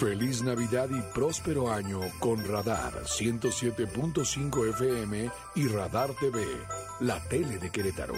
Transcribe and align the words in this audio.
Feliz 0.00 0.42
Navidad 0.42 0.88
y 0.88 1.02
próspero 1.12 1.70
año 1.70 2.00
con 2.20 2.42
Radar 2.48 3.04
107.5 3.04 4.70
FM 4.70 5.30
y 5.56 5.68
Radar 5.68 6.14
TV, 6.18 6.42
la 7.00 7.22
tele 7.28 7.58
de 7.58 7.68
Querétaro. 7.68 8.14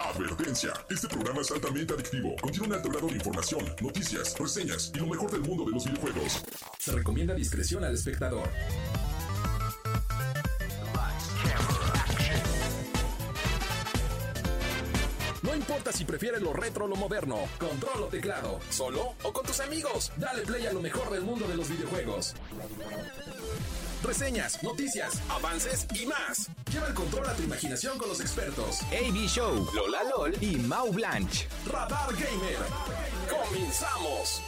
Advertencia. 0.00 0.72
Este 0.90 1.06
programa 1.06 1.42
es 1.42 1.52
altamente 1.52 1.94
adictivo. 1.94 2.34
Contiene 2.40 2.66
un 2.66 2.74
alto 2.74 2.88
grado 2.88 3.06
de 3.06 3.14
información, 3.14 3.64
noticias, 3.80 4.36
reseñas 4.36 4.90
y 4.92 4.98
lo 4.98 5.06
mejor 5.06 5.30
del 5.30 5.42
mundo 5.42 5.64
de 5.64 5.70
los 5.70 5.84
videojuegos. 5.84 6.44
Se 6.80 6.90
recomienda 6.90 7.34
discreción 7.34 7.84
al 7.84 7.94
espectador. 7.94 8.48
Importa 15.92 15.98
si 15.98 16.04
prefieres 16.04 16.42
lo 16.42 16.52
retro 16.52 16.84
o 16.84 16.88
lo 16.88 16.96
moderno, 16.96 17.48
control 17.58 18.04
o 18.04 18.06
teclado, 18.06 18.58
solo 18.70 19.14
o 19.22 19.32
con 19.32 19.44
tus 19.44 19.60
amigos, 19.60 20.12
dale 20.16 20.42
play 20.42 20.66
a 20.66 20.72
lo 20.72 20.80
mejor 20.80 21.10
del 21.10 21.22
mundo 21.22 21.46
de 21.46 21.56
los 21.56 21.68
videojuegos. 21.68 22.34
Reseñas, 24.02 24.62
noticias, 24.62 25.22
avances 25.28 25.86
y 25.94 26.06
más. 26.06 26.48
Lleva 26.72 26.88
el 26.88 26.94
control 26.94 27.28
a 27.28 27.34
tu 27.34 27.42
imaginación 27.44 27.98
con 27.98 28.08
los 28.08 28.20
expertos. 28.20 28.82
AB 28.90 29.28
Show, 29.28 29.68
Lola 29.74 30.02
LOL 30.04 30.34
y 30.42 30.56
Mau 30.56 30.92
Blanche. 30.92 31.46
Radar 31.70 32.12
Gamer. 32.12 32.58
Comenzamos. 33.30 34.42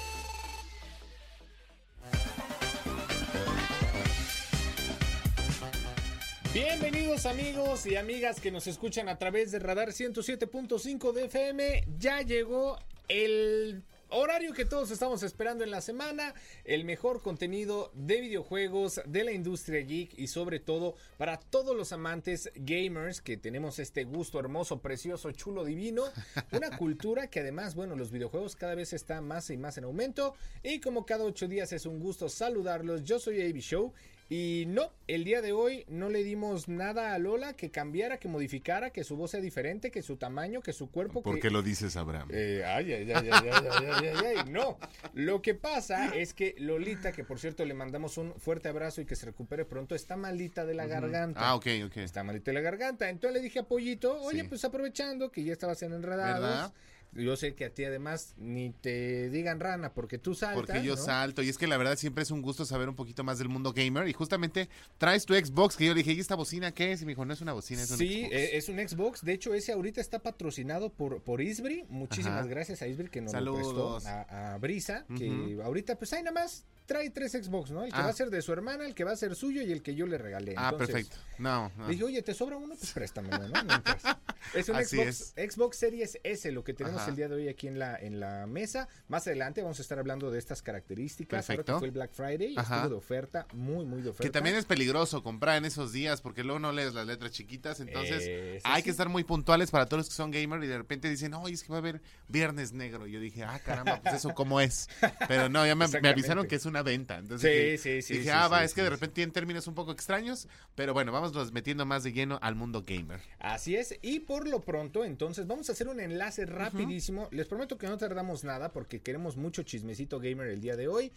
Bienvenidos 6.54 7.26
amigos 7.26 7.84
y 7.84 7.96
amigas 7.96 8.38
que 8.38 8.52
nos 8.52 8.68
escuchan 8.68 9.08
a 9.08 9.18
través 9.18 9.50
de 9.50 9.58
Radar 9.58 9.88
107.5 9.88 11.12
de 11.12 11.24
FM. 11.24 11.84
Ya 11.98 12.22
llegó 12.22 12.78
el 13.08 13.82
horario 14.10 14.52
que 14.52 14.64
todos 14.64 14.92
estamos 14.92 15.24
esperando 15.24 15.64
en 15.64 15.72
la 15.72 15.80
semana, 15.80 16.32
el 16.64 16.84
mejor 16.84 17.22
contenido 17.22 17.90
de 17.94 18.20
videojuegos 18.20 19.00
de 19.04 19.24
la 19.24 19.32
industria 19.32 19.80
geek 19.80 20.16
y 20.16 20.28
sobre 20.28 20.60
todo 20.60 20.94
para 21.18 21.40
todos 21.40 21.76
los 21.76 21.92
amantes 21.92 22.48
gamers 22.54 23.20
que 23.20 23.36
tenemos 23.36 23.80
este 23.80 24.04
gusto 24.04 24.38
hermoso, 24.38 24.78
precioso, 24.78 25.32
chulo, 25.32 25.64
divino, 25.64 26.04
una 26.52 26.70
cultura 26.78 27.26
que 27.26 27.40
además, 27.40 27.74
bueno, 27.74 27.96
los 27.96 28.12
videojuegos 28.12 28.54
cada 28.54 28.76
vez 28.76 28.92
está 28.92 29.20
más 29.20 29.50
y 29.50 29.56
más 29.56 29.76
en 29.76 29.84
aumento 29.84 30.36
y 30.62 30.78
como 30.78 31.04
cada 31.04 31.24
ocho 31.24 31.48
días 31.48 31.72
es 31.72 31.84
un 31.84 31.98
gusto 31.98 32.28
saludarlos, 32.28 33.02
yo 33.02 33.18
soy 33.18 33.42
AB 33.42 33.58
Show 33.58 33.92
y 34.30 34.64
no, 34.68 34.90
el 35.06 35.22
día 35.24 35.42
de 35.42 35.52
hoy 35.52 35.84
no 35.88 36.08
le 36.08 36.24
dimos 36.24 36.66
nada 36.68 37.14
a 37.14 37.18
Lola 37.18 37.52
que 37.54 37.70
cambiara, 37.70 38.18
que 38.18 38.26
modificara, 38.28 38.90
que 38.90 39.04
su 39.04 39.16
voz 39.16 39.32
sea 39.32 39.40
diferente, 39.40 39.90
que 39.90 40.02
su 40.02 40.16
tamaño, 40.16 40.62
que 40.62 40.72
su 40.72 40.90
cuerpo. 40.90 41.22
¿Por 41.22 41.34
que... 41.34 41.40
qué 41.42 41.50
lo 41.50 41.62
dices, 41.62 41.96
Abraham? 41.96 42.28
Eh, 42.32 42.62
ay, 42.66 42.92
ay, 42.92 43.12
ay, 43.12 43.28
ay, 43.30 43.50
ay, 43.52 43.68
ay, 43.70 44.06
ay, 44.06 44.36
ay, 44.38 44.50
no. 44.50 44.78
Lo 45.12 45.42
que 45.42 45.54
pasa 45.54 46.14
es 46.16 46.32
que 46.32 46.54
Lolita, 46.58 47.12
que 47.12 47.22
por 47.22 47.38
cierto 47.38 47.64
le 47.64 47.74
mandamos 47.74 48.16
un 48.16 48.32
fuerte 48.34 48.68
abrazo 48.68 49.00
y 49.02 49.04
que 49.04 49.14
se 49.14 49.26
recupere 49.26 49.64
pronto, 49.66 49.94
está 49.94 50.16
malita 50.16 50.64
de 50.64 50.74
la 50.74 50.86
garganta. 50.86 51.40
Ah, 51.42 51.54
ok, 51.54 51.66
ok. 51.86 51.98
Está 51.98 52.24
malita 52.24 52.50
de 52.50 52.54
la 52.54 52.60
garganta. 52.62 53.10
Entonces 53.10 53.36
le 53.40 53.44
dije 53.44 53.58
a 53.58 53.64
Pollito, 53.64 54.20
oye, 54.22 54.42
Sí. 54.42 54.48
pues 54.48 54.64
aprovechando 54.64 55.30
que 55.30 55.44
ya 55.44 55.52
estabas 55.52 55.82
en 55.82 55.92
enredados. 55.92 56.40
¿Verdad? 56.40 56.72
Yo 57.14 57.36
sé 57.36 57.54
que 57.54 57.64
a 57.66 57.70
ti 57.70 57.84
además 57.84 58.34
ni 58.36 58.70
te 58.70 59.30
digan 59.30 59.60
rana 59.60 59.92
porque 59.94 60.18
tú 60.18 60.34
saltas. 60.34 60.56
Porque 60.66 60.82
yo 60.82 60.96
¿no? 60.96 61.02
salto. 61.02 61.42
Y 61.42 61.48
es 61.48 61.58
que 61.58 61.66
la 61.66 61.76
verdad 61.76 61.96
siempre 61.96 62.22
es 62.22 62.30
un 62.30 62.42
gusto 62.42 62.64
saber 62.64 62.88
un 62.88 62.96
poquito 62.96 63.24
más 63.24 63.38
del 63.38 63.48
mundo 63.48 63.72
gamer. 63.72 64.08
Y 64.08 64.12
justamente 64.12 64.68
traes 64.98 65.24
tu 65.26 65.34
Xbox, 65.34 65.76
que 65.76 65.86
yo 65.86 65.92
le 65.94 65.98
dije, 65.98 66.12
¿y 66.12 66.20
esta 66.20 66.34
bocina 66.34 66.72
qué 66.72 66.92
es? 66.92 67.02
Y 67.02 67.06
me 67.06 67.12
dijo, 67.12 67.24
no 67.24 67.32
es 67.32 67.40
una 67.40 67.52
bocina, 67.52 67.82
es 67.82 67.90
un 67.90 67.98
Sí, 67.98 68.20
Xbox. 68.22 68.34
eh, 68.34 68.56
es 68.56 68.68
un 68.68 68.88
Xbox. 68.88 69.24
De 69.24 69.32
hecho, 69.32 69.54
ese 69.54 69.72
ahorita 69.72 70.00
está 70.00 70.18
patrocinado 70.20 70.92
por, 70.92 71.22
por 71.22 71.40
Isbri. 71.40 71.84
Muchísimas 71.88 72.40
Ajá. 72.40 72.46
gracias 72.48 72.82
a 72.82 72.88
Isbri 72.88 73.08
que 73.08 73.20
nos 73.20 73.32
Saludos. 73.32 73.74
lo 73.74 73.94
prestó 73.96 74.08
a, 74.10 74.54
a 74.54 74.58
Brisa. 74.58 75.06
Que 75.16 75.58
ahorita, 75.62 75.96
pues 75.96 76.12
ahí 76.12 76.22
nada 76.22 76.40
más 76.42 76.64
trae 76.86 77.10
tres 77.10 77.32
Xbox, 77.32 77.70
¿no? 77.70 77.82
El 77.84 77.92
que 77.92 77.98
Ah. 77.98 78.02
va 78.04 78.10
a 78.10 78.12
ser 78.12 78.30
de 78.30 78.42
su 78.42 78.52
hermana, 78.52 78.84
el 78.86 78.94
que 78.94 79.04
va 79.04 79.12
a 79.12 79.16
ser 79.16 79.34
suyo 79.34 79.62
y 79.62 79.72
el 79.72 79.82
que 79.82 79.94
yo 79.94 80.06
le 80.06 80.18
regalé. 80.18 80.54
ah, 80.56 80.70
Entonces, 80.72 80.94
perfecto. 80.94 81.16
No, 81.38 81.72
no. 81.76 81.86
Le 81.86 81.92
dije, 81.92 82.04
oye, 82.04 82.22
¿te 82.22 82.34
sobra 82.34 82.56
uno? 82.56 82.74
Pues 82.76 82.92
préstamelo, 82.92 83.48
¿no? 83.48 83.64
Mientras. 83.64 84.02
Es 84.54 84.68
un 84.68 84.76
Así 84.76 84.98
Xbox, 84.98 85.32
Xbox 85.36 85.76
Series 85.78 86.18
S, 86.22 86.52
lo 86.52 86.62
que 86.64 86.74
tenemos 86.74 87.00
Ajá. 87.00 87.10
el 87.10 87.16
día 87.16 87.28
de 87.28 87.34
hoy 87.34 87.48
aquí 87.48 87.66
en 87.66 87.78
la, 87.78 87.96
en 87.96 88.20
la 88.20 88.46
mesa. 88.46 88.88
Más 89.08 89.26
adelante 89.26 89.62
vamos 89.62 89.78
a 89.78 89.82
estar 89.82 89.98
hablando 89.98 90.30
de 90.30 90.38
estas 90.38 90.60
características. 90.60 91.46
Perfecto. 91.46 91.72
Ahora 91.72 91.78
que 91.78 91.78
fue 91.80 91.88
el 91.88 91.92
Black 91.94 92.12
Friday, 92.12 92.54
Ajá. 92.58 92.76
estuvo 92.76 92.90
de 92.90 92.96
oferta, 92.96 93.46
muy, 93.54 93.86
muy 93.86 94.02
de 94.02 94.10
oferta. 94.10 94.22
Que 94.22 94.30
también 94.30 94.54
es 94.56 94.66
peligroso 94.66 95.22
comprar 95.22 95.56
en 95.56 95.64
esos 95.64 95.92
días 95.92 96.20
porque 96.20 96.44
luego 96.44 96.58
no 96.58 96.72
lees 96.72 96.92
las 96.92 97.06
letras 97.06 97.32
chiquitas, 97.32 97.80
entonces 97.80 98.60
hay 98.64 98.76
sí. 98.80 98.84
que 98.84 98.90
estar 98.90 99.08
muy 99.08 99.24
puntuales 99.24 99.70
para 99.70 99.86
todos 99.86 100.00
los 100.00 100.08
que 100.10 100.14
son 100.14 100.30
gamer 100.30 100.62
y 100.62 100.66
de 100.66 100.76
repente 100.76 101.08
dicen, 101.08 101.32
oye, 101.32 101.54
es 101.54 101.62
que 101.62 101.70
va 101.70 101.76
a 101.76 101.78
haber 101.78 102.02
viernes 102.28 102.72
negro. 102.74 103.06
Y 103.06 103.12
yo 103.12 103.20
dije, 103.20 103.44
ah, 103.44 103.58
caramba, 103.64 104.00
pues 104.02 104.16
eso 104.16 104.34
cómo 104.34 104.60
es. 104.60 104.90
Pero 105.26 105.48
no, 105.48 105.66
ya 105.66 105.74
me, 105.74 105.88
me 105.88 106.08
avisaron 106.10 106.46
que 106.46 106.56
es 106.56 106.66
una 106.74 106.82
venta. 106.82 107.18
Entonces 107.18 107.50
Sí, 107.50 107.58
dije, 107.58 107.78
sí, 107.78 108.02
sí, 108.02 108.12
dije, 108.14 108.24
sí, 108.24 108.30
ah, 108.30 108.48
va, 108.48 108.58
sí, 108.60 108.64
es 108.64 108.74
que 108.74 108.82
de 108.82 108.90
repente 108.90 109.14
tienen 109.14 109.32
términos 109.32 109.66
un 109.68 109.74
poco 109.74 109.92
extraños, 109.92 110.48
pero 110.74 110.92
bueno, 110.92 111.12
vamos 111.12 111.52
metiendo 111.52 111.86
más 111.86 112.02
de 112.02 112.12
lleno 112.12 112.38
al 112.42 112.56
mundo 112.56 112.84
gamer. 112.86 113.20
Así 113.38 113.76
es, 113.76 113.96
y 114.02 114.20
por 114.20 114.48
lo 114.48 114.60
pronto, 114.60 115.04
entonces 115.04 115.46
vamos 115.46 115.68
a 115.68 115.72
hacer 115.72 115.88
un 115.88 116.00
enlace 116.00 116.46
rapidísimo. 116.46 117.28
Les 117.30 117.46
prometo 117.46 117.78
que 117.78 117.86
no 117.86 117.96
tardamos 117.96 118.42
nada 118.42 118.72
porque 118.72 119.00
queremos 119.00 119.36
mucho 119.36 119.62
chismecito 119.62 120.18
gamer 120.18 120.48
el 120.48 120.60
día 120.60 120.76
de 120.76 120.88
hoy. 120.88 121.12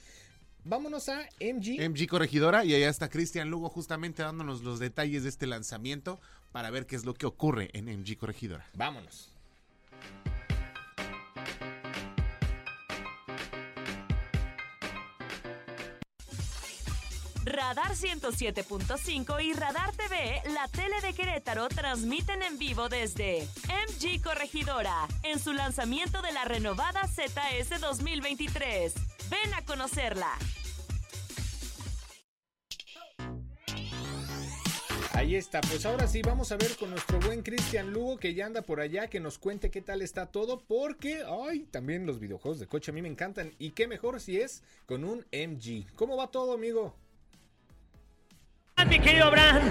Vámonos 0.63 1.07
a 1.09 1.21
MG. 1.39 1.79
MG 1.89 2.07
Corregidora 2.07 2.65
y 2.65 2.75
allá 2.75 2.89
está 2.89 3.09
Cristian 3.09 3.49
Lugo 3.49 3.69
justamente 3.69 4.21
dándonos 4.21 4.63
los 4.63 4.79
detalles 4.79 5.23
de 5.23 5.29
este 5.29 5.47
lanzamiento 5.47 6.19
para 6.51 6.69
ver 6.71 6.85
qué 6.85 6.95
es 6.97 7.05
lo 7.05 7.13
que 7.13 7.25
ocurre 7.25 7.69
en 7.73 7.85
MG 7.85 8.17
Corregidora. 8.17 8.67
Vámonos. 8.73 9.36
Radar 17.47 17.95
107.5 17.95 19.41
y 19.41 19.53
Radar 19.53 19.95
TV, 19.95 20.41
la 20.53 20.67
tele 20.67 20.99
de 21.01 21.13
Querétaro, 21.13 21.69
transmiten 21.69 22.43
en 22.43 22.57
vivo 22.57 22.89
desde 22.89 23.47
MG 23.67 24.21
Corregidora, 24.21 25.07
en 25.23 25.39
su 25.39 25.53
lanzamiento 25.53 26.21
de 26.21 26.33
la 26.33 26.43
renovada 26.43 27.07
ZS 27.07 27.79
2023. 27.79 28.93
Ven 29.29 29.53
a 29.53 29.63
conocerla. 29.63 30.37
Ahí 35.13 35.35
está, 35.35 35.61
pues 35.61 35.85
ahora 35.85 36.05
sí 36.05 36.21
vamos 36.21 36.51
a 36.51 36.57
ver 36.57 36.75
con 36.75 36.91
nuestro 36.91 37.19
buen 37.19 37.43
Cristian 37.43 37.91
Lugo 37.91 38.17
que 38.17 38.33
ya 38.33 38.45
anda 38.45 38.61
por 38.61 38.81
allá, 38.81 39.07
que 39.07 39.21
nos 39.21 39.39
cuente 39.39 39.71
qué 39.71 39.81
tal 39.81 40.01
está 40.01 40.27
todo, 40.27 40.59
porque, 40.59 41.23
ay, 41.25 41.61
también 41.71 42.05
los 42.05 42.19
videojuegos 42.19 42.59
de 42.59 42.67
coche 42.67 42.91
a 42.91 42.93
mí 42.93 43.01
me 43.01 43.07
encantan 43.07 43.53
y 43.57 43.71
qué 43.71 43.87
mejor 43.87 44.19
si 44.19 44.39
es 44.39 44.63
con 44.85 45.05
un 45.05 45.25
MG. 45.31 45.87
¿Cómo 45.95 46.17
va 46.17 46.29
todo, 46.29 46.53
amigo? 46.53 46.93
Mi 48.85 48.99
querido 48.99 49.25
Abraham, 49.25 49.63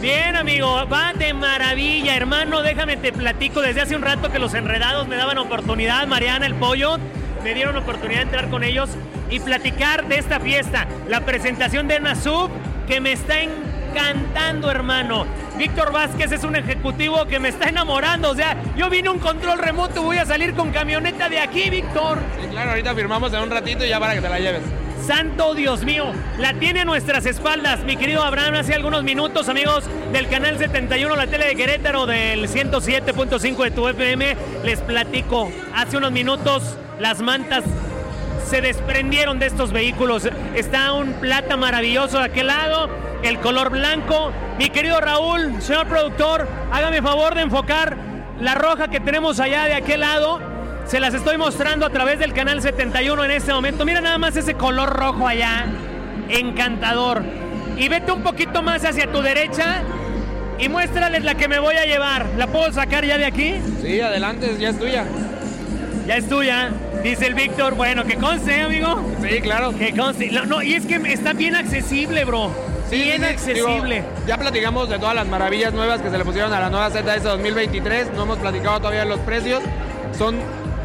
bien 0.00 0.34
amigo, 0.34 0.88
va 0.88 1.12
de 1.12 1.34
maravilla, 1.34 2.16
hermano, 2.16 2.62
déjame 2.62 2.96
te 2.96 3.12
platico, 3.12 3.60
desde 3.60 3.82
hace 3.82 3.94
un 3.94 4.00
rato 4.00 4.32
que 4.32 4.38
los 4.38 4.54
enredados 4.54 5.06
me 5.08 5.16
daban 5.16 5.36
oportunidad, 5.36 6.06
Mariana, 6.06 6.46
el 6.46 6.54
pollo, 6.54 6.96
me 7.44 7.52
dieron 7.52 7.76
oportunidad 7.76 8.20
de 8.20 8.24
entrar 8.24 8.48
con 8.48 8.64
ellos 8.64 8.88
y 9.28 9.40
platicar 9.40 10.08
de 10.08 10.16
esta 10.16 10.40
fiesta, 10.40 10.86
la 11.06 11.20
presentación 11.20 11.86
de 11.86 12.00
Nasub, 12.00 12.50
que 12.88 12.98
me 12.98 13.12
está 13.12 13.40
encantando, 13.40 14.70
hermano. 14.70 15.26
Víctor 15.58 15.92
Vázquez 15.92 16.32
es 16.32 16.42
un 16.42 16.56
ejecutivo 16.56 17.26
que 17.26 17.38
me 17.38 17.50
está 17.50 17.68
enamorando, 17.68 18.30
o 18.30 18.34
sea, 18.34 18.56
yo 18.74 18.88
vine 18.88 19.10
un 19.10 19.18
control 19.18 19.58
remoto, 19.58 20.02
voy 20.02 20.16
a 20.16 20.24
salir 20.24 20.54
con 20.54 20.72
camioneta 20.72 21.28
de 21.28 21.40
aquí, 21.40 21.68
Víctor. 21.68 22.18
Sí, 22.40 22.48
claro, 22.48 22.70
ahorita 22.70 22.94
firmamos 22.94 23.34
en 23.34 23.42
un 23.42 23.50
ratito 23.50 23.84
y 23.84 23.90
ya 23.90 24.00
para 24.00 24.14
que 24.14 24.22
te 24.22 24.28
la 24.30 24.38
lleves. 24.38 24.62
Santo 25.06 25.54
Dios 25.54 25.84
mío, 25.84 26.06
la 26.36 26.54
tiene 26.54 26.80
a 26.80 26.84
nuestras 26.84 27.26
espaldas, 27.26 27.84
mi 27.84 27.96
querido 27.96 28.24
Abraham, 28.24 28.54
hace 28.54 28.74
algunos 28.74 29.04
minutos, 29.04 29.48
amigos 29.48 29.84
del 30.12 30.26
canal 30.28 30.58
71, 30.58 31.14
la 31.14 31.28
tele 31.28 31.46
de 31.46 31.54
Querétaro, 31.54 32.06
del 32.06 32.48
107.5 32.48 33.62
de 33.62 33.70
tu 33.70 33.86
FM, 33.86 34.36
les 34.64 34.80
platico, 34.80 35.48
hace 35.72 35.96
unos 35.96 36.10
minutos 36.10 36.76
las 36.98 37.20
mantas 37.20 37.62
se 38.48 38.60
desprendieron 38.60 39.38
de 39.38 39.46
estos 39.46 39.70
vehículos, 39.70 40.28
está 40.56 40.92
un 40.92 41.12
plata 41.12 41.56
maravilloso 41.56 42.18
de 42.18 42.24
aquel 42.24 42.48
lado, 42.48 42.88
el 43.22 43.38
color 43.38 43.70
blanco, 43.70 44.32
mi 44.58 44.70
querido 44.70 45.00
Raúl, 45.00 45.62
señor 45.62 45.86
productor, 45.86 46.48
hágame 46.72 47.00
favor 47.00 47.36
de 47.36 47.42
enfocar 47.42 47.96
la 48.40 48.56
roja 48.56 48.88
que 48.88 48.98
tenemos 48.98 49.38
allá 49.38 49.66
de 49.66 49.74
aquel 49.74 50.00
lado. 50.00 50.55
Se 50.86 51.00
las 51.00 51.14
estoy 51.14 51.36
mostrando 51.36 51.84
a 51.84 51.90
través 51.90 52.20
del 52.20 52.32
canal 52.32 52.62
71 52.62 53.24
en 53.24 53.30
este 53.32 53.52
momento. 53.52 53.84
Mira 53.84 54.00
nada 54.00 54.18
más 54.18 54.36
ese 54.36 54.54
color 54.54 54.90
rojo 54.90 55.26
allá. 55.26 55.66
Encantador. 56.28 57.24
Y 57.76 57.88
vete 57.88 58.12
un 58.12 58.22
poquito 58.22 58.62
más 58.62 58.84
hacia 58.84 59.10
tu 59.10 59.20
derecha 59.20 59.82
y 60.58 60.68
muéstrales 60.68 61.24
la 61.24 61.34
que 61.34 61.48
me 61.48 61.58
voy 61.58 61.74
a 61.74 61.86
llevar. 61.86 62.26
¿La 62.36 62.46
puedo 62.46 62.72
sacar 62.72 63.04
ya 63.04 63.18
de 63.18 63.26
aquí? 63.26 63.56
Sí, 63.82 64.00
adelante, 64.00 64.56
ya 64.60 64.70
es 64.70 64.78
tuya. 64.78 65.04
Ya 66.06 66.16
es 66.18 66.28
tuya, 66.28 66.70
dice 67.02 67.26
el 67.26 67.34
Víctor. 67.34 67.74
Bueno, 67.74 68.04
que 68.04 68.14
conste, 68.14 68.62
amigo. 68.62 69.04
Sí, 69.28 69.40
claro. 69.40 69.76
Que 69.76 69.92
conste. 69.92 70.30
No, 70.30 70.46
no, 70.46 70.62
y 70.62 70.74
es 70.74 70.86
que 70.86 71.00
está 71.12 71.32
bien 71.32 71.56
accesible, 71.56 72.24
bro. 72.24 72.52
Sí, 72.88 73.02
bien 73.02 73.22
sí, 73.22 73.38
sí. 73.38 73.52
Digo, 73.54 73.66
accesible. 73.66 74.04
ya 74.24 74.38
platicamos 74.38 74.88
de 74.88 75.00
todas 75.00 75.16
las 75.16 75.26
maravillas 75.26 75.72
nuevas 75.72 76.00
que 76.00 76.10
se 76.10 76.16
le 76.16 76.24
pusieron 76.24 76.52
a 76.52 76.60
la 76.60 76.70
nueva 76.70 76.90
ZS 76.90 77.24
2023. 77.24 78.12
No 78.12 78.22
hemos 78.22 78.38
platicado 78.38 78.78
todavía 78.78 79.00
de 79.00 79.06
los 79.06 79.18
precios. 79.20 79.60
Son 80.16 80.36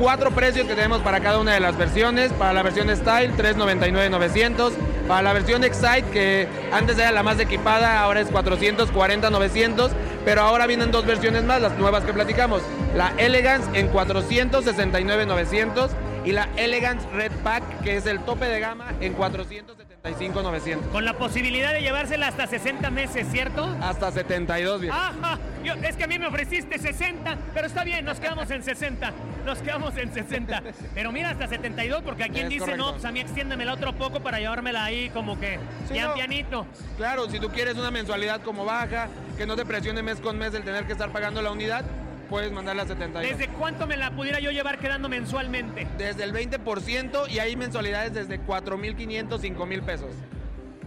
cuatro 0.01 0.31
precios 0.31 0.68
que 0.68 0.74
tenemos 0.74 1.00
para 1.01 1.19
cada 1.19 1.39
una 1.39 1.53
de 1.53 1.59
las 1.59 1.77
versiones. 1.77 2.33
Para 2.33 2.53
la 2.53 2.63
versión 2.63 2.89
Style, 2.89 3.33
399,900. 3.33 4.74
Para 5.07 5.21
la 5.21 5.33
versión 5.33 5.63
Excite, 5.63 6.09
que 6.12 6.48
antes 6.71 6.98
era 6.98 7.12
la 7.12 7.21
más 7.21 7.39
equipada, 7.39 8.01
ahora 8.01 8.21
es 8.21 8.27
440,900. 8.30 9.92
Pero 10.25 10.42
ahora 10.42 10.65
vienen 10.65 10.92
dos 10.92 11.06
versiones 11.06 11.44
más, 11.44 11.62
las 11.62 11.77
nuevas 11.77 12.03
que 12.03 12.13
platicamos. 12.13 12.63
La 12.95 13.13
Elegance 13.18 13.69
en 13.80 13.89
469,900 13.89 15.92
y 16.25 16.31
la 16.31 16.50
Elegance 16.57 17.07
Red 17.13 17.31
Pack, 17.44 17.83
que 17.83 17.98
es 17.98 18.07
el 18.07 18.21
tope 18.21 18.45
de 18.45 18.59
gama, 18.59 18.94
en 19.00 19.13
475,900. 20.01 20.92
Con 20.92 21.06
la 21.06 21.13
posibilidad 21.13 21.74
de 21.74 21.81
llevársela 21.81 22.27
hasta 22.27 22.48
60 22.48 22.89
meses, 22.89 23.27
¿cierto? 23.31 23.65
Hasta 23.81 24.12
72, 24.12 24.81
viejo. 24.81 24.95
Ajá, 24.95 25.38
yo- 25.63 25.75
es 25.75 25.95
que 25.95 26.06
a 26.06 26.07
mí 26.07 26.18
me 26.18 26.25
ofreciste 26.25 26.80
60, 26.80 27.38
pero 27.53 27.68
está 27.68 27.83
bien, 27.83 28.03
nos 28.03 28.19
quedamos 28.19 28.50
en 28.50 28.63
60. 28.63 29.12
Nos 29.45 29.59
quedamos 29.59 29.95
en 29.98 30.12
60. 30.12 30.63
Pero 30.95 31.12
mira, 31.12 31.30
hasta 31.30 31.48
72, 31.48 32.01
porque 32.03 32.24
aquí 32.24 32.39
Es 32.42 32.50
dice, 32.50 32.59
correcto. 32.62 32.83
no, 32.83 32.92
pues 32.94 33.06
a 33.06 33.12
mí 33.12 33.19
extiéndemela 33.19 33.74
otro 33.74 33.94
poco 33.94 34.19
para 34.21 34.39
llevármela 34.39 34.83
ahí 34.86 35.09
como 35.12 35.39
que 35.39 35.59
Sí, 35.88 35.94
pian 35.94 36.07
no. 36.09 36.13
pianito. 36.15 36.65
Claro, 36.98 37.30
si 37.30 37.39
tú 37.39 37.50
quieres 37.50 37.75
una 37.75 37.92
mensualidad 37.92 38.42
como 38.42 38.65
baja, 38.65 39.07
que 39.38 39.45
no 39.45 39.56
te 39.56 39.65
presione 39.65 40.01
mes 40.01 40.19
con 40.19 40.36
mes 40.38 40.53
el 40.56 40.63
tener 40.63 40.86
que 40.86 40.94
estar 40.94 41.12
pagando 41.12 41.44
la 41.44 41.51
unidad, 41.51 41.86
puedes 42.31 42.51
mandarla 42.54 42.83
a 42.83 42.88
72. 42.88 43.38
¿Desde 43.38 43.51
cuánto 43.54 43.86
me 43.86 43.98
la 43.98 44.10
pudiera 44.12 44.39
yo 44.39 44.51
llevar 44.51 44.80
quedando 44.80 45.10
mensualmente? 45.10 45.86
Desde 45.98 46.24
el 46.24 46.33
20% 46.33 47.30
y 47.30 47.39
hay 47.39 47.57
mensualidades 47.57 48.13
desde 48.13 48.39
4.500, 48.42 49.28
5.000 49.28 49.81
pesos. 49.83 50.16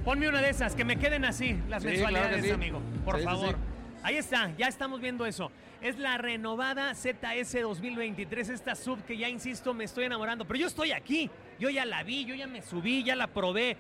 Ponme 0.07 0.27
una 0.29 0.41
de 0.41 0.49
esas, 0.49 0.75
que 0.75 0.85
me 0.87 0.97
queden 0.97 1.27
así 1.27 1.61
las 1.69 1.83
Sí, 1.83 1.89
mensualidades, 1.91 2.29
claro 2.29 2.43
que 2.43 2.49
sí. 2.49 2.51
amigo. 2.55 2.81
Por 3.05 3.19
Sí, 3.19 3.25
favor. 3.25 3.57
Ahí 4.03 4.17
está, 4.17 4.53
ya 4.57 4.69
estamos 4.69 5.01
viendo 5.03 5.27
eso. 5.27 5.51
Es 5.83 5.99
la 5.99 6.17
renovada 6.17 6.95
ZS 6.95 7.61
2023, 7.61 8.49
esta 8.49 8.75
sub 8.75 9.05
que 9.05 9.19
ya 9.19 9.29
insisto, 9.29 9.75
me 9.75 9.85
estoy 9.85 10.05
enamorando. 10.07 10.47
Pero 10.47 10.61
yo 10.61 10.67
estoy 10.67 10.93
aquí, 10.93 11.31
yo 11.61 11.69
ya 11.69 11.85
la 11.85 12.03
vi, 12.05 12.25
yo 12.25 12.35
ya 12.35 12.47
me 12.47 12.63
subí, 12.63 13.05
ya 13.05 13.17
la 13.17 13.27
probé. 13.27 13.77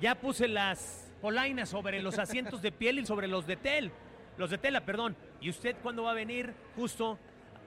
Ya 0.00 0.14
puse 0.14 0.46
las 0.46 1.12
polainas 1.20 1.68
sobre 1.68 2.00
los 2.00 2.18
asientos 2.20 2.62
de 2.62 2.70
piel 2.70 3.00
y 3.00 3.06
sobre 3.06 3.26
los 3.26 3.44
de 3.46 3.56
tel. 3.56 3.90
Los 4.38 4.50
de 4.50 4.58
tela, 4.58 4.82
perdón. 4.82 5.16
¿Y 5.40 5.50
usted 5.50 5.76
cuándo 5.82 6.02
va 6.02 6.10
a 6.10 6.14
venir 6.14 6.52
justo? 6.76 7.18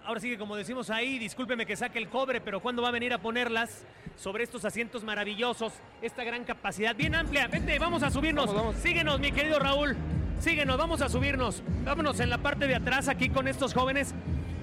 Ahora 0.05 0.19
sí 0.19 0.29
que 0.29 0.37
como 0.37 0.55
decimos 0.55 0.89
ahí, 0.89 1.19
discúlpeme 1.19 1.65
que 1.65 1.75
saque 1.75 1.99
el 1.99 2.09
cobre, 2.09 2.41
pero 2.41 2.61
¿cuándo 2.61 2.81
va 2.81 2.89
a 2.89 2.91
venir 2.91 3.13
a 3.13 3.17
ponerlas 3.17 3.85
sobre 4.15 4.43
estos 4.43 4.65
asientos 4.65 5.03
maravillosos? 5.03 5.73
Esta 6.01 6.23
gran 6.23 6.43
capacidad, 6.43 6.95
bien 6.95 7.15
amplia. 7.15 7.47
Vente, 7.47 7.77
vamos 7.79 8.03
a 8.03 8.09
subirnos. 8.09 8.47
Vamos, 8.47 8.61
vamos. 8.61 8.75
Síguenos, 8.77 9.19
mi 9.19 9.31
querido 9.31 9.59
Raúl. 9.59 9.95
Síguenos, 10.39 10.77
vamos 10.77 11.01
a 11.01 11.09
subirnos. 11.09 11.61
Vámonos 11.83 12.19
en 12.19 12.29
la 12.29 12.37
parte 12.37 12.65
de 12.65 12.75
atrás 12.75 13.07
aquí 13.07 13.29
con 13.29 13.47
estos 13.47 13.73
jóvenes. 13.73 14.15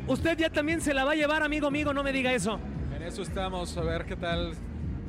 Usted 0.07 0.39
ya 0.39 0.51
también 0.51 0.81
se 0.81 0.95
la 0.95 1.05
va 1.05 1.13
a 1.13 1.17
llevar, 1.17 1.43
amigo, 1.43 1.67
amigo, 1.67 1.93
no 1.93 2.03
me 2.03 2.13
diga 2.13 2.33
eso. 2.33 2.59
En 2.95 3.03
eso 3.03 3.23
estamos, 3.23 3.77
a 3.77 3.83
ver 3.83 4.07
qué 4.07 4.17
tal. 4.17 4.55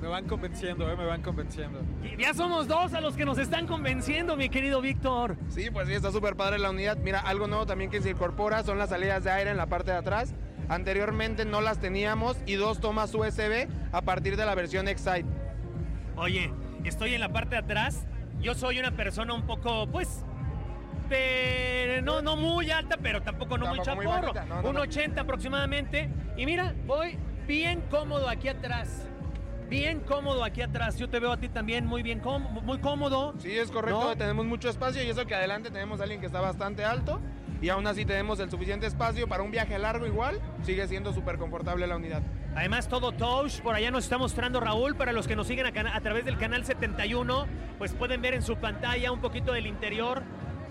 Me 0.02 0.08
van 0.08 0.26
convenciendo, 0.28 0.90
eh, 0.92 0.96
me 0.96 1.06
van 1.06 1.22
convenciendo. 1.24 1.80
Y 2.04 2.22
Ya 2.22 2.34
somos 2.34 2.68
dos 2.68 2.94
a 2.94 3.02
los 3.02 3.16
que 3.16 3.26
nos 3.26 3.38
están 3.40 3.66
convenciendo, 3.66 4.38
mi 4.38 4.48
querido 4.50 4.80
Víctor. 4.80 5.38
Sí, 5.50 5.70
pues 5.72 5.88
sí, 5.88 5.94
está 5.96 6.12
súper 6.12 6.36
padre 6.36 6.60
la 6.60 6.70
unidad. 6.70 6.98
Mira, 6.98 7.20
algo 7.20 7.48
nuevo 7.48 7.66
también 7.66 7.90
que 7.90 8.02
se 8.02 8.12
incorpora 8.12 8.64
son 8.64 8.78
las 8.78 8.90
salidas 8.90 9.24
de 9.24 9.32
aire 9.32 9.50
en 9.52 9.58
la 9.58 9.66
parte 9.66 9.92
de 9.92 9.98
atrás. 9.98 10.34
Anteriormente 10.70 11.46
no 11.46 11.62
las 11.62 11.80
teníamos 11.80 12.38
y 12.46 12.56
dos 12.56 12.80
tomas 12.80 13.14
USB 13.16 13.68
a 13.92 14.02
partir 14.02 14.38
de 14.38 14.46
la 14.46 14.54
versión 14.54 14.88
Excite. 14.88 15.26
Oye, 16.16 16.52
estoy 16.84 17.14
en 17.16 17.22
la 17.22 17.30
parte 17.30 17.52
de 17.56 17.62
atrás. 17.62 18.06
Yo 18.40 18.54
soy 18.54 18.78
una 18.80 18.92
persona 18.92 19.34
un 19.34 19.48
poco, 19.48 19.88
pues, 19.88 20.24
de- 21.10 22.02
no, 22.04 22.22
no 22.22 22.36
muy 22.36 22.70
alta, 22.70 22.98
pero 23.02 23.22
tampoco 23.22 23.58
no 23.58 23.68
muy 23.68 23.80
Tampoco 23.80 23.96
muy 23.96 24.06
chaporro. 24.32 24.46
no, 24.48 24.62
no, 24.62 24.70
un 24.70 24.76
no. 24.76 24.82
80 24.82 25.22
aproximadamente. 25.22 26.10
Y 26.36 26.46
mira, 26.46 26.76
voy 26.86 27.18
bien 27.48 27.82
cómodo 27.90 28.30
aquí 28.30 28.48
atrás. 28.50 29.08
Bien 29.70 30.00
cómodo 30.00 30.44
aquí 30.44 30.62
atrás. 30.62 30.98
Yo 30.98 31.10
te 31.10 31.20
veo 31.20 31.32
a 31.32 31.38
ti 31.38 31.50
también 31.50 31.86
muy 31.86 32.02
bien, 32.02 32.20
cómodo, 32.20 32.62
muy 32.62 32.80
cómodo. 32.80 33.34
Sí, 33.40 33.52
es 33.52 33.70
correcto, 33.70 34.02
¿No? 34.02 34.16
tenemos 34.18 34.46
mucho 34.46 34.70
espacio 34.70 35.04
y 35.04 35.10
eso 35.10 35.26
que 35.26 35.36
adelante 35.36 35.70
tenemos 35.70 36.00
a 36.00 36.04
alguien 36.04 36.22
que 36.22 36.28
está 36.28 36.40
bastante 36.40 36.86
alto 36.86 37.20
y 37.62 37.70
aún 37.70 37.86
así 37.88 38.06
tenemos 38.06 38.40
el 38.40 38.50
suficiente 38.50 38.86
espacio 38.86 39.28
para 39.28 39.44
un 39.44 39.52
viaje 39.52 39.78
largo 39.78 40.06
igual, 40.06 40.40
sigue 40.64 40.88
siendo 40.88 41.12
súper 41.12 41.38
confortable 41.38 41.86
la 41.88 41.96
unidad. 41.96 42.22
Además, 42.56 42.88
todo 42.88 43.12
touch, 43.12 43.62
por 43.62 43.76
allá 43.76 43.92
nos 43.92 44.04
está 44.06 44.18
mostrando 44.18 44.60
Raúl, 44.60 44.96
para 44.96 45.12
los 45.12 45.28
que 45.28 45.36
nos 45.36 45.48
siguen 45.48 45.66
a, 45.66 45.96
a 45.96 46.02
través 46.02 46.24
del 46.26 46.38
canal 46.38 46.66
71, 46.66 47.46
pues 47.78 47.94
pueden 47.94 48.22
ver 48.22 48.36
en 48.36 48.44
su 48.44 48.56
pantalla 48.58 49.12
un 49.12 49.22
poquito 49.22 49.52
del 49.52 49.68
interior. 49.68 50.24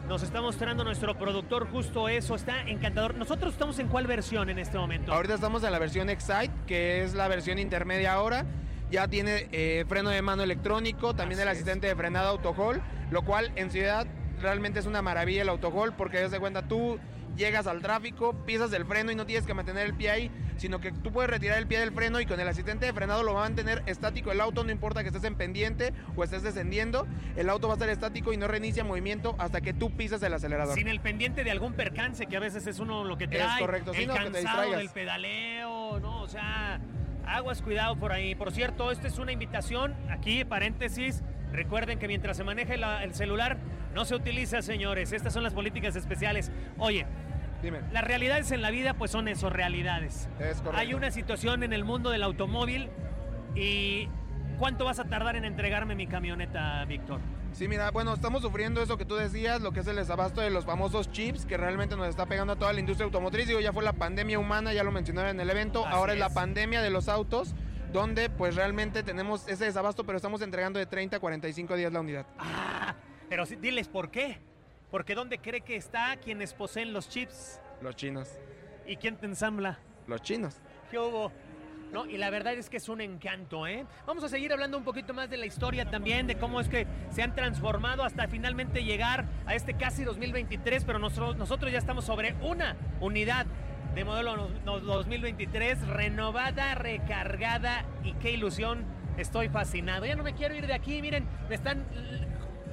Nos 0.08 0.22
está 0.22 0.40
mostrando 0.40 0.84
nuestro 0.84 1.19
productor 1.19 1.69
justo 1.69 2.08
eso, 2.08 2.37
está 2.37 2.62
encantador. 2.62 3.16
Nosotros 3.16 3.52
estamos 3.52 3.78
en 3.81 3.88
cuál 3.88 4.06
versión 4.06 4.48
en 4.48 4.60
este 4.60 4.78
momento? 4.78 5.12
Ahorita 5.12 5.34
estamos 5.34 5.64
en 5.64 5.72
la 5.72 5.81
versión 5.81 6.08
Excite, 6.08 6.52
que 6.66 7.02
es 7.02 7.14
la 7.14 7.26
versión 7.26 7.58
intermedia 7.58 8.12
ahora. 8.12 8.46
Ya 8.91 9.09
tiene 9.09 9.49
eh, 9.53 9.85
freno 9.88 10.11
de 10.11 10.23
mano 10.23 10.43
electrónico, 10.43 11.15
también 11.15 11.41
el 11.41 11.49
asistente 11.49 11.87
de 11.88 11.97
frenada 11.97 12.29
autohol, 12.29 12.81
lo 13.11 13.23
cual 13.23 13.53
en 13.56 13.71
ciudad 13.71 14.06
realmente 14.41 14.79
es 14.79 14.87
una 14.87 15.03
maravilla 15.03 15.43
el 15.43 15.49
autohol 15.49 15.93
porque 15.94 16.21
das 16.21 16.31
de 16.31 16.38
cuenta 16.38 16.69
tú 16.69 16.99
llegas 17.37 17.67
al 17.67 17.83
tráfico, 17.83 18.33
pisas 18.47 18.73
el 18.73 18.87
freno 18.87 19.11
y 19.11 19.15
no 19.15 19.27
tienes 19.27 19.44
que 19.47 19.53
mantener 19.53 19.87
el 19.87 19.94
pie 19.94 20.11
ahí, 20.11 20.31
sino 20.56 20.81
que 20.81 20.91
tú 20.91 21.12
puedes 21.12 21.31
retirar 21.31 21.59
el 21.59 21.67
pie 21.67 21.81
del 21.81 21.93
freno 21.93 22.19
y 22.21 22.25
con 22.27 22.41
el 22.41 22.49
asistente 22.49 22.87
de 22.87 22.93
frenado 22.94 23.23
lo 23.25 23.35
va 23.35 23.41
a 23.41 23.49
mantener 23.49 23.83
estático 23.87 24.33
el 24.33 24.41
auto, 24.41 24.65
no 24.65 24.71
importa 24.71 25.03
que 25.03 25.09
estés 25.09 25.25
en 25.25 25.35
pendiente 25.35 25.93
o 26.17 26.25
estés 26.25 26.43
descendiendo, 26.43 27.06
el 27.37 27.50
auto 27.50 27.67
va 27.69 27.75
a 27.75 27.77
estar 27.77 27.91
estático 27.91 28.32
y 28.32 28.39
no 28.39 28.47
reinicia 28.49 28.85
movimiento 28.85 29.35
hasta 29.39 29.61
que 29.61 29.75
tú 29.75 29.91
pisas 29.94 30.23
el 30.23 30.32
acelerador. 30.32 30.75
Sin 30.75 30.89
el 30.89 31.00
pendiente 31.00 31.44
de 31.44 31.50
algún 31.50 31.75
percance 31.75 32.27
que 32.27 32.37
a 32.37 32.41
veces 32.41 32.67
es 32.67 32.79
uno 32.79 33.05
lo 33.05 33.19
que 33.19 33.25
Es 33.25 33.31
trae. 33.31 33.61
correcto, 33.61 33.93
sí, 33.93 34.03
el 34.03 34.09
no, 34.09 34.15
que 34.15 34.21
te 34.21 34.32
cansado 34.43 34.71
del 34.71 34.89
pedaleo, 34.91 36.00
¿no? 36.00 36.23
O 36.23 36.29
sea, 36.29 36.81
aguas, 37.26 37.62
cuidado 37.62 37.96
por 37.96 38.12
ahí. 38.12 38.34
Por 38.34 38.52
cierto, 38.52 38.90
esta 38.90 39.08
es 39.08 39.19
una 39.19 39.32
invitación, 39.32 39.94
aquí, 40.11 40.44
paréntesis. 40.44 41.23
Recuerden 41.52 41.99
que 41.99 42.08
mientras 42.08 42.37
se 42.37 42.44
maneje 42.44 42.76
la- 42.76 43.02
el 43.05 43.14
celular, 43.14 43.58
no 43.94 44.05
se 44.05 44.14
utiliza, 44.14 44.62
señores. 44.62 45.12
Estas 45.12 45.32
son 45.32 45.43
las 45.43 45.55
políticas 45.55 45.96
especiales. 45.96 46.50
Oye, 46.78 47.06
Dime. 47.62 47.81
las 47.93 48.05
realidades 48.05 48.50
en 48.52 48.62
la 48.62 48.70
vida, 48.70 48.94
pues 48.94 49.11
son 49.11 49.28
eso, 49.28 49.49
realidades. 49.50 50.28
Es 50.38 50.58
correcto. 50.61 50.76
Hay 50.76 50.94
una 50.94 51.11
situación 51.11 51.62
en 51.62 51.73
el 51.73 51.84
mundo 51.84 52.11
del 52.11 52.23
automóvil 52.23 52.90
y 53.55 54.08
¿cuánto 54.58 54.84
vas 54.84 54.99
a 54.99 55.05
tardar 55.05 55.37
en 55.37 55.44
entregarme 55.44 55.94
mi 55.94 56.06
camioneta, 56.06 56.84
Víctor? 56.84 57.20
Sí, 57.56 57.69
mira, 57.69 57.91
bueno, 57.91 58.12
estamos 58.12 58.43
sufriendo 58.43 58.82
eso 58.82 58.99
que 58.99 59.06
tú 59.06 59.14
decías, 59.14 59.62
lo 59.62 59.73
que 59.73 59.81
es 59.81 59.87
el 59.87 59.97
desabasto 59.97 60.43
de 60.43 60.50
los 60.50 60.67
famosos 60.67 61.11
chips, 61.11 61.47
que 61.47 61.56
realmente 61.56 61.97
nos 61.97 62.06
está 62.06 62.26
pegando 62.26 62.53
a 62.53 62.56
toda 62.56 62.70
la 62.75 62.81
industria 62.81 63.06
automotriz. 63.06 63.49
Digo, 63.49 63.61
ya 63.61 63.73
fue 63.73 63.82
la 63.82 63.94
pandemia 63.94 64.38
humana, 64.38 64.75
ya 64.75 64.85
lo 64.85 64.93
mencionaron 64.93 65.31
en 65.31 65.41
el 65.41 65.49
evento, 65.49 65.87
Así 65.87 65.94
ahora 65.97 66.12
es. 66.12 66.19
la 66.19 66.29
pandemia 66.29 66.82
de 66.82 66.91
los 66.91 67.08
autos, 67.08 67.55
donde 67.94 68.29
pues 68.29 68.56
realmente 68.56 69.03
tenemos 69.03 69.48
ese 69.48 69.65
desabasto, 69.65 70.05
pero 70.05 70.17
estamos 70.17 70.43
entregando 70.43 70.79
de 70.79 70.84
30 70.84 71.17
a 71.17 71.20
45 71.20 71.77
días 71.77 71.91
la 71.94 72.01
unidad. 72.01 72.27
Ah, 72.39 72.94
pero 73.31 73.46
sí, 73.46 73.56
diles 73.56 73.89
por 73.89 74.10
qué. 74.10 74.39
Porque 74.91 75.15
¿dónde 75.15 75.39
cree 75.39 75.63
que 75.63 75.77
está 75.77 76.15
quienes 76.22 76.53
poseen 76.53 76.93
los 76.93 77.08
chips? 77.08 77.58
Los 77.81 77.96
chinos, 77.96 78.29
¿Y 78.86 78.96
quién 78.96 79.17
te 79.17 79.25
ensambla? 79.25 79.79
los 80.06 80.20
chinos. 80.20 80.56
¿Qué 80.91 80.98
hubo? 80.98 81.32
No, 81.93 82.05
y 82.05 82.19
la 82.19 82.31
verdad 82.31 82.55
es 82.55 82.69
que 82.69 82.76
es 82.76 82.88
un 82.88 83.00
encanto, 83.00 83.66
¿eh? 83.66 83.86
Vamos 84.06 84.22
a 84.24 84.28
seguir 84.28 84.52
hablando 84.52 84.76
un 84.76 84.84
poquito 84.84 85.14
más 85.14 85.31
de 85.31 85.36
la 85.36 85.46
historia 85.46 85.88
también, 85.88 86.26
de 86.26 86.36
cómo 86.36 86.60
es 86.60 86.69
que 86.69 86.86
se 87.10 87.22
han 87.22 87.34
transformado 87.34 88.02
hasta 88.02 88.28
finalmente 88.28 88.84
llegar 88.84 89.24
a 89.46 89.55
este 89.55 89.74
casi 89.74 90.05
2023, 90.05 90.84
pero 90.84 90.98
nosotros, 90.98 91.36
nosotros 91.36 91.72
ya 91.72 91.78
estamos 91.78 92.05
sobre 92.05 92.34
una 92.43 92.76
unidad 93.00 93.46
de 93.94 94.05
modelo 94.05 94.36
no- 94.36 94.48
no- 94.64 94.81
2023, 94.81 95.86
renovada, 95.86 96.74
recargada 96.74 97.84
y 98.05 98.12
qué 98.14 98.32
ilusión, 98.32 98.84
estoy 99.16 99.48
fascinado. 99.48 100.05
Ya 100.05 100.16
no 100.16 100.22
me 100.24 100.34
quiero 100.34 100.55
ir 100.55 100.66
de 100.66 100.74
aquí, 100.74 101.00
miren, 101.00 101.26
me 101.48 101.55
están 101.55 101.84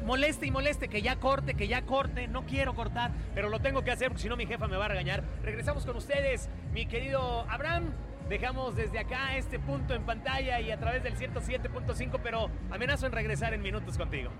moleste 0.05 0.45
y 0.47 0.51
moleste, 0.51 0.89
que 0.89 1.01
ya 1.01 1.15
corte, 1.15 1.53
que 1.53 1.69
ya 1.69 1.83
corte, 1.83 2.27
no 2.27 2.45
quiero 2.45 2.73
cortar, 2.73 3.11
pero 3.33 3.47
lo 3.47 3.59
tengo 3.61 3.83
que 3.83 3.91
hacer 3.91 4.09
porque 4.09 4.23
si 4.23 4.27
no 4.27 4.35
mi 4.35 4.45
jefa 4.47 4.67
me 4.67 4.75
va 4.75 4.85
a 4.85 4.89
regañar. 4.89 5.23
Regresamos 5.43 5.85
con 5.85 5.95
ustedes, 5.95 6.49
mi 6.73 6.87
querido 6.87 7.45
Abraham. 7.49 7.93
Dejamos 8.33 8.75
desde 8.75 8.97
acá 8.97 9.37
este 9.37 9.59
punto 9.59 9.93
en 9.93 10.01
pantalla 10.07 10.59
y 10.59 10.71
a 10.71 10.79
través 10.79 11.03
del 11.03 11.15
107.5, 11.15 12.19
pero 12.23 12.49
amenazo 12.71 13.05
en 13.05 13.11
regresar 13.11 13.53
en 13.53 13.61
minutos 13.61 13.95
contigo. 13.95 14.31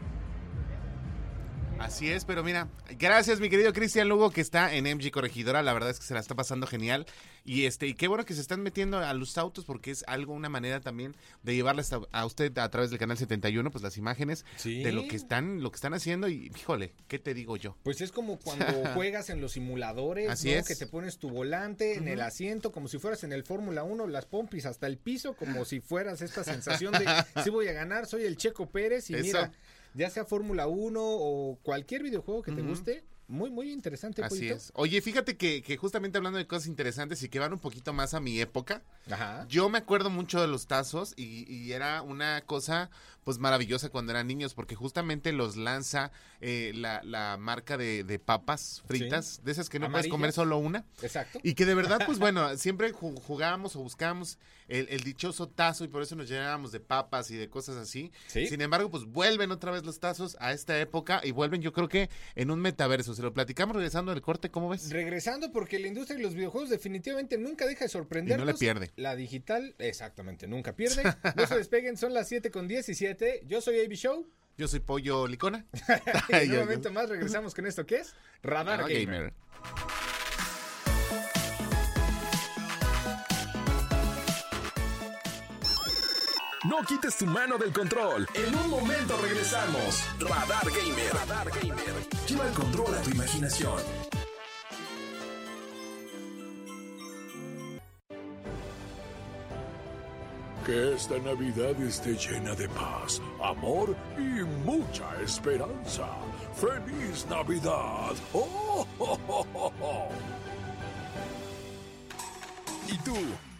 Así 1.83 2.09
es, 2.09 2.23
pero 2.23 2.43
mira, 2.43 2.69
gracias 2.97 3.41
mi 3.41 3.49
querido 3.49 3.73
Cristian 3.73 4.07
Lugo 4.07 4.31
que 4.31 4.39
está 4.39 4.73
en 4.73 4.85
MG 4.85 5.11
Corregidora, 5.11 5.61
la 5.61 5.73
verdad 5.73 5.89
es 5.89 5.99
que 5.99 6.05
se 6.05 6.13
la 6.13 6.21
está 6.21 6.33
pasando 6.33 6.65
genial 6.65 7.05
y 7.43 7.65
este 7.65 7.87
y 7.87 7.93
qué 7.93 8.07
bueno 8.07 8.23
que 8.25 8.33
se 8.33 8.39
están 8.41 8.61
metiendo 8.61 8.99
a 8.99 9.13
los 9.13 9.37
autos 9.37 9.65
porque 9.65 9.91
es 9.91 10.05
algo 10.07 10.33
una 10.33 10.47
manera 10.47 10.79
también 10.79 11.13
de 11.43 11.55
llevarles 11.55 11.91
a, 11.91 11.99
a 12.13 12.25
usted 12.25 12.57
a 12.57 12.69
través 12.69 12.89
del 12.89 12.99
canal 12.99 13.17
71 13.17 13.69
pues 13.69 13.83
las 13.83 13.97
imágenes 13.97 14.45
Sí. 14.55 14.81
de 14.81 14.93
lo 14.93 15.07
que 15.09 15.17
están 15.17 15.61
lo 15.61 15.71
que 15.71 15.75
están 15.75 15.93
haciendo 15.93 16.29
y 16.29 16.49
híjole, 16.55 16.93
¿qué 17.09 17.19
te 17.19 17.33
digo 17.33 17.57
yo? 17.57 17.75
Pues 17.83 17.99
es 17.99 18.13
como 18.13 18.39
cuando 18.39 18.65
juegas 18.93 19.29
en 19.29 19.41
los 19.41 19.51
simuladores, 19.51 20.29
Así 20.29 20.51
¿no? 20.51 20.59
es. 20.59 20.67
Que 20.67 20.75
te 20.75 20.87
pones 20.87 21.17
tu 21.17 21.29
volante 21.29 21.95
en 21.95 22.07
el 22.07 22.21
asiento, 22.21 22.71
como 22.71 22.87
si 22.87 22.97
fueras 22.97 23.25
en 23.25 23.33
el 23.33 23.43
Fórmula 23.43 23.83
1, 23.83 24.07
las 24.07 24.25
pompis 24.25 24.65
hasta 24.65 24.87
el 24.87 24.97
piso, 24.97 25.35
como 25.35 25.65
si 25.65 25.81
fueras 25.81 26.21
esta 26.21 26.45
sensación 26.45 26.93
de 26.93 27.05
sí 27.43 27.49
voy 27.49 27.67
a 27.67 27.73
ganar, 27.73 28.05
soy 28.07 28.23
el 28.23 28.37
Checo 28.37 28.69
Pérez 28.69 29.09
y 29.09 29.15
Eso. 29.15 29.23
mira, 29.23 29.51
ya 29.93 30.09
sea 30.09 30.25
Fórmula 30.25 30.67
1 30.67 30.99
o 31.01 31.57
cualquier 31.63 32.03
videojuego 32.03 32.41
que 32.41 32.51
te 32.51 32.61
guste, 32.61 33.03
Muy, 33.27 33.49
muy 33.49 33.71
interesante, 33.71 34.21
Así 34.21 34.49
es. 34.49 34.71
Oye, 34.75 35.01
fíjate 35.01 35.37
que, 35.37 35.63
que 35.63 35.77
justamente 35.77 36.17
hablando 36.17 36.37
de 36.37 36.45
cosas 36.45 36.67
interesantes 36.67 37.23
y 37.23 37.29
que 37.29 37.39
van 37.39 37.53
un 37.53 37.59
poquito 37.59 37.93
más 37.93 38.13
a 38.13 38.19
mi 38.19 38.39
época, 38.41 38.83
Ajá. 39.09 39.45
yo 39.47 39.69
me 39.69 39.77
acuerdo 39.77 40.09
mucho 40.09 40.41
de 40.41 40.47
los 40.47 40.67
tazos 40.67 41.13
y, 41.15 41.49
y 41.51 41.71
era 41.71 42.01
una 42.01 42.41
cosa 42.45 42.89
pues 43.23 43.39
maravillosa 43.39 43.87
cuando 43.87 44.11
eran 44.11 44.27
niños 44.27 44.53
porque 44.53 44.75
justamente 44.75 45.31
los 45.31 45.55
lanza 45.55 46.11
eh, 46.41 46.73
la, 46.75 47.01
la 47.03 47.37
marca 47.39 47.77
de, 47.77 48.03
de 48.03 48.19
papas 48.19 48.83
fritas, 48.85 49.39
de 49.45 49.53
esas 49.53 49.69
que 49.69 49.79
no 49.79 49.89
puedes 49.89 50.09
comer 50.09 50.33
solo 50.33 50.57
una. 50.57 50.83
Exacto. 51.01 51.39
Y 51.43 51.53
que 51.53 51.65
de 51.65 51.75
verdad, 51.75 52.01
pues 52.05 52.19
bueno, 52.19 52.57
siempre 52.57 52.93
ju- 52.93 53.17
jugábamos 53.21 53.77
o 53.77 53.79
buscábamos 53.79 54.37
el, 54.67 54.87
el 54.89 55.01
dichoso 55.03 55.47
tazo 55.49 55.83
y 55.83 55.87
por 55.87 56.01
eso 56.01 56.15
nos 56.15 56.29
llenábamos 56.29 56.71
de 56.71 56.79
papas 56.79 57.29
y 57.31 57.35
de 57.37 57.49
cosas 57.49 57.75
así. 57.77 58.11
Sí. 58.27 58.47
Sin 58.47 58.61
embargo, 58.61 58.89
pues 58.89 59.05
vuelven 59.05 59.51
otra 59.51 59.71
vez 59.71 59.83
los 59.85 59.99
tazos 59.99 60.37
a 60.39 60.51
esta 60.53 60.79
época 60.79 61.21
y 61.23 61.31
vuelven 61.31 61.61
yo 61.61 61.73
creo 61.73 61.87
que 61.89 62.09
en 62.35 62.51
un 62.51 62.59
metaverso. 62.59 63.13
Se 63.13 63.21
lo 63.21 63.33
platicamos 63.33 63.75
regresando 63.75 64.11
del 64.11 64.21
corte, 64.21 64.49
¿cómo 64.51 64.69
ves? 64.69 64.89
Regresando 64.91 65.51
porque 65.51 65.79
la 65.79 65.87
industria 65.87 66.17
de 66.17 66.23
los 66.23 66.33
videojuegos 66.35 66.69
definitivamente 66.69 67.37
nunca 67.37 67.65
deja 67.65 67.85
de 67.85 67.89
sorprendernos. 67.89 68.43
Y 68.43 68.47
no 68.47 68.51
le 68.53 68.57
pierde. 68.57 68.91
La 68.95 69.15
digital, 69.15 69.75
exactamente, 69.79 70.47
nunca 70.47 70.75
pierde. 70.75 71.03
No 71.35 71.47
se 71.47 71.55
despeguen, 71.57 71.97
son 71.97 72.13
las 72.13 72.27
7 72.29 72.51
con 72.51 72.67
17. 72.67 73.43
Yo 73.47 73.61
soy 73.61 73.79
AB 73.79 73.93
Show. 73.93 74.27
Yo 74.57 74.67
soy 74.67 74.79
Pollo 74.81 75.27
Licona. 75.27 75.65
Y 76.29 76.35
en 76.35 76.51
un 76.53 76.59
momento 76.59 76.91
más 76.91 77.09
regresamos 77.09 77.53
con 77.55 77.65
esto 77.65 77.85
que 77.85 77.97
es 77.97 78.13
Radar 78.43 78.81
Ah, 78.81 78.83
Gamer. 78.87 79.05
gamer. 79.05 79.33
No 86.73 86.81
quites 86.83 87.15
tu 87.17 87.27
mano 87.27 87.55
del 87.59 87.71
control. 87.71 88.27
En 88.33 88.55
un 88.55 88.67
momento 88.67 89.15
regresamos. 89.21 90.03
Radar 90.19 90.65
Gamer. 90.71 91.13
Radar 91.13 91.51
Gamer. 91.51 91.93
Lleva 92.27 92.47
el 92.47 92.53
control 92.55 92.95
a 92.95 93.01
tu 93.03 93.11
imaginación. 93.11 93.79
Que 100.65 100.95
esta 100.95 101.19
Navidad 101.19 101.79
esté 101.79 102.15
llena 102.15 102.55
de 102.55 102.67
paz, 102.69 103.21
amor 103.43 103.95
y 104.17 104.41
mucha 104.65 105.21
esperanza. 105.21 106.07
¡Feliz 106.55 107.27
Navidad! 107.29 108.15
¡Oh, 108.33 108.87
oh, 108.97 109.19
oh, 109.27 109.45
oh, 109.53 109.71
oh! 109.79 110.09
¿Y 112.87 112.97
tú? 113.03 113.15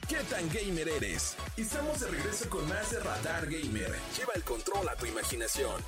¿Qué 0.08 0.18
tan 0.30 0.50
gamer 0.50 0.90
eres? 0.90 1.38
Estamos 1.56 2.00
de 2.02 2.08
regreso 2.08 2.50
con 2.50 2.68
más 2.68 2.92
de 2.92 3.00
Radar 3.00 3.46
Gamer. 3.46 3.96
Lleva 4.18 4.34
el 4.36 4.44
control 4.44 4.90
a 4.90 4.96
tu 4.96 5.06
imaginación. 5.06 5.82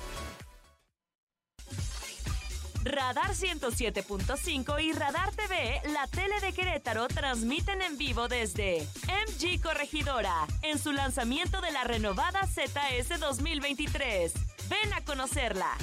Radar 2.82 3.34
107.5 3.34 4.82
y 4.82 4.92
Radar 4.92 5.32
TV, 5.32 5.82
la 5.92 6.06
tele 6.06 6.40
de 6.40 6.52
Querétaro, 6.52 7.08
transmiten 7.08 7.82
en 7.82 7.98
vivo 7.98 8.28
desde 8.28 8.86
MG 9.04 9.60
Corregidora, 9.60 10.46
en 10.62 10.78
su 10.78 10.92
lanzamiento 10.92 11.60
de 11.60 11.72
la 11.72 11.84
renovada 11.84 12.46
ZS 12.46 13.20
2023. 13.20 14.32
Ven 14.70 14.92
a 14.94 15.04
conocerla. 15.04 15.76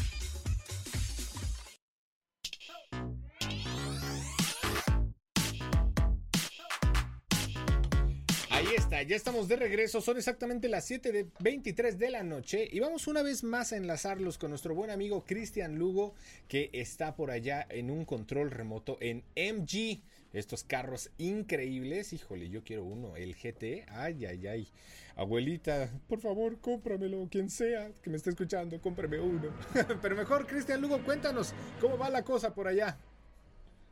Ya 8.89 9.15
estamos 9.15 9.47
de 9.47 9.55
regreso. 9.55 10.01
Son 10.01 10.17
exactamente 10.17 10.69
las 10.69 10.85
7 10.85 11.11
de 11.11 11.27
23 11.39 11.97
de 11.97 12.11
la 12.11 12.23
noche. 12.23 12.67
Y 12.71 12.79
vamos 12.79 13.07
una 13.07 13.23
vez 13.23 13.43
más 13.43 13.73
a 13.73 13.77
enlazarlos 13.77 14.37
con 14.37 14.49
nuestro 14.51 14.75
buen 14.75 14.89
amigo 14.89 15.25
Cristian 15.25 15.77
Lugo, 15.77 16.13
que 16.47 16.69
está 16.73 17.15
por 17.15 17.31
allá 17.31 17.65
en 17.69 17.89
un 17.89 18.05
control 18.05 18.51
remoto 18.51 18.97
en 19.01 19.23
MG. 19.35 20.01
Estos 20.31 20.63
carros 20.63 21.11
increíbles. 21.17 22.13
Híjole, 22.13 22.49
yo 22.49 22.63
quiero 22.63 22.83
uno. 22.83 23.15
El 23.15 23.35
GT. 23.35 23.85
Ay, 23.89 24.25
ay, 24.25 24.47
ay. 24.47 24.67
Abuelita, 25.15 25.91
por 26.07 26.19
favor, 26.19 26.59
cómpramelo. 26.59 27.27
Quien 27.29 27.49
sea 27.49 27.91
que 28.01 28.09
me 28.09 28.17
esté 28.17 28.31
escuchando, 28.31 28.81
cómprame 28.81 29.19
uno. 29.19 29.53
Pero 30.01 30.15
mejor, 30.15 30.47
Cristian 30.47 30.81
Lugo, 30.81 31.03
cuéntanos 31.03 31.53
cómo 31.79 31.97
va 31.97 32.09
la 32.09 32.23
cosa 32.23 32.53
por 32.53 32.67
allá. 32.67 32.97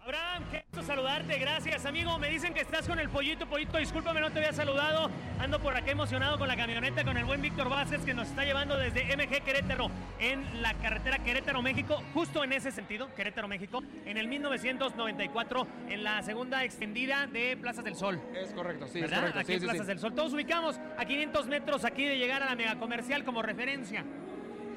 Abraham, 0.03 0.46
qué 0.50 0.63
gusto 0.72 0.84
saludarte, 0.88 1.38
gracias 1.38 1.86
amigo. 1.86 2.17
Me 2.17 2.27
dicen 2.29 2.55
que 2.55 2.62
estás 2.62 2.88
con 2.88 2.98
el 2.98 3.08
pollito, 3.10 3.46
pollito, 3.46 3.77
discúlpame, 3.77 4.20
no 4.20 4.31
te 4.31 4.39
había 4.39 4.51
saludado. 4.51 5.12
Ando 5.39 5.60
por 5.60 5.75
acá 5.75 5.91
emocionado 5.91 6.39
con 6.39 6.48
la 6.48 6.58
camioneta, 6.58 7.03
con 7.03 7.17
el 7.17 7.25
buen 7.25 7.39
Víctor 7.39 7.70
Vázquez 7.70 8.03
que 8.03 8.15
nos 8.15 8.27
está 8.27 8.43
llevando 8.43 8.75
desde 8.77 9.15
MG 9.15 9.43
Querétaro 9.43 9.91
en 10.20 10.63
la 10.63 10.74
carretera 10.74 11.20
Querétaro, 11.20 11.62
México, 11.62 12.01
justo 12.15 12.43
en 12.43 12.53
ese 12.53 12.72
sentido, 12.72 13.13
Querétaro, 13.13 13.48
México, 13.48 13.84
en 14.05 14.17
el 14.17 14.27
1994, 14.27 15.67
en 15.89 16.03
la 16.03 16.24
segunda 16.24 16.63
extendida 16.63 17.27
de 17.27 17.55
Plazas 17.58 17.84
del 17.84 17.96
Sol. 17.96 18.20
Es 18.36 18.53
correcto, 18.53 18.88
sí, 18.88 18.98
es 18.98 19.03
¿Verdad? 19.03 19.20
correcto. 19.20 19.39
Aquí 19.39 19.48
sí, 19.48 19.53
en 19.53 19.60
sí, 19.60 19.65
Plazas 19.65 19.86
sí. 19.86 19.88
del 19.88 20.00
Sol. 20.00 20.15
Todos 20.15 20.34
ubicamos 20.34 20.79
a 20.98 21.05
500 21.05 21.46
metros 21.46 21.86
aquí 21.86 22.05
de 22.05 22.17
llegar 22.17 22.41
a 22.41 22.48
la 22.48 22.55
mega 22.55 22.79
comercial 22.79 23.24
como 23.24 23.43
referencia. 23.43 24.03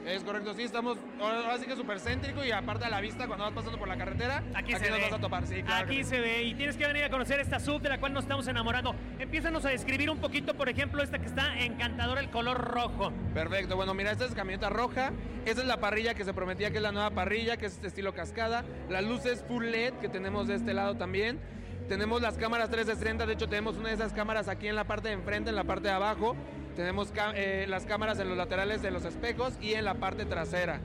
Es 0.07 0.23
correcto, 0.23 0.53
sí, 0.53 0.63
estamos 0.63 0.99
ahora 1.19 1.57
sí 1.59 1.65
que 1.65 1.75
súper 1.77 1.99
céntrico 1.99 2.45
y 2.45 2.51
aparte 2.51 2.85
a 2.85 2.91
la 2.91 3.01
vista 3.01 3.27
cuando 3.27 3.45
vas 3.47 3.55
pasando 3.55 3.79
por 3.79 3.89
la 3.89 3.97
carretera, 3.97 4.43
Aquí, 4.55 4.73
se 4.75 4.91
nos 4.91 4.99
ve. 4.99 5.05
vas 5.05 5.13
a 5.15 5.19
topar, 5.19 5.47
sí, 5.47 5.63
claro. 5.63 5.87
Aquí 5.87 6.05
sí. 6.05 6.11
se 6.11 6.21
ve 6.21 6.43
y 6.43 6.55
tienes 6.55 6.77
que 6.77 6.87
venir 6.87 7.05
a 7.05 7.11
conocer 7.11 7.41
esta 7.41 7.59
sub 7.59 7.81
de 7.81 7.89
la 7.89 7.99
cual 7.99 8.13
nos 8.13 8.25
estamos 8.25 8.47
enamorando. 8.47 8.95
Empiézanos 9.19 9.65
a 9.65 9.71
describir 9.71 10.11
un 10.11 10.19
poquito, 10.19 10.55
por 10.55 10.69
ejemplo, 10.69 11.03
esta 11.03 11.19
que 11.19 11.27
está 11.27 11.59
encantadora, 11.59 12.21
el 12.21 12.29
color 12.29 12.59
rojo. 12.59 13.13
Perfecto, 13.33 13.77
bueno, 13.77 13.95
mira, 13.95 14.13
esta 14.13 14.27
es 14.27 14.35
camioneta 14.35 14.69
roja, 14.69 15.13
esa 15.47 15.63
es 15.63 15.67
la 15.67 15.81
parrilla 15.81 16.13
que 16.15 16.25
se 16.25 16.35
prometía 16.35 16.71
que 16.71 16.77
es 16.77 16.83
la 16.83 16.93
nueva 16.93 17.11
parrilla, 17.11 17.57
que 17.57 17.65
es 17.67 17.73
este 17.73 17.87
estilo 17.87 18.13
cascada, 18.13 18.63
las 18.91 19.05
luces 19.05 19.43
full 19.49 19.65
LED 19.65 19.95
que 19.95 20.11
tenemos 20.11 20.49
de 20.49 20.57
este 20.57 20.75
lado 20.75 20.97
también, 20.97 21.41
tenemos 21.89 22.21
las 22.21 22.37
cámaras 22.37 22.69
360, 22.69 23.25
de 23.25 23.33
hecho 23.33 23.49
tenemos 23.49 23.77
una 23.77 23.89
de 23.89 23.95
esas 23.95 24.13
cámaras 24.13 24.49
aquí 24.49 24.69
en 24.69 24.77
la 24.77 24.85
parte 24.85 25.09
de 25.09 25.15
enfrente, 25.15 25.49
en 25.51 25.57
la 25.57 25.65
parte 25.65 25.89
de 25.89 25.95
abajo, 25.95 26.37
tenemos 26.77 27.13
eh, 27.35 27.67
las 27.69 27.85
cámaras 27.87 28.19
en 28.19 28.29
los 28.29 28.37
laterales 28.37 28.83
de 28.83 28.91
los 28.91 29.05
espejos 29.05 29.55
y 29.61 29.75
en 29.75 29.85
la 29.85 29.95
parte 29.95 30.25
trasera. 30.25 30.81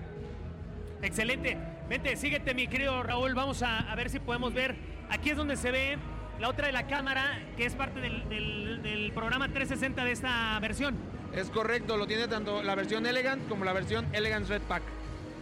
Excelente. 1.01 1.57
Vente, 1.87 2.15
síguete, 2.17 2.53
mi 2.53 2.67
querido 2.67 3.01
Raúl. 3.03 3.33
Vamos 3.33 3.63
a, 3.63 3.79
a 3.79 3.95
ver 3.95 4.09
si 4.09 4.19
podemos 4.19 4.53
ver. 4.53 4.75
Aquí 5.09 5.31
es 5.31 5.37
donde 5.37 5.55
se 5.57 5.71
ve 5.71 5.97
la 6.39 6.49
otra 6.49 6.67
de 6.67 6.73
la 6.73 6.87
cámara, 6.87 7.39
que 7.57 7.65
es 7.65 7.73
parte 7.75 7.99
del, 7.99 8.27
del- 8.29 8.81
del 8.83 9.11
programa 9.11 9.47
360 9.47 10.03
de 10.05 10.11
esta 10.11 10.59
versión. 10.59 10.95
Es 11.35 11.49
correcto, 11.49 11.97
lo 11.97 12.07
tiene 12.07 12.27
tanto 12.27 12.63
la 12.63 12.75
versión 12.75 13.05
Elegant 13.05 13.47
como 13.47 13.63
la 13.65 13.73
versión 13.73 14.07
Elegant 14.13 14.47
Red 14.47 14.61
Pack. 14.63 14.81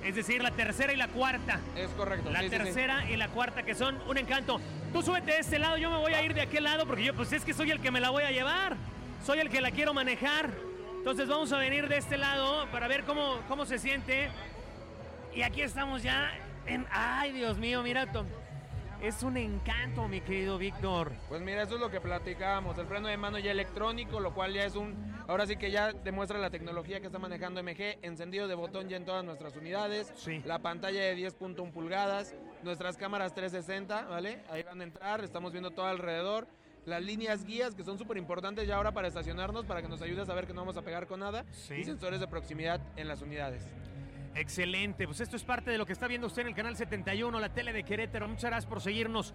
Es 0.03 0.15
decir, 0.15 0.41
la 0.41 0.51
tercera 0.51 0.93
y 0.93 0.95
la 0.95 1.07
cuarta. 1.09 1.59
Es 1.75 1.89
correcto. 1.91 2.29
La 2.29 2.39
sí, 2.39 2.45
sí, 2.49 2.51
sí. 2.55 2.63
tercera 2.63 3.09
y 3.09 3.17
la 3.17 3.27
cuarta, 3.29 3.63
que 3.63 3.75
son 3.75 3.97
un 4.07 4.17
encanto. 4.17 4.59
Tú 4.93 5.01
súbete 5.01 5.31
de 5.33 5.39
este 5.39 5.59
lado, 5.59 5.77
yo 5.77 5.89
me 5.91 5.97
voy 5.97 6.13
a 6.13 6.23
ir 6.23 6.33
de 6.33 6.41
aquel 6.41 6.63
lado, 6.63 6.85
porque 6.87 7.03
yo, 7.03 7.13
pues 7.13 7.33
es 7.33 7.43
que 7.43 7.53
soy 7.53 7.71
el 7.71 7.79
que 7.81 7.91
me 7.91 7.99
la 7.99 8.09
voy 8.09 8.23
a 8.23 8.31
llevar. 8.31 8.75
Soy 9.23 9.39
el 9.39 9.49
que 9.49 9.61
la 9.61 9.71
quiero 9.71 9.93
manejar. 9.93 10.51
Entonces 10.97 11.27
vamos 11.27 11.51
a 11.51 11.57
venir 11.57 11.87
de 11.87 11.97
este 11.97 12.17
lado 12.17 12.67
para 12.71 12.87
ver 12.87 13.03
cómo, 13.03 13.39
cómo 13.47 13.65
se 13.65 13.79
siente. 13.79 14.29
Y 15.33 15.41
aquí 15.41 15.61
estamos 15.61 16.03
ya 16.03 16.31
en... 16.65 16.85
Ay, 16.91 17.31
Dios 17.31 17.57
mío, 17.57 17.81
mira, 17.83 18.11
Tom. 18.11 18.25
Es 19.01 19.21
un 19.21 19.37
encanto, 19.37 20.07
mi 20.07 20.21
querido 20.21 20.57
Víctor. 20.57 21.11
Pues 21.29 21.39
mira, 21.41 21.61
eso 21.61 21.75
es 21.75 21.79
lo 21.79 21.91
que 21.91 22.01
platicábamos, 22.01 22.75
el 22.79 22.87
freno 22.87 23.07
de 23.07 23.15
mano 23.15 23.37
ya 23.37 23.51
electrónico, 23.51 24.19
lo 24.19 24.33
cual 24.33 24.53
ya 24.53 24.63
es 24.65 24.75
un, 24.75 24.95
ahora 25.27 25.45
sí 25.45 25.55
que 25.55 25.69
ya 25.69 25.93
demuestra 25.93 26.39
la 26.39 26.49
tecnología 26.49 26.99
que 26.99 27.05
está 27.05 27.19
manejando 27.19 27.61
MG, 27.61 27.99
encendido 28.01 28.47
de 28.47 28.55
botón 28.55 28.89
ya 28.89 28.97
en 28.97 29.05
todas 29.05 29.23
nuestras 29.23 29.55
unidades, 29.55 30.11
Sí. 30.15 30.41
la 30.45 30.57
pantalla 30.57 30.99
de 30.99 31.15
10.1 31.15 31.71
pulgadas, 31.71 32.33
nuestras 32.63 32.97
cámaras 32.97 33.35
360, 33.35 34.05
¿vale? 34.07 34.41
Ahí 34.49 34.63
van 34.63 34.81
a 34.81 34.85
entrar, 34.85 35.23
estamos 35.23 35.51
viendo 35.51 35.69
todo 35.69 35.85
alrededor, 35.85 36.47
las 36.87 37.03
líneas 37.03 37.43
guías 37.45 37.75
que 37.75 37.83
son 37.83 37.97
súper 37.97 38.17
importantes 38.17 38.65
ya 38.65 38.77
ahora 38.77 38.93
para 38.93 39.09
estacionarnos, 39.09 39.65
para 39.65 39.81
que 39.81 39.89
nos 39.89 40.01
ayude 40.01 40.21
a 40.21 40.25
saber 40.25 40.47
que 40.47 40.53
no 40.53 40.61
vamos 40.61 40.77
a 40.77 40.81
pegar 40.81 41.05
con 41.05 41.19
nada, 41.19 41.43
Sí. 41.51 41.75
y 41.75 41.83
sensores 41.83 42.21
de 42.21 42.27
proximidad 42.27 42.79
en 42.95 43.09
las 43.09 43.21
unidades. 43.21 43.61
Excelente, 44.35 45.05
pues 45.05 45.19
esto 45.19 45.35
es 45.35 45.43
parte 45.43 45.69
de 45.71 45.77
lo 45.77 45.85
que 45.85 45.93
está 45.93 46.07
viendo 46.07 46.27
usted 46.27 46.43
en 46.43 46.49
el 46.49 46.55
canal 46.55 46.77
71, 46.77 47.39
la 47.39 47.49
tele 47.53 47.73
de 47.73 47.83
Querétaro. 47.83 48.27
Muchas 48.27 48.51
gracias 48.51 48.69
por 48.69 48.79
seguirnos 48.81 49.33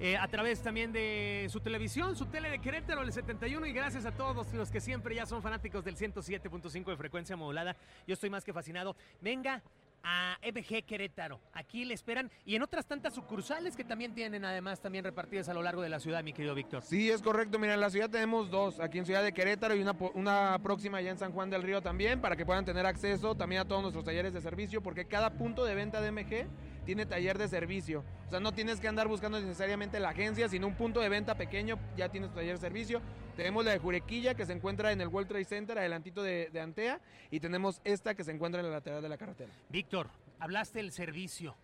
eh, 0.00 0.16
a 0.16 0.26
través 0.28 0.62
también 0.62 0.92
de 0.92 1.46
su 1.50 1.60
televisión, 1.60 2.16
su 2.16 2.26
tele 2.26 2.48
de 2.48 2.58
Querétaro, 2.60 3.02
el 3.02 3.12
71. 3.12 3.66
Y 3.66 3.72
gracias 3.72 4.06
a 4.06 4.12
todos 4.12 4.52
los 4.54 4.70
que 4.70 4.80
siempre 4.80 5.14
ya 5.14 5.26
son 5.26 5.42
fanáticos 5.42 5.84
del 5.84 5.96
107.5 5.96 6.84
de 6.86 6.96
frecuencia 6.96 7.36
modulada. 7.36 7.76
Yo 8.06 8.14
estoy 8.14 8.30
más 8.30 8.44
que 8.44 8.52
fascinado. 8.52 8.96
Venga 9.20 9.60
a 10.04 10.38
MG 10.42 10.84
Querétaro. 10.84 11.40
Aquí 11.52 11.84
le 11.84 11.94
esperan 11.94 12.30
y 12.44 12.54
en 12.54 12.62
otras 12.62 12.86
tantas 12.86 13.14
sucursales 13.14 13.74
que 13.74 13.84
también 13.84 14.14
tienen 14.14 14.44
además 14.44 14.80
también 14.80 15.04
repartidas 15.04 15.48
a 15.48 15.54
lo 15.54 15.62
largo 15.62 15.82
de 15.82 15.88
la 15.88 15.98
ciudad, 15.98 16.22
mi 16.22 16.32
querido 16.32 16.54
Víctor. 16.54 16.82
Sí, 16.82 17.10
es 17.10 17.22
correcto. 17.22 17.58
Mira, 17.58 17.74
en 17.74 17.80
la 17.80 17.90
ciudad 17.90 18.10
tenemos 18.10 18.50
dos, 18.50 18.78
aquí 18.80 18.98
en 18.98 19.06
Ciudad 19.06 19.22
de 19.22 19.32
Querétaro 19.32 19.74
y 19.74 19.80
una, 19.80 19.96
una 20.14 20.58
próxima 20.62 20.98
allá 20.98 21.10
en 21.10 21.18
San 21.18 21.32
Juan 21.32 21.50
del 21.50 21.62
Río 21.62 21.80
también, 21.80 22.20
para 22.20 22.36
que 22.36 22.44
puedan 22.44 22.64
tener 22.64 22.86
acceso 22.86 23.34
también 23.34 23.62
a 23.62 23.64
todos 23.64 23.82
nuestros 23.82 24.04
talleres 24.04 24.32
de 24.32 24.40
servicio, 24.40 24.82
porque 24.82 25.06
cada 25.06 25.30
punto 25.30 25.64
de 25.64 25.74
venta 25.74 26.00
de 26.00 26.12
MG 26.12 26.46
tiene 26.84 27.06
taller 27.06 27.38
de 27.38 27.48
servicio. 27.48 28.04
O 28.26 28.30
sea, 28.30 28.40
no 28.40 28.52
tienes 28.52 28.80
que 28.80 28.88
andar 28.88 29.08
buscando 29.08 29.40
necesariamente 29.40 30.00
la 30.00 30.10
agencia, 30.10 30.48
sino 30.48 30.66
un 30.66 30.74
punto 30.74 31.00
de 31.00 31.08
venta 31.08 31.34
pequeño, 31.36 31.78
ya 31.96 32.08
tienes 32.08 32.30
tu 32.30 32.36
taller 32.36 32.56
de 32.56 32.60
servicio. 32.60 33.00
Tenemos 33.36 33.64
la 33.64 33.72
de 33.72 33.78
Jurequilla, 33.78 34.34
que 34.34 34.46
se 34.46 34.52
encuentra 34.52 34.92
en 34.92 35.00
el 35.00 35.08
World 35.08 35.28
Trade 35.28 35.44
Center, 35.44 35.78
adelantito 35.78 36.22
de, 36.22 36.50
de 36.52 36.60
Antea, 36.60 37.00
y 37.30 37.40
tenemos 37.40 37.80
esta 37.84 38.14
que 38.14 38.24
se 38.24 38.30
encuentra 38.30 38.60
en 38.60 38.66
la 38.66 38.72
lateral 38.72 39.02
de 39.02 39.08
la 39.08 39.16
carretera. 39.16 39.52
Víctor, 39.68 40.08
hablaste 40.38 40.78
del 40.78 40.92
servicio. 40.92 41.56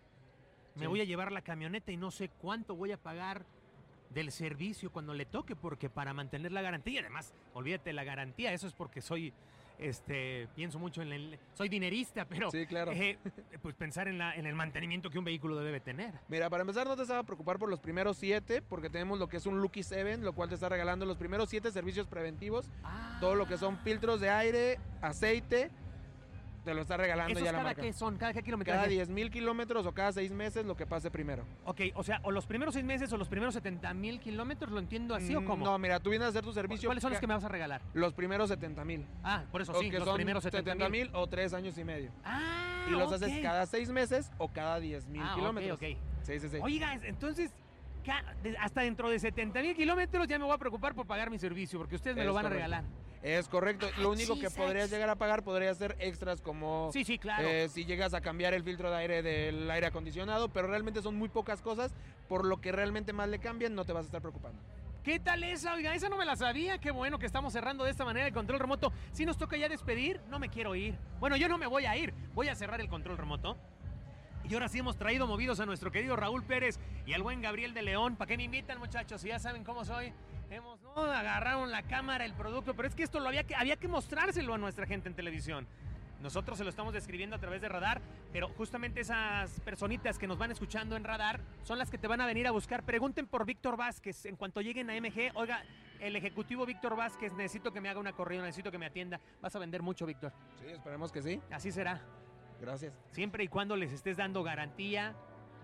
me 0.75 0.87
voy 0.87 1.01
a 1.01 1.05
llevar 1.05 1.31
la 1.31 1.41
camioneta 1.41 1.91
y 1.91 1.97
no 1.97 2.11
sé 2.11 2.29
cuánto 2.29 2.75
voy 2.75 2.91
a 2.91 2.97
pagar 2.97 3.45
del 4.13 4.31
servicio 4.31 4.91
cuando 4.91 5.13
le 5.13 5.25
toque, 5.25 5.55
porque 5.55 5.89
para 5.89 6.13
mantener 6.13 6.51
la 6.51 6.61
garantía, 6.61 6.99
además, 7.01 7.33
olvídate 7.53 7.93
la 7.93 8.03
garantía, 8.03 8.51
eso 8.53 8.67
es 8.67 8.73
porque 8.73 9.01
soy, 9.01 9.33
este, 9.81 10.47
pienso 10.55 10.79
mucho 10.79 11.01
en 11.01 11.11
el, 11.11 11.39
soy 11.53 11.67
dinerista, 11.67 12.25
pero 12.25 12.49
Sí, 12.51 12.65
claro. 12.65 12.91
eh, 12.93 13.17
pues 13.61 13.75
pensar 13.75 14.07
en, 14.07 14.17
la, 14.17 14.33
en 14.35 14.45
el 14.45 14.55
mantenimiento 14.55 15.09
que 15.09 15.19
un 15.19 15.25
vehículo 15.25 15.57
debe 15.57 15.79
tener. 15.79 16.13
Mira, 16.29 16.49
para 16.49 16.61
empezar 16.61 16.87
no 16.87 16.95
te 16.95 17.01
vas 17.01 17.09
a 17.11 17.23
preocupar 17.23 17.57
por 17.59 17.69
los 17.69 17.79
primeros 17.79 18.17
siete, 18.17 18.61
porque 18.61 18.89
tenemos 18.89 19.19
lo 19.19 19.27
que 19.27 19.37
es 19.37 19.45
un 19.45 19.59
Lucky 19.59 19.83
7, 19.83 20.17
lo 20.17 20.33
cual 20.33 20.49
te 20.49 20.55
está 20.55 20.69
regalando 20.69 21.05
los 21.05 21.17
primeros 21.17 21.49
siete 21.49 21.71
servicios 21.71 22.07
preventivos. 22.07 22.69
Todo 23.19 23.35
lo 23.35 23.47
que 23.47 23.57
son 23.57 23.77
filtros 23.79 24.21
de 24.21 24.29
aire, 24.29 24.79
aceite, 25.01 25.69
te 26.63 26.73
lo 26.73 26.81
está 26.81 26.95
regalando 26.97 27.31
¿Esos 27.33 27.43
ya 27.43 27.51
la 27.51 27.57
cada 27.57 27.69
marca. 27.69 27.81
qué 27.81 27.93
son? 27.93 28.17
¿Cada 28.17 28.33
qué 28.33 28.43
kilometraje? 28.43 28.77
Cada 28.77 28.87
10 28.87 29.09
mil 29.09 29.31
kilómetros 29.31 29.85
o 29.85 29.93
cada 29.93 30.11
seis 30.11 30.31
meses 30.31 30.65
lo 30.65 30.75
que 30.75 30.85
pase 30.85 31.09
primero. 31.09 31.43
Ok, 31.65 31.81
o 31.95 32.03
sea, 32.03 32.19
o 32.23 32.31
los 32.31 32.45
primeros 32.45 32.73
seis 32.73 32.85
meses 32.85 33.11
o 33.13 33.17
los 33.17 33.27
primeros 33.27 33.53
70 33.55 33.93
mil 33.93 34.19
kilómetros, 34.19 34.71
¿lo 34.71 34.79
entiendo 34.79 35.15
así 35.15 35.33
o 35.35 35.41
Mm, 35.41 35.45
cómo? 35.45 35.65
No, 35.65 35.77
mira, 35.79 35.99
tú 35.99 36.09
vienes 36.11 36.27
a 36.27 36.29
hacer 36.29 36.43
tu 36.43 36.53
servicio. 36.53 36.87
¿Cuáles 36.87 37.01
son 37.01 37.11
los 37.11 37.19
que 37.19 37.27
me 37.27 37.33
vas 37.33 37.43
a 37.43 37.49
regalar? 37.49 37.81
Los 37.93 38.13
primeros 38.13 38.49
70 38.49 38.85
mil. 38.85 39.05
Ah, 39.23 39.43
por 39.51 39.61
eso 39.61 39.73
sí, 39.79 39.89
que 39.89 39.97
los 39.97 40.07
son 40.07 40.15
primeros 40.15 40.43
70 40.43 40.89
mil. 40.89 41.09
o 41.13 41.27
tres 41.27 41.53
años 41.53 41.77
y 41.77 41.83
medio. 41.83 42.11
Ah, 42.23 42.85
y 42.87 42.91
los 42.91 43.11
haces 43.11 43.31
ok. 43.37 43.41
cada 43.41 43.65
seis 43.65 43.89
meses 43.89 44.31
o 44.37 44.47
cada 44.49 44.79
10 44.79 45.07
mil 45.07 45.21
Ah, 45.23 45.31
ok, 45.31 45.35
kilómetros. 45.39 45.77
ok. 45.81 45.97
Sí, 46.23 46.39
sí, 46.39 46.49
sí. 46.49 46.57
Oiga, 46.61 46.93
entonces, 47.03 47.51
hasta 48.59 48.81
dentro 48.81 49.09
de 49.09 49.19
70 49.19 49.61
mil 49.61 49.75
kilómetros 49.75 50.27
ya 50.27 50.37
me 50.37 50.45
voy 50.45 50.53
a 50.53 50.57
preocupar 50.57 50.93
por 50.93 51.05
pagar 51.07 51.29
mi 51.29 51.39
servicio, 51.39 51.79
porque 51.79 51.95
ustedes 51.95 52.15
me 52.15 52.21
Es 52.21 52.27
lo 52.27 52.33
van 52.33 52.45
a 52.45 52.49
regalar. 52.49 52.83
Es 53.23 53.47
correcto. 53.47 53.87
Lo 53.99 54.09
único 54.09 54.39
que 54.39 54.49
podrías 54.49 54.89
llegar 54.89 55.09
a 55.09 55.15
pagar 55.15 55.43
podría 55.43 55.73
ser 55.75 55.95
extras 55.99 56.41
como 56.41 56.89
Sí, 56.91 57.03
sí, 57.03 57.19
claro. 57.19 57.47
eh, 57.47 57.69
si 57.69 57.85
llegas 57.85 58.13
a 58.15 58.21
cambiar 58.21 58.53
el 58.53 58.63
filtro 58.63 58.89
de 58.89 58.97
aire 58.97 59.21
del 59.21 59.69
aire 59.69 59.87
acondicionado, 59.87 60.49
pero 60.49 60.67
realmente 60.67 61.01
son 61.03 61.15
muy 61.15 61.29
pocas 61.29 61.61
cosas, 61.61 61.93
por 62.27 62.45
lo 62.45 62.59
que 62.61 62.71
realmente 62.71 63.13
más 63.13 63.29
le 63.29 63.37
cambian, 63.39 63.75
no 63.75 63.85
te 63.85 63.93
vas 63.93 64.03
a 64.03 64.07
estar 64.07 64.21
preocupando. 64.21 64.59
¿Qué 65.03 65.19
tal 65.19 65.43
esa? 65.43 65.73
Oiga, 65.73 65.95
esa 65.95 66.09
no 66.09 66.17
me 66.17 66.25
la 66.25 66.35
sabía. 66.35 66.77
Qué 66.79 66.91
bueno 66.91 67.17
que 67.17 67.25
estamos 67.25 67.53
cerrando 67.53 67.83
de 67.83 67.91
esta 67.91 68.05
manera 68.05 68.27
el 68.27 68.33
control 68.33 68.59
remoto. 68.59 68.93
Si 69.13 69.25
nos 69.25 69.37
toca 69.37 69.57
ya 69.57 69.67
despedir, 69.67 70.19
no 70.29 70.37
me 70.37 70.49
quiero 70.49 70.75
ir. 70.75 70.95
Bueno, 71.19 71.37
yo 71.37 71.47
no 71.47 71.57
me 71.57 71.65
voy 71.65 71.85
a 71.85 71.97
ir. 71.97 72.13
Voy 72.35 72.49
a 72.49 72.55
cerrar 72.55 72.81
el 72.81 72.87
control 72.87 73.17
remoto. 73.17 73.57
Y 74.47 74.53
ahora 74.53 74.67
sí 74.67 74.79
hemos 74.79 74.97
traído 74.97 75.25
movidos 75.27 75.59
a 75.59 75.65
nuestro 75.65 75.91
querido 75.91 76.15
Raúl 76.15 76.43
Pérez 76.43 76.79
y 77.05 77.13
al 77.13 77.23
buen 77.23 77.41
Gabriel 77.41 77.73
de 77.73 77.81
León. 77.83 78.15
¿Para 78.15 78.27
qué 78.29 78.37
me 78.37 78.43
invitan, 78.43 78.77
muchachos? 78.79 79.21
Si 79.21 79.29
ya 79.29 79.39
saben 79.39 79.63
cómo 79.63 79.85
soy. 79.85 80.13
Hemos, 80.51 80.80
no, 80.95 81.03
agarraron 81.03 81.71
la 81.71 81.83
cámara, 81.83 82.25
el 82.25 82.33
producto, 82.33 82.73
pero 82.73 82.87
es 82.87 82.95
que 82.95 83.03
esto 83.03 83.19
lo 83.19 83.27
había 83.27 83.43
que, 83.43 83.55
había 83.55 83.75
que 83.77 83.87
mostrárselo 83.87 84.53
a 84.53 84.57
nuestra 84.57 84.85
gente 84.85 85.09
en 85.09 85.15
televisión. 85.15 85.67
Nosotros 86.21 86.57
se 86.57 86.63
lo 86.63 86.69
estamos 86.69 86.93
describiendo 86.93 87.35
a 87.35 87.39
través 87.39 87.61
de 87.61 87.69
radar, 87.69 87.99
pero 88.31 88.47
justamente 88.49 89.01
esas 89.01 89.59
personitas 89.61 90.19
que 90.19 90.27
nos 90.27 90.37
van 90.37 90.51
escuchando 90.51 90.95
en 90.95 91.03
radar 91.03 91.41
son 91.63 91.79
las 91.79 91.89
que 91.89 91.97
te 91.97 92.07
van 92.07 92.21
a 92.21 92.27
venir 92.27 92.45
a 92.45 92.51
buscar. 92.51 92.83
Pregunten 92.83 93.25
por 93.25 93.45
Víctor 93.45 93.75
Vázquez 93.75 94.25
en 94.25 94.35
cuanto 94.35 94.61
lleguen 94.61 94.89
a 94.91 94.93
MG. 94.93 95.31
Oiga, 95.33 95.63
el 95.99 96.15
ejecutivo 96.15 96.65
Víctor 96.67 96.95
Vázquez, 96.95 97.33
necesito 97.33 97.73
que 97.73 97.81
me 97.81 97.89
haga 97.89 97.99
una 97.99 98.13
corrida, 98.13 98.43
necesito 98.43 98.71
que 98.71 98.77
me 98.77 98.85
atienda. 98.85 99.19
Vas 99.41 99.55
a 99.55 99.59
vender 99.59 99.81
mucho, 99.81 100.05
Víctor. 100.05 100.31
Sí, 100.59 100.67
esperemos 100.67 101.11
que 101.11 101.23
sí. 101.23 101.41
Así 101.49 101.71
será. 101.71 102.01
Gracias. 102.59 102.93
Siempre 103.09 103.43
y 103.43 103.47
cuando 103.47 103.75
les 103.75 103.91
estés 103.91 104.15
dando 104.17 104.43
garantía, 104.43 105.15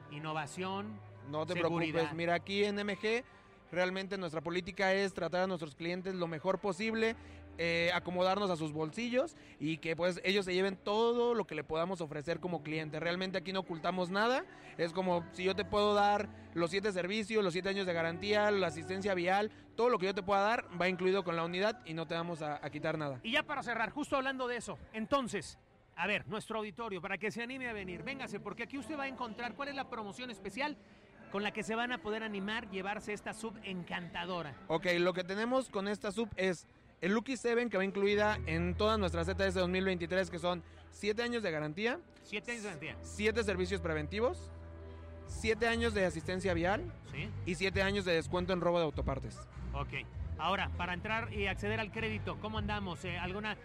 innovación. 0.09 0.99
No 1.29 1.45
te 1.45 1.53
seguridad. 1.53 1.93
preocupes. 1.93 2.17
Mira, 2.17 2.33
aquí 2.33 2.63
en 2.63 2.77
MG 2.77 3.23
realmente 3.71 4.17
nuestra 4.17 4.41
política 4.41 4.93
es 4.93 5.13
tratar 5.13 5.41
a 5.41 5.47
nuestros 5.47 5.75
clientes 5.75 6.15
lo 6.15 6.27
mejor 6.27 6.59
posible, 6.59 7.15
eh, 7.59 7.89
acomodarnos 7.93 8.51
a 8.51 8.55
sus 8.55 8.71
bolsillos 8.71 9.35
y 9.59 9.77
que 9.77 9.95
pues 9.95 10.21
ellos 10.23 10.45
se 10.45 10.53
lleven 10.53 10.75
todo 10.75 11.33
lo 11.33 11.47
que 11.47 11.55
le 11.55 11.63
podamos 11.63 12.01
ofrecer 12.01 12.39
como 12.39 12.61
cliente. 12.61 12.99
Realmente 12.99 13.39
aquí 13.39 13.51
no 13.51 13.61
ocultamos 13.61 14.11
nada. 14.11 14.45
Es 14.77 14.93
como 14.93 15.25
si 15.31 15.43
yo 15.43 15.55
te 15.55 15.65
puedo 15.65 15.95
dar 15.95 16.29
los 16.53 16.69
siete 16.69 16.91
servicios, 16.91 17.43
los 17.43 17.53
siete 17.53 17.69
años 17.69 17.87
de 17.87 17.93
garantía, 17.93 18.51
la 18.51 18.67
asistencia 18.67 19.15
vial, 19.15 19.51
todo 19.75 19.89
lo 19.89 19.97
que 19.97 20.05
yo 20.05 20.13
te 20.13 20.21
pueda 20.21 20.41
dar 20.41 20.65
va 20.79 20.87
incluido 20.87 21.23
con 21.23 21.35
la 21.35 21.43
unidad 21.43 21.81
y 21.85 21.95
no 21.95 22.05
te 22.05 22.13
vamos 22.13 22.43
a, 22.43 22.63
a 22.63 22.69
quitar 22.69 22.97
nada. 22.97 23.19
Y 23.23 23.31
ya 23.31 23.41
para 23.41 23.63
cerrar, 23.63 23.89
justo 23.89 24.15
hablando 24.15 24.47
de 24.47 24.57
eso, 24.57 24.77
entonces, 24.93 25.57
a 25.95 26.05
ver, 26.05 26.27
nuestro 26.27 26.59
auditorio, 26.59 27.01
para 27.01 27.17
que 27.17 27.31
se 27.31 27.41
anime 27.41 27.67
a 27.67 27.73
venir, 27.73 28.03
véngase, 28.03 28.39
porque 28.39 28.63
aquí 28.63 28.77
usted 28.77 28.97
va 28.97 29.03
a 29.03 29.07
encontrar 29.07 29.55
cuál 29.55 29.69
es 29.69 29.75
la 29.75 29.89
promoción 29.89 30.29
especial 30.29 30.77
con 31.31 31.43
la 31.43 31.51
que 31.51 31.63
se 31.63 31.75
van 31.75 31.91
a 31.91 31.97
poder 31.99 32.23
animar 32.23 32.69
llevarse 32.69 33.13
esta 33.13 33.33
sub 33.33 33.53
encantadora. 33.63 34.55
Ok, 34.67 34.85
lo 34.99 35.13
que 35.13 35.23
tenemos 35.23 35.69
con 35.69 35.87
esta 35.87 36.11
sub 36.11 36.29
es 36.37 36.65
el 37.01 37.11
Lucky 37.13 37.37
7 37.37 37.69
que 37.69 37.77
va 37.77 37.85
incluida 37.85 38.39
en 38.45 38.75
todas 38.75 38.97
nuestras 38.97 39.27
ZS 39.27 39.53
2023 39.55 40.29
que 40.29 40.39
son 40.39 40.63
7 40.91 41.21
años 41.23 41.43
de 41.43 41.51
garantía, 41.51 41.99
Siete 42.23 42.51
años 42.51 42.63
de 42.63 42.69
garantía. 42.69 42.95
7 43.03 43.43
servicios 43.43 43.81
preventivos, 43.81 44.51
7 45.27 45.67
años 45.67 45.93
de 45.93 46.05
asistencia 46.05 46.53
vial 46.53 46.91
Sí. 47.11 47.29
y 47.45 47.55
7 47.55 47.81
años 47.81 48.05
de 48.05 48.13
descuento 48.13 48.53
en 48.53 48.61
robo 48.61 48.79
de 48.79 48.85
autopartes. 48.85 49.37
Ok. 49.73 49.93
Ahora, 50.39 50.69
para 50.77 50.93
entrar 50.93 51.33
y 51.33 51.47
acceder 51.47 51.79
al 51.79 51.91
crédito, 51.91 52.37
¿cómo 52.41 52.59
andamos? 52.59 53.03
Eh, 53.05 53.17
¿Alguna, 53.17 53.57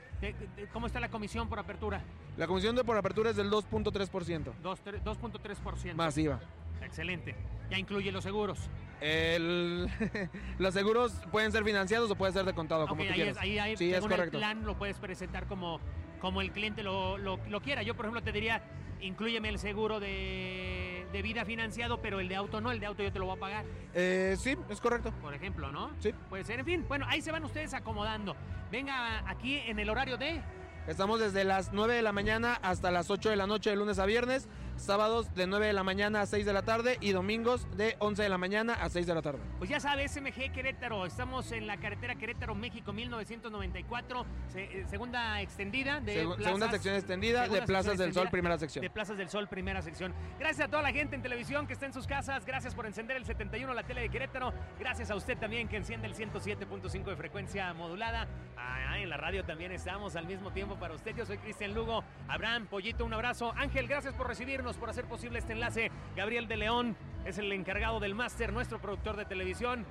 ¿Cómo 0.72 0.86
está 0.86 1.00
la 1.00 1.10
comisión 1.10 1.48
por 1.48 1.58
apertura? 1.58 2.02
La 2.38 2.46
comisión 2.46 2.74
de 2.74 2.82
por 2.82 2.96
apertura 2.96 3.30
es 3.30 3.36
del 3.36 3.50
2.3%. 3.50 4.52
Dos 4.62 4.82
tre- 4.82 5.02
2.3%. 5.02 5.94
Masiva. 5.94 6.40
Excelente. 6.84 7.34
Ya 7.70 7.78
incluye 7.78 8.12
los 8.12 8.22
seguros. 8.24 8.58
El- 9.00 9.88
los 10.58 10.74
seguros 10.74 11.12
pueden 11.30 11.50
ser 11.52 11.64
financiados 11.64 12.10
o 12.10 12.14
pueden 12.14 12.32
ser 12.34 12.44
de 12.44 12.52
contado, 12.54 12.86
como 12.86 13.02
Ok, 13.02 13.08
tú 13.08 13.12
ahí 13.12 13.16
quieras. 13.16 13.36
es, 13.36 13.42
ahí, 13.42 13.58
ahí, 13.58 13.76
sí, 13.76 13.90
es 13.92 14.02
el 14.04 14.08
correcto. 14.10 14.38
plan 14.38 14.64
lo 14.64 14.76
puedes 14.76 14.98
presentar 14.98 15.46
como, 15.46 15.80
como 16.20 16.40
el 16.40 16.52
cliente 16.52 16.82
lo, 16.82 17.18
lo- 17.18 17.40
lo 17.48 17.60
quiera. 17.60 17.82
Yo, 17.82 17.94
por 17.96 18.04
ejemplo, 18.04 18.22
te 18.22 18.30
diría, 18.32 18.62
inclúyeme 19.00 19.48
el 19.48 19.58
seguro 19.58 19.98
de, 20.00 21.06
de 21.12 21.22
vida 21.22 21.44
financiado, 21.44 22.00
pero 22.00 22.20
el 22.20 22.28
de 22.28 22.36
auto 22.36 22.60
no, 22.60 22.70
el 22.70 22.78
de 22.78 22.86
auto 22.86 23.02
yo 23.02 23.12
te 23.12 23.18
lo 23.18 23.26
voy 23.26 23.36
a 23.36 23.40
pagar, 23.40 23.64
Eh, 23.94 24.36
sí, 24.38 24.56
es 24.68 24.80
correcto. 24.80 25.12
por 25.20 25.34
ejemplo, 25.34 25.72
¿no? 25.72 25.90
Sí. 25.98 26.12
Puede 26.28 26.44
ser, 26.44 26.60
en 26.60 26.66
fin. 26.66 26.84
Bueno, 26.86 27.06
ahí 27.08 27.20
se 27.22 27.32
van 27.32 27.44
ustedes 27.44 27.74
acomodando. 27.74 28.36
Venga 28.70 29.28
aquí 29.28 29.58
en 29.66 29.78
el 29.78 29.88
horario 29.90 30.16
de... 30.16 30.40
Estamos 30.86 31.20
desde 31.20 31.44
las 31.44 31.72
9 31.72 31.94
de 31.94 32.02
la 32.02 32.10
mañana 32.12 32.54
hasta 32.60 32.90
las 32.90 33.08
8 33.08 33.30
de 33.30 33.36
la 33.36 33.46
noche 33.46 33.70
de 33.70 33.76
lunes 33.76 34.00
a 34.00 34.06
viernes, 34.06 34.48
sábados 34.84 35.34
de 35.34 35.46
9 35.46 35.66
de 35.66 35.72
la 35.72 35.82
mañana 35.82 36.20
a 36.22 36.26
6 36.26 36.44
de 36.46 36.52
la 36.52 36.62
tarde 36.62 36.98
y 37.00 37.12
domingos 37.12 37.66
de 37.76 37.96
11 38.00 38.22
de 38.22 38.28
la 38.28 38.38
mañana 38.38 38.74
a 38.74 38.88
6 38.88 39.06
de 39.06 39.14
la 39.14 39.22
tarde. 39.22 39.40
Pues 39.58 39.70
ya 39.70 39.80
sabes, 39.80 40.12
SMG 40.12 40.52
Querétaro, 40.52 41.06
estamos 41.06 41.50
en 41.52 41.66
la 41.66 41.76
carretera 41.78 42.14
Querétaro, 42.16 42.54
México, 42.54 42.92
1994, 42.92 44.26
se- 44.48 44.62
eh, 44.80 44.86
segunda 44.88 45.40
extendida 45.40 46.00
de 46.00 46.22
Segu- 46.24 46.28
plazas- 46.36 46.44
segunda 46.44 46.70
sección 46.70 46.94
extendida 46.94 47.42
segunda 47.42 47.60
de 47.60 47.66
Plazas 47.66 47.98
del 47.98 48.12
Sol, 48.12 48.28
primera 48.30 48.58
sección. 48.58 48.82
De 48.82 48.90
Plazas 48.90 49.16
del 49.18 49.28
Sol, 49.28 49.48
primera 49.48 49.82
sección. 49.82 50.14
Gracias 50.38 50.66
a 50.66 50.70
toda 50.70 50.82
la 50.82 50.92
gente 50.92 51.16
en 51.16 51.22
televisión 51.22 51.66
que 51.66 51.72
está 51.72 51.86
en 51.86 51.92
sus 51.92 52.06
casas, 52.06 52.44
gracias 52.46 52.74
por 52.74 52.86
encender 52.86 53.16
el 53.16 53.24
71, 53.24 53.74
la 53.74 53.82
tele 53.84 54.02
de 54.02 54.08
Querétaro, 54.08 54.52
gracias 54.78 55.10
a 55.10 55.14
usted 55.16 55.36
también 55.38 55.68
que 55.68 55.76
enciende 55.76 56.06
el 56.06 56.14
107.5 56.14 57.10
de 57.10 57.16
frecuencia 57.16 57.72
modulada. 57.74 58.26
Ah, 58.56 58.98
en 58.98 59.08
la 59.08 59.16
radio 59.16 59.44
también 59.44 59.72
estamos 59.72 60.16
al 60.16 60.26
mismo 60.26 60.50
tiempo 60.52 60.76
para 60.76 60.94
usted. 60.94 61.14
Yo 61.16 61.24
soy 61.26 61.38
Cristian 61.38 61.74
Lugo, 61.74 62.04
Abraham, 62.28 62.66
Pollito, 62.66 63.04
un 63.04 63.12
abrazo. 63.14 63.52
Ángel, 63.56 63.88
gracias 63.88 64.14
por 64.14 64.28
recibirnos, 64.28 64.71
por 64.76 64.90
hacer 64.90 65.04
posible 65.06 65.38
este 65.38 65.52
enlace. 65.52 65.90
Gabriel 66.16 66.48
de 66.48 66.56
León 66.56 66.96
es 67.24 67.38
el 67.38 67.52
encargado 67.52 68.00
del 68.00 68.14
máster, 68.14 68.52
nuestro 68.52 68.80
productor 68.80 69.16
de 69.16 69.24
televisión. 69.24 69.84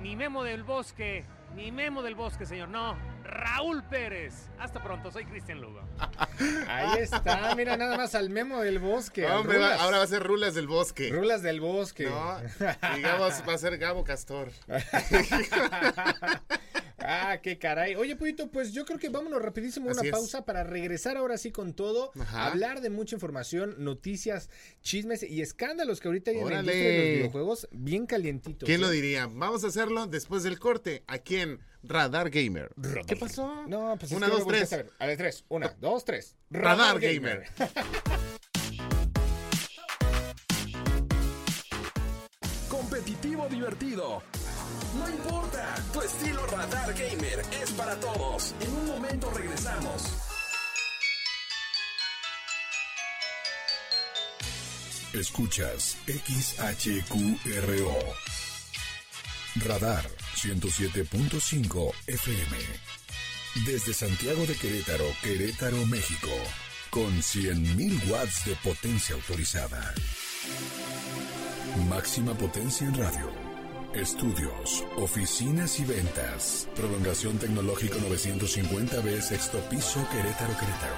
Ni 0.00 0.14
Memo 0.14 0.44
del 0.44 0.62
Bosque, 0.62 1.24
ni 1.54 1.72
Memo 1.72 2.02
del 2.02 2.14
Bosque, 2.14 2.44
señor, 2.44 2.68
no. 2.68 2.96
Raúl 3.24 3.82
Pérez. 3.84 4.50
Hasta 4.58 4.82
pronto, 4.82 5.10
soy 5.10 5.24
Cristian 5.24 5.60
Lugo. 5.60 5.80
Ahí 6.68 6.98
está, 7.00 7.54
mira 7.56 7.76
nada 7.78 7.96
más 7.96 8.14
al 8.14 8.28
memo 8.28 8.60
del 8.60 8.78
bosque. 8.78 9.26
Hombre, 9.26 9.58
va- 9.58 9.74
ahora 9.76 9.96
va 9.98 10.04
a 10.04 10.06
ser 10.06 10.22
Rulas 10.22 10.54
del 10.54 10.66
Bosque. 10.66 11.08
Rulas 11.10 11.42
del 11.42 11.60
bosque. 11.62 12.04
No, 12.10 12.36
digamos, 12.94 13.42
va 13.48 13.54
a 13.54 13.58
ser 13.58 13.78
Gabo 13.78 14.04
Castor. 14.04 14.50
Ah, 17.06 17.40
qué 17.42 17.58
caray. 17.58 17.94
Oye, 17.94 18.16
Puyito, 18.16 18.50
pues 18.50 18.72
yo 18.72 18.84
creo 18.84 18.98
que 18.98 19.08
vámonos 19.08 19.40
rapidísimo 19.40 19.88
a 19.88 19.92
una 19.92 20.00
Así 20.00 20.08
es. 20.08 20.12
pausa 20.12 20.44
para 20.44 20.64
regresar 20.64 21.16
ahora 21.16 21.38
sí 21.38 21.52
con 21.52 21.74
todo, 21.74 22.10
Ajá. 22.18 22.46
hablar 22.46 22.80
de 22.80 22.90
mucha 22.90 23.14
información, 23.16 23.76
noticias, 23.78 24.50
chismes 24.82 25.22
y 25.22 25.40
escándalos 25.42 26.00
que 26.00 26.08
ahorita 26.08 26.30
hay 26.32 26.38
en 26.38 26.48
la 26.48 26.60
industria 26.60 26.88
de 26.88 26.98
los 27.08 27.16
videojuegos 27.18 27.68
bien 27.72 28.06
calientitos. 28.06 28.66
¿Quién 28.66 28.80
¿eh? 28.80 28.82
lo 28.84 28.90
diría? 28.90 29.26
Vamos 29.26 29.64
a 29.64 29.68
hacerlo 29.68 30.06
después 30.06 30.42
del 30.42 30.58
corte, 30.58 31.04
aquí 31.06 31.36
en 31.36 31.60
Radar 31.82 32.30
Gamer. 32.30 32.70
¿Qué 33.06 33.16
pasó? 33.16 33.66
No, 33.68 33.96
pues 33.98 34.10
es 34.10 34.16
Una, 34.16 34.26
que 34.26 34.32
dos, 34.32 34.46
tres. 34.46 34.72
A 34.72 34.76
ver, 34.76 34.90
a 34.98 35.06
ver, 35.06 35.16
tres. 35.16 35.44
Una, 35.48 35.76
dos, 35.80 36.04
tres. 36.04 36.36
Radar 36.50 36.98
Gamer. 36.98 37.44
Divertido. 43.22 44.22
No 44.98 45.08
importa, 45.08 45.74
tu 45.92 46.02
estilo 46.02 46.46
Radar 46.46 46.92
Gamer 46.92 47.42
es 47.62 47.70
para 47.72 47.98
todos. 47.98 48.54
En 48.60 48.72
un 48.72 48.86
momento 48.86 49.30
regresamos. 49.30 50.02
Escuchas 55.14 55.96
XHQRO. 56.06 57.96
Radar 59.64 60.04
107.5 60.36 61.92
FM. 62.06 62.58
Desde 63.64 63.94
Santiago 63.94 64.44
de 64.46 64.54
Querétaro, 64.54 65.06
Querétaro, 65.22 65.86
México. 65.86 66.28
con 66.96 67.12
100.000 67.20 68.08
watts 68.08 68.46
de 68.46 68.56
potencia 68.56 69.14
autorizada. 69.14 69.92
Máxima 71.84 72.32
potencia 72.34 72.86
en 72.86 72.94
radio. 72.94 73.30
Estudios, 73.94 74.84
oficinas 74.96 75.78
y 75.78 75.84
ventas. 75.84 76.66
Prolongación 76.74 77.38
tecnológico 77.38 77.98
950B, 77.98 79.20
sexto 79.20 79.60
piso, 79.68 80.00
Querétaro, 80.10 80.56
Querétaro. 80.58 80.96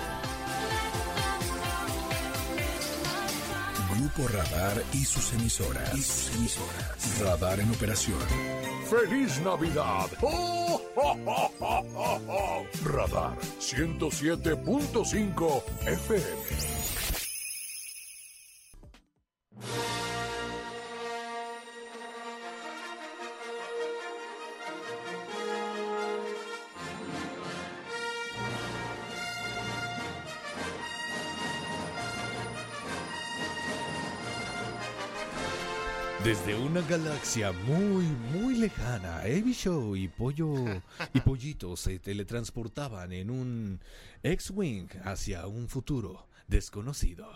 Grupo 3.91 4.29
Radar 4.29 4.81
y 4.93 5.05
sus 5.05 5.33
emisoras. 5.33 6.31
Radar 7.21 7.59
en 7.61 7.71
operación. 7.71 8.19
¡Feliz 8.89 9.41
Navidad! 9.43 10.07
¡Oh, 10.23 10.81
oh, 10.97 11.17
oh, 11.27 11.51
oh, 11.61 11.85
oh, 11.95 12.21
oh! 12.29 12.65
Radar 12.85 13.37
107.5 13.61 15.63
FM. 15.87 16.25
Una 36.69 36.81
galaxia 36.83 37.53
muy, 37.53 38.05
muy 38.33 38.55
lejana, 38.57 39.21
Avi 39.21 39.53
Show 39.53 39.97
y 39.97 40.09
Pollo 40.09 40.53
y 41.15 41.21
Pollito 41.21 41.77
se 41.77 41.99
teletransportaban 41.99 43.13
en 43.13 43.31
un 43.31 43.81
X-Wing 44.23 44.89
hacia 45.05 45.47
un 45.47 45.69
futuro 45.69 46.27
desconocido. 46.47 47.27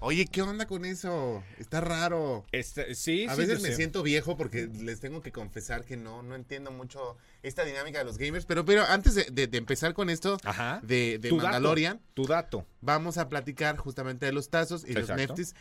Oye, 0.00 0.26
¿qué 0.26 0.42
onda 0.42 0.66
con 0.66 0.84
eso? 0.84 1.42
Está 1.58 1.80
raro. 1.80 2.46
Este, 2.52 2.94
sí, 2.94 3.26
A 3.26 3.34
sí, 3.34 3.40
veces 3.40 3.60
me 3.62 3.70
sé. 3.70 3.74
siento 3.74 4.04
viejo 4.04 4.36
porque 4.36 4.68
les 4.68 5.00
tengo 5.00 5.20
que 5.22 5.32
confesar 5.32 5.84
que 5.84 5.96
no, 5.96 6.22
no 6.22 6.36
entiendo 6.36 6.70
mucho 6.70 7.16
esta 7.42 7.64
dinámica 7.64 7.98
de 7.98 8.04
los 8.04 8.16
gamers. 8.16 8.46
Pero, 8.46 8.64
pero 8.64 8.84
antes 8.84 9.16
de, 9.16 9.24
de- 9.24 9.48
de 9.48 9.58
empezar 9.58 9.94
con 9.94 10.08
esto 10.08 10.36
Ajá. 10.44 10.80
de, 10.84 11.18
de 11.18 11.28
Tu 11.30 11.36
dato, 11.38 11.46
Mandalorian, 11.48 12.00
tu 12.14 12.26
dato. 12.28 12.64
vamos 12.80 13.18
a 13.18 13.28
platicar 13.28 13.76
justamente 13.76 14.24
de 14.26 14.32
los 14.32 14.50
tazos 14.50 14.84
y 14.88 14.92
los 14.92 15.08
neftis. 15.08 15.56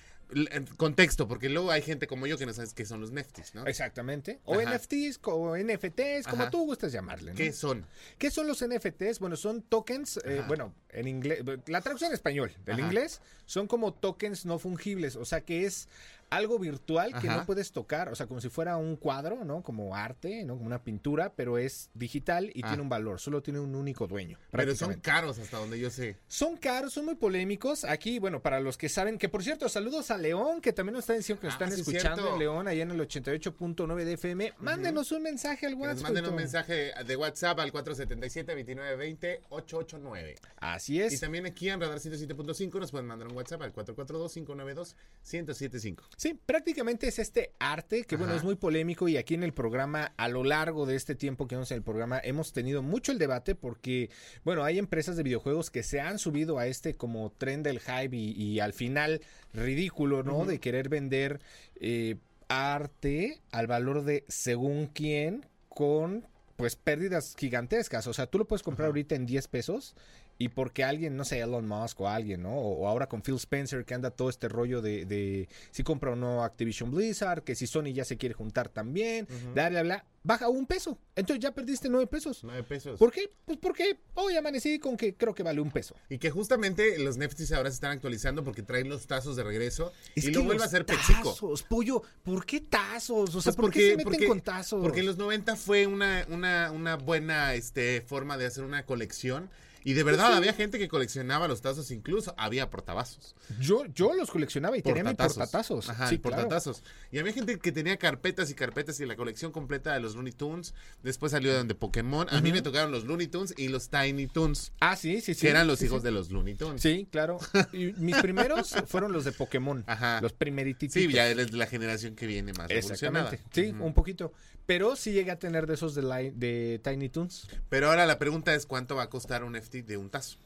Contexto, 0.76 1.28
porque 1.28 1.48
luego 1.50 1.72
hay 1.72 1.82
gente 1.82 2.06
como 2.06 2.28
yo 2.28 2.38
que 2.38 2.46
no 2.46 2.54
sabes 2.54 2.74
qué 2.74 2.86
son 2.86 3.00
los 3.00 3.12
neftis, 3.12 3.56
¿no? 3.56 3.66
Exactamente. 3.66 4.40
O 4.44 4.60
Ajá. 4.60 4.76
NFTs, 4.76 5.20
o 5.24 5.56
NFTs, 5.58 6.28
como 6.28 6.44
Ajá. 6.44 6.52
tú 6.52 6.66
gustes 6.66 6.92
llamarle. 6.92 7.32
¿no? 7.32 7.38
¿Qué 7.38 7.54
son? 7.54 7.86
¿Qué 8.18 8.30
son 8.30 8.48
los 8.48 8.64
NFTs? 8.66 9.20
Bueno, 9.20 9.38
son 9.38 9.62
tokens, 9.62 10.20
eh, 10.26 10.44
bueno, 10.48 10.74
en 10.90 11.08
inglés, 11.08 11.44
la 11.68 11.82
traducción 11.82 12.12
en 12.12 12.16
español 12.16 12.52
del 12.66 12.76
Ajá. 12.76 12.84
inglés 12.86 13.22
son 13.46 13.68
como 13.68 13.94
tokens 13.94 14.46
no 14.46 14.60
fungibles, 14.60 15.16
o 15.16 15.24
sea 15.26 15.42
que 15.42 15.66
es 15.66 15.88
algo 16.30 16.60
virtual 16.60 17.12
que 17.20 17.28
Ajá. 17.30 17.38
no 17.38 17.46
puedes 17.46 17.72
tocar, 17.72 18.10
o 18.10 18.16
sea, 18.16 18.28
como 18.28 18.42
si 18.42 18.50
fuera 18.50 18.78
un 18.78 18.96
cuadro, 18.98 19.44
¿no? 19.46 19.64
Como 19.64 19.96
arte, 19.96 20.44
¿no? 20.44 20.56
Como 20.56 20.68
una 20.68 20.84
pintura, 20.84 21.34
pero 21.36 21.58
es 21.58 21.90
digital 21.94 22.52
y 22.54 22.62
Ah. 22.64 22.68
tiene 22.68 22.82
un 22.84 22.90
valor, 22.90 23.20
solo 23.20 23.42
tiene 23.42 23.60
un 23.60 23.74
único 23.76 24.08
dueño. 24.08 24.38
Pero 24.52 24.76
son 24.76 24.94
caros 25.00 25.40
hasta 25.40 25.58
donde 25.58 25.80
yo 25.80 25.90
sé. 25.90 26.18
Son 26.28 26.58
caros, 26.58 26.94
son 26.94 27.06
muy 27.06 27.16
polémicos. 27.16 27.84
Aquí, 27.86 28.20
bueno, 28.20 28.42
para 28.42 28.60
los 28.60 28.78
que 28.78 28.90
saben, 28.90 29.18
que 29.18 29.30
por 29.30 29.44
cierto, 29.44 29.70
saludos 29.70 30.12
a 30.12 30.18
León, 30.18 30.62
que 30.62 30.74
también 30.74 30.94
nos 30.96 31.04
está 31.04 31.14
diciendo 31.14 31.40
que 31.42 31.48
nos 31.48 31.56
Ah, 31.56 31.64
están 31.66 31.72
sí, 31.74 31.82
escuchando 31.82 32.18
cierto. 32.18 32.34
en 32.34 32.40
León, 32.40 32.68
allá 32.68 32.84
en 32.84 32.92
el 32.92 33.00
88.9 33.00 34.06
de 34.06 34.14
FM. 34.14 34.54
Mándenos 34.60 35.12
un 35.12 35.24
mensaje 35.24 35.66
al 35.66 35.76
WhatsApp. 35.76 36.04
manden 36.04 36.26
un 36.26 36.36
mensaje 36.36 36.92
de 37.06 37.16
WhatsApp 37.16 37.60
al 37.60 37.72
477-2920-889. 37.72 40.36
Así 40.58 40.96
Y 40.96 41.02
es. 41.02 41.20
también 41.20 41.46
aquí 41.46 41.70
en 41.70 41.80
Radar 41.80 42.00
107.5 42.00 42.80
nos 42.80 42.92
pueden 42.92 43.08
mandar 43.08 43.28
un 43.28 43.36
WhatsApp 43.36 43.62
al 43.62 43.74
442-592-1075. 43.74 46.04
Sí, 46.18 46.34
prácticamente 46.34 47.08
es 47.08 47.20
este 47.20 47.54
arte 47.60 48.04
que, 48.04 48.16
bueno, 48.16 48.34
es 48.34 48.44
muy 48.44 48.56
polémico 48.56 49.08
y 49.08 49.18
aquí 49.18 49.36
en 49.36 49.44
el 49.44 49.54
programa, 49.54 50.14
a 50.18 50.28
lo 50.28 50.44
largo 50.44 50.88
de 50.88 50.96
este 50.96 51.14
tiempo 51.14 51.48
que 51.48 51.54
vamos 51.54 51.70
en 51.70 51.78
el 51.78 51.84
programa, 51.84 52.20
hemos 52.24 52.54
tenido 52.54 52.82
mucho 52.82 53.12
el 53.12 53.20
debate 53.20 53.54
porque, 53.54 54.10
bueno, 54.44 54.64
hay 54.64 54.80
empresas 54.80 55.16
de 55.16 55.22
videojuegos 55.22 55.70
que 55.70 55.84
se 55.84 56.02
han 56.02 56.18
subido 56.18 56.58
a 56.58 56.66
este 56.66 56.96
como 56.96 57.32
tren 57.38 57.62
del 57.62 57.80
hype 57.80 58.18
y, 58.18 58.32
y 58.32 58.60
al 58.60 58.74
final 58.74 59.22
ridículo, 59.54 60.24
¿no? 60.24 60.46
De 60.46 60.60
querer 60.60 60.90
vender 60.90 61.40
eh, 61.80 62.16
arte 62.48 63.40
al 63.52 63.68
valor 63.68 64.04
de 64.04 64.26
según 64.28 64.88
quién 64.88 65.46
con 65.70 66.26
pues 66.56 66.76
pérdidas 66.76 67.36
gigantescas. 67.38 68.08
O 68.08 68.14
sea, 68.14 68.26
tú 68.26 68.40
lo 68.40 68.48
puedes 68.48 68.64
comprar 68.64 68.88
ahorita 68.88 69.14
en 69.14 69.28
10 69.28 69.48
pesos 69.50 69.96
y 70.40 70.50
porque 70.50 70.84
alguien, 70.84 71.16
no 71.18 71.26
sé, 71.26 71.40
Elon 71.40 71.68
Musk 71.68 72.00
o 72.02 72.08
alguien, 72.10 72.44
¿no? 72.44 72.54
O, 72.56 72.80
o 72.84 72.88
ahora 72.88 73.08
con 73.08 73.22
Phil 73.22 73.36
Spencer 73.36 73.86
que 73.86 73.94
anda 73.94 74.12
todo 74.12 74.30
este 74.30 74.48
rollo 74.48 74.82
de, 74.82 75.06
de 75.06 75.50
si 75.72 75.84
compra 75.84 76.12
o 76.12 76.16
no 76.16 76.44
Activision 76.44 76.92
Blizzard, 76.92 77.44
que 77.44 77.56
si 77.56 77.66
Sony 77.68 77.94
ya 77.94 78.06
se 78.06 78.18
quiere 78.18 78.36
juntar 78.36 78.70
también, 78.70 79.28
bla, 79.54 79.70
bla, 79.70 79.82
bla, 79.84 80.06
baja 80.24 80.50
un 80.50 80.66
peso. 80.68 81.00
Entonces 81.16 81.42
ya 81.42 81.54
perdiste 81.54 81.90
9 81.90 82.06
pesos. 82.08 82.42
9 82.44 82.64
pesos. 82.64 83.00
¿Por 83.00 83.12
qué? 83.12 83.32
Pues 83.46 83.58
porque 83.60 83.98
hoy 84.14 84.36
amanecí 84.36 84.78
con 84.78 84.96
que 84.98 85.16
creo 85.16 85.34
que 85.34 85.42
vale 85.42 85.60
un 85.62 85.72
peso. 85.72 85.96
Y 86.10 86.18
que 86.20 86.30
justamente 86.30 87.00
los 87.00 87.18
Neftis 87.18 87.52
ahora 87.54 87.70
se 87.72 87.76
están 87.76 87.92
actualizando 87.94 88.44
porque 88.44 88.62
traen 88.62 88.90
los 88.90 89.08
tazos 89.08 89.36
de 89.38 89.44
regreso 89.44 89.92
y 90.16 90.22
lo 90.30 90.42
vuelve 90.44 90.56
a 90.56 90.66
los 90.66 90.68
hacer 90.68 90.86
Pexico. 90.86 91.30
Tazos, 91.32 91.64
pollo, 91.64 92.04
¿por 92.24 92.46
qué 92.46 92.62
tazos? 92.62 93.34
O 93.34 93.42
sea, 93.42 93.54
Pues 93.54 93.56
¿por 93.56 93.72
qué 93.72 93.80
se 93.80 93.98
meten 93.98 94.04
porque- 94.04 94.28
con 94.28 94.42
tazos? 94.42 94.82
Porque 94.84 95.00
en 95.00 95.06
los 95.08 95.18
90 95.18 95.56
fue 95.56 95.88
una, 95.88 96.26
una, 96.30 96.72
una 96.72 96.96
buena 96.98 97.56
este, 97.56 98.02
forma 98.02 98.38
de 98.38 98.46
hacer 98.46 98.64
una 98.64 98.86
colección. 98.86 99.50
Y 99.88 99.94
de 99.94 100.04
verdad, 100.04 100.34
había 100.34 100.52
gente 100.52 100.78
que 100.80 100.90
coleccionaba 100.90 101.48
los 101.48 101.62
tazos, 101.62 101.92
incluso 101.92 102.36
había 102.38 102.70
portavasos. 102.70 103.34
Yo, 103.62 103.86
yo 103.86 104.14
los 104.16 104.30
coleccionaba 104.30 104.78
y 104.78 104.82
tenía 104.82 105.02
mi 105.02 105.14
portatazos. 105.14 105.88
Ajá, 105.88 106.10
sí, 106.10 106.20
claro. 106.20 106.36
portatazos. 106.36 106.84
Y 107.10 107.20
había 107.20 107.32
gente 107.32 107.58
que 107.58 107.72
tenía 107.72 107.96
carpetas 107.96 108.52
y 108.52 108.54
carpetas 108.54 109.00
y 109.00 109.06
la 109.06 109.16
colección 109.16 109.54
completa 109.54 109.94
de 109.94 110.02
los 110.02 110.16
Looney 110.16 110.34
Tunes. 110.34 110.74
Después 111.04 111.32
salió 111.32 111.64
de 111.64 111.74
Pokémon. 111.74 112.28
A 112.32 112.42
mí 112.42 112.52
me 112.52 112.62
tocaron 112.62 112.92
los 112.92 113.06
Looney 113.06 113.28
Tunes 113.28 113.54
y 113.56 113.70
los 113.70 113.88
Tiny 113.88 114.28
Tunes. 114.28 114.74
Ah, 114.82 114.98
sí, 114.98 115.22
sí, 115.22 115.34
sí. 115.34 115.40
que 115.40 115.52
eran 115.52 115.68
los 115.68 115.80
sí, 115.80 115.86
hijos 115.86 116.02
sí. 116.02 116.04
de 116.04 116.12
los 116.12 116.32
Looney 116.32 116.56
Tunes. 116.56 116.82
Sí, 116.82 117.08
claro. 117.10 117.40
Y 117.72 117.94
mis 117.98 118.18
primeros 118.18 118.76
fueron 118.88 119.14
los 119.14 119.24
de 119.24 119.32
Pokémon. 119.32 119.86
Ajá. 119.88 120.20
Los 120.20 120.34
primerititos. 120.34 120.96
Sí, 120.96 121.10
ya 121.10 121.30
eres 121.30 121.54
la 121.54 121.66
generación 121.66 122.14
que 122.14 122.28
viene 122.28 122.52
más 122.52 122.70
evolucionada. 122.70 123.32
Exactamente. 123.32 123.42
Sí, 123.54 123.74
un 123.82 123.94
poquito. 123.94 124.34
Pero 124.68 124.96
sí 124.96 125.14
llegué 125.14 125.32
a 125.32 125.40
tener 125.40 125.66
de 125.66 125.74
esos 125.74 125.96
de, 125.96 126.04
Li- 126.04 126.32
de 126.36 126.80
Tiny 126.84 127.10
Toons. 127.10 127.48
Pero 127.70 127.88
ahora 127.90 128.06
la 128.06 128.20
pregunta 128.20 128.54
es 128.54 128.68
cuánto 128.68 128.96
va 128.96 129.04
a 129.04 129.10
costar 129.10 129.44
un 129.44 129.56
FT 129.56 129.82
de 129.82 129.98
un 129.98 130.12
tazo. 130.12 130.38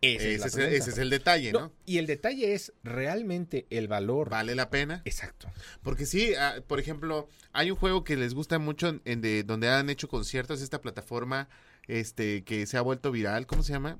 Ese, 0.00 0.34
es 0.34 0.40
la 0.40 0.46
es, 0.46 0.52
pregunta. 0.54 0.76
ese 0.76 0.90
es 0.90 0.98
el 0.98 1.10
detalle, 1.10 1.50
¿no? 1.52 1.60
No, 1.60 1.72
y 1.86 1.98
el 1.98 2.06
detalle 2.06 2.54
es 2.54 2.72
realmente 2.84 3.66
el 3.70 3.88
valor. 3.88 4.30
¿Vale 4.30 4.54
la 4.54 4.70
pena? 4.70 5.02
Exacto. 5.04 5.50
Porque 5.82 6.06
sí, 6.06 6.34
ah, 6.34 6.56
por 6.66 6.78
ejemplo, 6.78 7.28
hay 7.52 7.70
un 7.72 7.76
juego 7.76 8.04
que 8.04 8.16
les 8.16 8.34
gusta 8.34 8.58
mucho 8.60 8.88
en, 8.88 9.02
en 9.04 9.20
de, 9.22 9.42
donde 9.42 9.68
han 9.68 9.90
hecho 9.90 10.08
conciertos, 10.08 10.60
esta 10.60 10.80
plataforma 10.80 11.48
este 11.88 12.44
que 12.44 12.66
se 12.66 12.76
ha 12.76 12.82
vuelto 12.82 13.10
viral, 13.10 13.46
¿cómo 13.46 13.62
se 13.62 13.72
llama? 13.72 13.98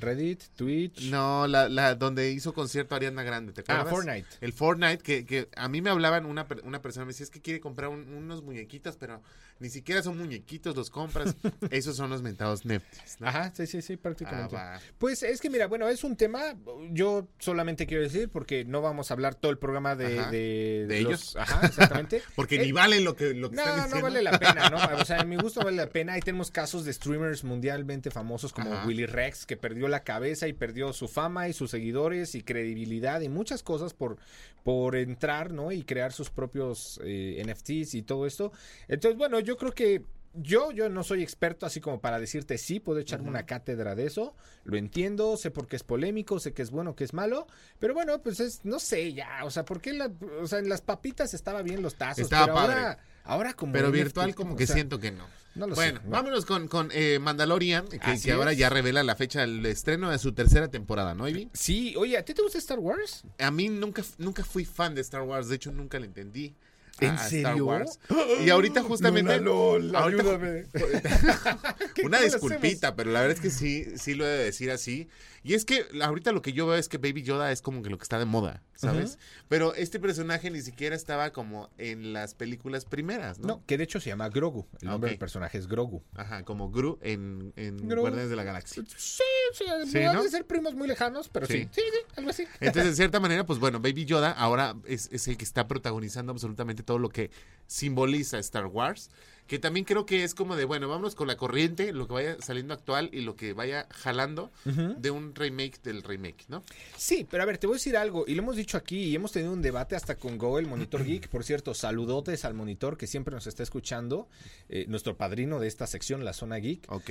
Reddit, 0.00 0.42
Twitch. 0.56 1.10
No, 1.10 1.46
la, 1.46 1.68
la 1.68 1.94
donde 1.94 2.30
hizo 2.32 2.52
concierto 2.52 2.94
Ariana 2.94 3.22
Grande, 3.22 3.52
¿te 3.52 3.62
Ah, 3.68 3.80
acuerdas? 3.80 3.90
Fortnite. 3.94 4.28
El 4.40 4.52
Fortnite, 4.52 4.98
que, 4.98 5.24
que 5.24 5.48
a 5.56 5.68
mí 5.68 5.80
me 5.80 5.90
hablaban, 5.90 6.26
una, 6.26 6.46
una 6.64 6.82
persona 6.82 7.06
me 7.06 7.12
decía, 7.12 7.24
es 7.24 7.30
que 7.30 7.40
quiere 7.40 7.60
comprar 7.60 7.90
un- 7.90 8.12
unos 8.12 8.42
muñequitos, 8.42 8.96
pero 8.96 9.22
ni 9.62 9.70
siquiera 9.70 10.02
son 10.02 10.18
muñequitos, 10.18 10.76
los 10.76 10.90
compras. 10.90 11.34
Esos 11.70 11.96
son 11.96 12.10
los 12.10 12.20
mentados 12.20 12.66
Neftis, 12.66 13.20
¿no? 13.20 13.28
Ajá, 13.28 13.52
sí, 13.54 13.66
sí, 13.66 13.80
sí, 13.80 13.96
prácticamente. 13.96 14.56
Ah. 14.56 14.78
Pues 14.98 15.22
es 15.22 15.40
que 15.40 15.48
mira, 15.48 15.66
bueno, 15.68 15.88
es 15.88 16.04
un 16.04 16.16
tema, 16.16 16.54
yo 16.90 17.28
solamente 17.38 17.86
quiero 17.86 18.02
decir, 18.02 18.28
porque 18.28 18.64
no 18.64 18.82
vamos 18.82 19.10
a 19.10 19.14
hablar 19.14 19.34
todo 19.36 19.50
el 19.52 19.58
programa 19.58 19.96
de, 19.96 20.18
Ajá. 20.18 20.30
de, 20.30 20.86
¿De 20.88 21.00
los- 21.00 21.12
ellos? 21.12 21.36
Ajá, 21.36 21.66
exactamente. 21.66 22.22
Porque 22.36 22.56
Eh, 22.56 22.66
ni 22.66 22.72
valen 22.72 23.04
lo 23.04 23.14
que, 23.16 23.32
lo 23.34 23.48
que 23.50 23.56
están 23.56 23.68
No, 23.68 23.74
diciendo. 23.84 23.96
no 23.96 24.02
vale 24.02 24.22
la 24.22 24.38
pena, 24.38 24.68
¿no? 24.68 24.76
O 25.00 25.04
sea, 25.04 25.20
en 25.20 25.28
mi 25.28 25.36
gusto 25.36 25.60
vale 25.62 25.76
la 25.76 25.88
pena. 25.88 26.14
Ahí 26.14 26.20
tenemos 26.20 26.50
casos 26.50 26.84
de 26.84 26.92
streamers 26.92 27.44
mundialmente 27.44 28.10
famosos 28.10 28.52
como 28.52 28.72
Ajá. 28.72 28.86
Willy 28.86 29.06
Rex, 29.06 29.46
que 29.46 29.56
perdió 29.56 29.86
la 29.88 30.02
cabeza 30.02 30.48
y 30.48 30.52
perdió 30.52 30.92
su 30.92 31.06
fama 31.08 31.48
y 31.48 31.52
sus 31.52 31.70
seguidores 31.70 32.34
y 32.34 32.42
credibilidad 32.42 33.20
y 33.20 33.28
muchas 33.28 33.62
cosas 33.62 33.94
por, 33.94 34.16
por 34.62 34.96
entrar, 34.96 35.52
¿no? 35.52 35.72
Y 35.72 35.82
crear 35.84 36.12
sus 36.12 36.30
propios 36.30 37.00
eh, 37.04 37.42
NFTs 37.44 37.94
y 37.94 38.02
todo 38.02 38.26
esto. 38.26 38.52
Entonces, 38.88 39.18
bueno, 39.18 39.40
yo 39.40 39.56
creo 39.56 39.72
que 39.72 40.04
yo, 40.34 40.72
yo 40.72 40.88
no 40.88 41.02
soy 41.02 41.22
experto 41.22 41.66
así 41.66 41.80
como 41.80 42.00
para 42.00 42.18
decirte 42.18 42.56
sí, 42.56 42.80
puedo 42.80 42.98
echarme 42.98 43.28
una 43.28 43.44
cátedra 43.44 43.94
de 43.94 44.06
eso. 44.06 44.34
Lo 44.64 44.76
entiendo, 44.76 45.36
sé 45.36 45.50
por 45.50 45.66
qué 45.66 45.76
es 45.76 45.82
polémico, 45.82 46.38
sé 46.38 46.54
que 46.54 46.62
es 46.62 46.70
bueno, 46.70 46.94
que 46.96 47.04
es 47.04 47.12
malo. 47.12 47.46
Pero 47.78 47.94
bueno, 47.94 48.22
pues 48.22 48.40
es, 48.40 48.64
no 48.64 48.78
sé 48.78 49.12
ya. 49.12 49.44
O 49.44 49.50
sea, 49.50 49.64
¿por 49.64 49.80
qué 49.80 49.92
la, 49.92 50.10
o 50.40 50.46
sea, 50.46 50.58
en 50.58 50.68
las 50.68 50.80
papitas 50.80 51.34
estaba 51.34 51.62
bien 51.62 51.82
los 51.82 51.96
tazos? 51.96 52.24
Estaba 52.24 52.46
pero 52.46 52.54
padre. 52.54 52.74
ahora, 52.74 52.98
ahora 53.24 53.54
como. 53.54 53.72
Pero 53.72 53.88
NFT, 53.88 53.94
virtual 53.96 54.34
como 54.34 54.54
o 54.54 54.56
que 54.56 54.66
sea, 54.66 54.74
siento 54.74 54.98
que 54.98 55.12
no. 55.12 55.26
No 55.54 55.66
lo 55.66 55.74
bueno, 55.74 56.00
sé. 56.00 56.06
vámonos 56.08 56.46
con, 56.46 56.66
con 56.66 56.88
eh, 56.92 57.18
Mandalorian, 57.18 57.86
que, 57.86 58.32
ahora 58.32 58.54
ya 58.54 58.70
revela 58.70 59.02
la 59.02 59.16
fecha 59.16 59.40
del 59.40 59.64
estreno 59.66 60.10
de 60.10 60.18
su 60.18 60.32
tercera 60.32 60.68
temporada, 60.68 61.14
¿no, 61.14 61.28
Ivy? 61.28 61.50
Sí, 61.52 61.94
oye, 61.96 62.16
¿a 62.16 62.24
ti 62.24 62.32
te 62.32 62.40
gusta 62.40 62.56
Star 62.56 62.78
Wars? 62.78 63.24
A 63.38 63.50
mí 63.50 63.68
nunca, 63.68 64.02
nunca 64.16 64.44
fui 64.44 64.64
fan 64.64 64.94
de 64.94 65.02
Star 65.02 65.22
Wars, 65.22 65.48
de 65.48 65.56
hecho 65.56 65.70
nunca 65.70 65.98
la 66.00 66.06
entendí. 66.06 66.54
¿En 67.00 67.18
serio? 67.18 67.66
Wars. 67.66 67.98
Y 68.44 68.50
ahorita 68.50 68.82
justamente... 68.82 69.34
Ahorita- 69.34 70.04
ayúdame. 70.04 70.64
¿Qué- 71.94 72.02
Una 72.02 72.20
disculpita, 72.20 72.94
pero 72.94 73.10
la 73.10 73.20
verdad 73.20 73.36
es 73.36 73.42
que 73.42 73.50
sí, 73.50 73.86
sí 73.96 74.14
lo 74.14 74.24
he 74.26 74.30
de 74.30 74.44
decir 74.44 74.70
así. 74.70 75.08
Y 75.42 75.54
es 75.54 75.64
que 75.64 75.84
ahorita 76.02 76.32
lo 76.32 76.40
que 76.42 76.52
yo 76.52 76.66
veo 76.66 76.76
es 76.76 76.88
que 76.88 76.98
Baby 76.98 77.22
Yoda 77.22 77.50
es 77.50 77.62
como 77.62 77.82
que 77.82 77.90
lo 77.90 77.98
que 77.98 78.04
está 78.04 78.18
de 78.18 78.24
moda, 78.24 78.62
¿sabes? 78.74 79.18
Pero 79.48 79.74
este 79.74 79.98
personaje 80.00 80.50
ni 80.50 80.60
siquiera 80.60 80.96
estaba 80.96 81.32
como 81.32 81.70
en 81.78 82.12
las 82.12 82.34
películas 82.34 82.84
primeras, 82.84 83.38
¿no? 83.38 83.46
No, 83.48 83.66
que 83.66 83.78
de 83.78 83.84
hecho 83.84 84.00
se 84.00 84.10
llama 84.10 84.28
Grogu. 84.28 84.66
El 84.80 84.88
nombre 84.88 85.10
del 85.10 85.18
personaje 85.18 85.58
es 85.58 85.66
Grogu. 85.66 86.02
Ajá, 86.14 86.44
como 86.44 86.70
Gru 86.70 86.98
en, 87.02 87.52
en. 87.56 87.88
Guardianes 87.88 88.30
de 88.30 88.36
la 88.36 88.44
Galaxia. 88.44 88.82
Sí, 88.96 89.22
sí, 89.52 89.64
Sí, 89.86 89.98
¿no? 90.12 90.22
ser 90.24 90.46
primos 90.46 90.74
muy 90.74 90.88
lejanos, 90.88 91.28
pero 91.28 91.46
sí. 91.46 91.52
Sí. 91.52 91.68
Sí, 91.72 91.82
sí, 91.92 91.98
algo 92.16 92.30
así. 92.30 92.46
Entonces, 92.60 92.92
de 92.92 92.96
cierta 92.96 93.20
manera, 93.20 93.44
pues 93.44 93.58
bueno, 93.58 93.80
Baby 93.80 94.04
Yoda 94.04 94.32
ahora 94.32 94.76
es, 94.86 95.08
es 95.12 95.28
el 95.28 95.36
que 95.36 95.44
está 95.44 95.68
protagonizando 95.68 96.32
absolutamente 96.32 96.82
todo 96.82 96.98
lo 96.98 97.08
que 97.08 97.30
simboliza 97.66 98.38
Star 98.38 98.66
Wars. 98.66 99.10
Que 99.46 99.58
también 99.58 99.84
creo 99.84 100.06
que 100.06 100.24
es 100.24 100.34
como 100.34 100.56
de, 100.56 100.64
bueno, 100.64 100.88
vámonos 100.88 101.14
con 101.14 101.26
la 101.28 101.36
corriente, 101.36 101.92
lo 101.92 102.06
que 102.06 102.14
vaya 102.14 102.36
saliendo 102.40 102.72
actual 102.72 103.10
y 103.12 103.20
lo 103.20 103.36
que 103.36 103.52
vaya 103.52 103.86
jalando 103.90 104.50
de 104.64 105.10
un 105.10 105.34
remake 105.34 105.82
del 105.82 106.02
remake, 106.02 106.44
¿no? 106.48 106.62
Sí, 106.96 107.26
pero 107.30 107.42
a 107.42 107.46
ver, 107.46 107.58
te 107.58 107.66
voy 107.66 107.74
a 107.74 107.76
decir 107.76 107.96
algo, 107.96 108.24
y 108.26 108.34
lo 108.34 108.42
hemos 108.42 108.56
dicho 108.56 108.78
aquí, 108.78 109.04
y 109.04 109.14
hemos 109.14 109.32
tenido 109.32 109.52
un 109.52 109.60
debate 109.60 109.94
hasta 109.94 110.14
con 110.14 110.38
Go, 110.38 110.58
el 110.58 110.66
Monitor 110.66 111.04
Geek. 111.04 111.28
Por 111.28 111.44
cierto, 111.44 111.74
saludotes 111.74 112.44
al 112.46 112.54
Monitor 112.54 112.96
que 112.96 113.06
siempre 113.06 113.34
nos 113.34 113.46
está 113.46 113.62
escuchando, 113.62 114.28
eh, 114.68 114.86
nuestro 114.88 115.16
padrino 115.18 115.60
de 115.60 115.68
esta 115.68 115.86
sección, 115.86 116.24
la 116.24 116.32
Zona 116.32 116.56
Geek. 116.56 116.90
Ok. 116.90 117.10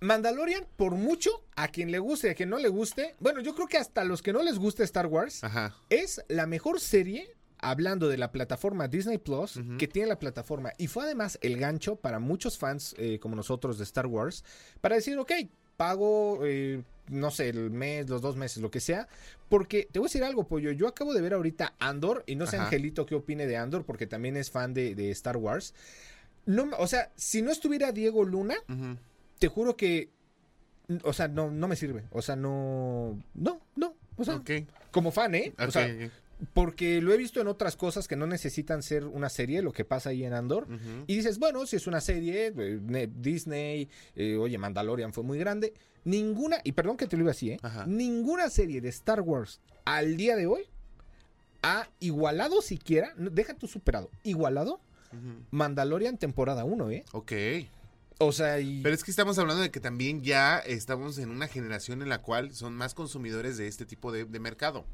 Mandalorian, 0.00 0.66
por 0.76 0.92
mucho, 0.94 1.44
a 1.56 1.68
quien 1.68 1.90
le 1.90 1.98
guste 1.98 2.28
y 2.28 2.30
a 2.30 2.34
quien 2.34 2.50
no 2.50 2.58
le 2.58 2.68
guste, 2.68 3.14
bueno, 3.20 3.40
yo 3.40 3.54
creo 3.54 3.66
que 3.68 3.78
hasta 3.78 4.04
los 4.04 4.22
que 4.22 4.32
no 4.32 4.42
les 4.42 4.58
guste 4.58 4.82
Star 4.84 5.06
Wars, 5.06 5.42
Ajá. 5.44 5.74
es 5.88 6.22
la 6.28 6.46
mejor 6.46 6.80
serie, 6.80 7.34
hablando 7.70 8.08
de 8.08 8.16
la 8.18 8.30
plataforma 8.32 8.88
Disney 8.88 9.18
Plus, 9.18 9.60
que 9.78 9.88
tiene 9.88 10.08
la 10.08 10.18
plataforma. 10.18 10.72
Y 10.78 10.86
fue 10.86 11.04
además 11.04 11.38
el 11.42 11.56
gancho 11.58 11.96
para 11.96 12.18
muchos 12.18 12.58
fans 12.58 12.94
eh, 12.98 13.18
como 13.18 13.34
nosotros 13.36 13.78
de 13.78 13.84
Star 13.84 14.06
Wars, 14.06 14.44
para 14.80 14.96
decir, 14.96 15.18
ok, 15.18 15.32
pago, 15.76 16.40
eh, 16.44 16.82
no 17.08 17.30
sé, 17.30 17.48
el 17.48 17.70
mes, 17.70 18.08
los 18.08 18.22
dos 18.22 18.36
meses, 18.36 18.62
lo 18.62 18.70
que 18.70 18.80
sea. 18.80 19.08
Porque 19.48 19.88
te 19.90 19.98
voy 19.98 20.06
a 20.06 20.08
decir 20.08 20.24
algo, 20.24 20.46
pollo. 20.46 20.70
Yo 20.72 20.86
acabo 20.88 21.12
de 21.14 21.20
ver 21.20 21.34
ahorita 21.34 21.74
Andor, 21.78 22.22
y 22.26 22.36
no 22.36 22.46
sé, 22.46 22.56
Ajá. 22.56 22.66
Angelito, 22.66 23.06
qué 23.06 23.14
opine 23.14 23.46
de 23.46 23.56
Andor, 23.56 23.84
porque 23.84 24.06
también 24.06 24.36
es 24.36 24.50
fan 24.50 24.72
de, 24.74 24.94
de 24.94 25.10
Star 25.10 25.36
Wars. 25.36 25.74
No, 26.46 26.68
o 26.78 26.86
sea, 26.86 27.10
si 27.16 27.42
no 27.42 27.50
estuviera 27.50 27.90
Diego 27.92 28.24
Luna, 28.24 28.56
te 29.38 29.48
juro 29.48 29.76
que. 29.76 30.10
O 31.02 31.12
sea, 31.14 31.28
no, 31.28 31.50
no 31.50 31.66
me 31.68 31.76
sirve. 31.76 32.04
O 32.10 32.20
sea, 32.20 32.36
no. 32.36 33.18
No, 33.34 33.60
no. 33.76 33.94
O 34.16 34.24
sea, 34.24 34.36
Ok. 34.36 34.50
como 34.90 35.10
fan, 35.10 35.34
¿eh? 35.34 35.54
O 35.58 35.70
sea. 35.70 35.88
Porque 36.52 37.00
lo 37.00 37.12
he 37.12 37.16
visto 37.16 37.40
en 37.40 37.46
otras 37.46 37.76
cosas 37.76 38.08
que 38.08 38.16
no 38.16 38.26
necesitan 38.26 38.82
ser 38.82 39.04
una 39.04 39.28
serie, 39.28 39.62
lo 39.62 39.72
que 39.72 39.84
pasa 39.84 40.10
ahí 40.10 40.24
en 40.24 40.32
Andor. 40.34 40.66
Y 41.06 41.16
dices, 41.16 41.38
bueno, 41.38 41.66
si 41.66 41.76
es 41.76 41.86
una 41.86 42.00
serie, 42.00 42.46
eh, 42.56 42.80
ne- 42.82 43.06
Disney, 43.06 43.88
eh, 44.16 44.36
oye, 44.36 44.58
Mandalorian 44.58 45.12
fue 45.12 45.24
muy 45.24 45.38
grande. 45.38 45.72
Ninguna, 46.04 46.58
y 46.64 46.72
perdón 46.72 46.96
que 46.96 47.06
te 47.06 47.16
lo 47.16 47.22
diga 47.22 47.30
así, 47.32 47.50
¿eh? 47.52 47.58
Ajá. 47.62 47.86
Ninguna 47.86 48.50
serie 48.50 48.80
de 48.80 48.88
Star 48.90 49.20
Wars 49.22 49.60
al 49.84 50.16
día 50.16 50.36
de 50.36 50.46
hoy 50.46 50.62
ha 51.62 51.88
igualado 52.00 52.60
siquiera, 52.60 53.14
no, 53.16 53.30
deja 53.30 53.54
tu 53.54 53.66
superado, 53.66 54.10
igualado. 54.22 54.80
Mandalorian 55.50 56.18
temporada 56.18 56.64
1, 56.64 56.90
¿eh? 56.90 57.04
Ok. 57.12 57.32
O 58.18 58.32
sea, 58.32 58.60
y... 58.60 58.80
Pero 58.82 58.94
es 58.94 59.02
que 59.04 59.10
estamos 59.10 59.38
hablando 59.38 59.62
de 59.62 59.70
que 59.70 59.80
también 59.80 60.22
ya 60.22 60.58
estamos 60.58 61.18
en 61.18 61.30
una 61.30 61.48
generación 61.48 62.02
en 62.02 62.08
la 62.08 62.20
cual 62.22 62.52
son 62.54 62.74
más 62.74 62.94
consumidores 62.94 63.56
de 63.56 63.66
este 63.66 63.86
tipo 63.86 64.12
de, 64.12 64.24
de 64.24 64.40
mercado. 64.40 64.84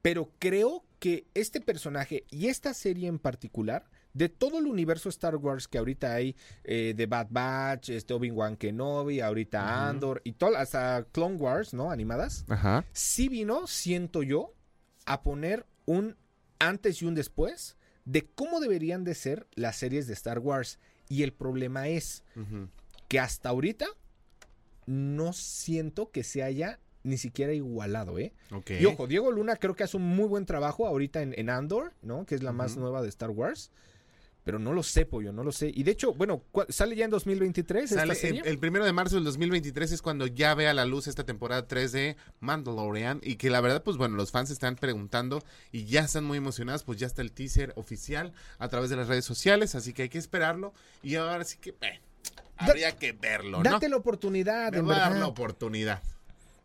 Pero 0.00 0.30
creo 0.38 0.82
que 0.98 1.26
este 1.34 1.60
personaje 1.60 2.24
y 2.30 2.46
esta 2.46 2.72
serie 2.72 3.06
en 3.08 3.18
particular, 3.18 3.84
de 4.14 4.28
todo 4.28 4.58
el 4.58 4.66
universo 4.66 5.08
Star 5.08 5.36
Wars 5.36 5.68
que 5.68 5.78
ahorita 5.78 6.14
hay, 6.14 6.36
eh, 6.62 6.94
de 6.96 7.06
Bad 7.06 7.26
Batch, 7.30 7.90
este 7.90 8.14
Obi-Wan 8.14 8.56
Kenobi, 8.56 9.20
ahorita. 9.20 9.88
Andor 9.88 10.22
y 10.24 10.32
todo, 10.32 10.56
hasta 10.56 11.04
Clone 11.12 11.36
Wars, 11.36 11.74
¿no? 11.74 11.90
Animadas. 11.90 12.44
Ajá. 12.48 12.84
Sí 12.92 13.28
vino, 13.28 13.66
siento 13.66 14.22
yo, 14.22 14.54
a 15.04 15.22
poner 15.22 15.66
un 15.84 16.16
antes 16.58 17.02
y 17.02 17.04
un 17.04 17.14
después 17.14 17.76
de 18.04 18.24
cómo 18.26 18.60
deberían 18.60 19.04
de 19.04 19.14
ser 19.14 19.46
las 19.54 19.76
series 19.76 20.06
de 20.06 20.14
Star 20.14 20.38
Wars. 20.38 20.78
Y 21.08 21.22
el 21.22 21.32
problema 21.32 21.88
es 21.88 22.22
que 23.08 23.18
hasta 23.18 23.50
ahorita 23.50 23.86
no 24.86 25.32
siento 25.32 26.10
que 26.10 26.24
se 26.24 26.42
haya 26.42 26.78
ni 27.02 27.18
siquiera 27.18 27.52
igualado, 27.52 28.18
¿eh? 28.18 28.32
Y 28.80 28.86
ojo, 28.86 29.06
Diego 29.06 29.30
Luna 29.30 29.56
creo 29.56 29.74
que 29.74 29.84
hace 29.84 29.98
un 29.98 30.04
muy 30.04 30.26
buen 30.26 30.46
trabajo 30.46 30.86
ahorita 30.86 31.20
en, 31.20 31.38
en 31.38 31.50
Andor, 31.50 31.92
¿no? 32.00 32.24
Que 32.24 32.34
es 32.34 32.42
la 32.42 32.52
más 32.52 32.76
nueva 32.76 33.02
de 33.02 33.08
Star 33.08 33.30
Wars. 33.30 33.70
Pero 34.44 34.58
no 34.58 34.74
lo 34.74 34.82
sé, 34.82 35.06
pollo, 35.06 35.32
no 35.32 35.42
lo 35.42 35.52
sé. 35.52 35.72
Y 35.74 35.84
de 35.84 35.92
hecho, 35.92 36.12
bueno, 36.12 36.42
¿cuál- 36.52 36.66
¿sale 36.68 36.94
ya 36.96 37.06
en 37.06 37.10
2023 37.10 37.88
Sale 37.88 38.02
esta 38.12 38.14
serie? 38.14 38.42
el, 38.42 38.46
el 38.48 38.58
primero 38.58 38.84
de 38.84 38.92
marzo 38.92 39.14
del 39.14 39.24
2023 39.24 39.90
es 39.92 40.02
cuando 40.02 40.26
ya 40.26 40.54
vea 40.54 40.74
la 40.74 40.84
luz 40.84 41.06
esta 41.06 41.24
temporada 41.24 41.66
3 41.66 41.92
de 41.92 42.16
Mandalorian 42.40 43.20
y 43.22 43.36
que 43.36 43.48
la 43.48 43.62
verdad 43.62 43.82
pues 43.82 43.96
bueno 43.96 44.16
los 44.16 44.30
fans 44.30 44.50
están 44.50 44.76
preguntando 44.76 45.42
y 45.72 45.86
ya 45.86 46.00
están 46.02 46.24
muy 46.24 46.36
emocionados 46.38 46.84
pues 46.84 46.98
ya 46.98 47.06
está 47.06 47.22
el 47.22 47.32
teaser 47.32 47.72
oficial 47.76 48.34
a 48.58 48.68
través 48.68 48.90
de 48.90 48.96
las 48.96 49.08
redes 49.08 49.24
sociales 49.24 49.74
así 49.74 49.94
que 49.94 50.02
hay 50.02 50.08
que 50.10 50.18
esperarlo 50.18 50.74
y 51.02 51.14
ahora 51.14 51.44
sí 51.44 51.56
que 51.58 51.70
eh, 51.80 52.00
habría 52.58 52.92
que 52.98 53.12
verlo 53.12 53.62
¿no? 53.62 53.70
Date 53.70 53.88
la 53.88 53.96
oportunidad, 53.96 54.72
Me 54.72 54.78
en 54.78 54.88
va 54.90 54.96
a 54.96 55.08
dar 55.10 55.16
la 55.16 55.26
oportunidad 55.26 56.02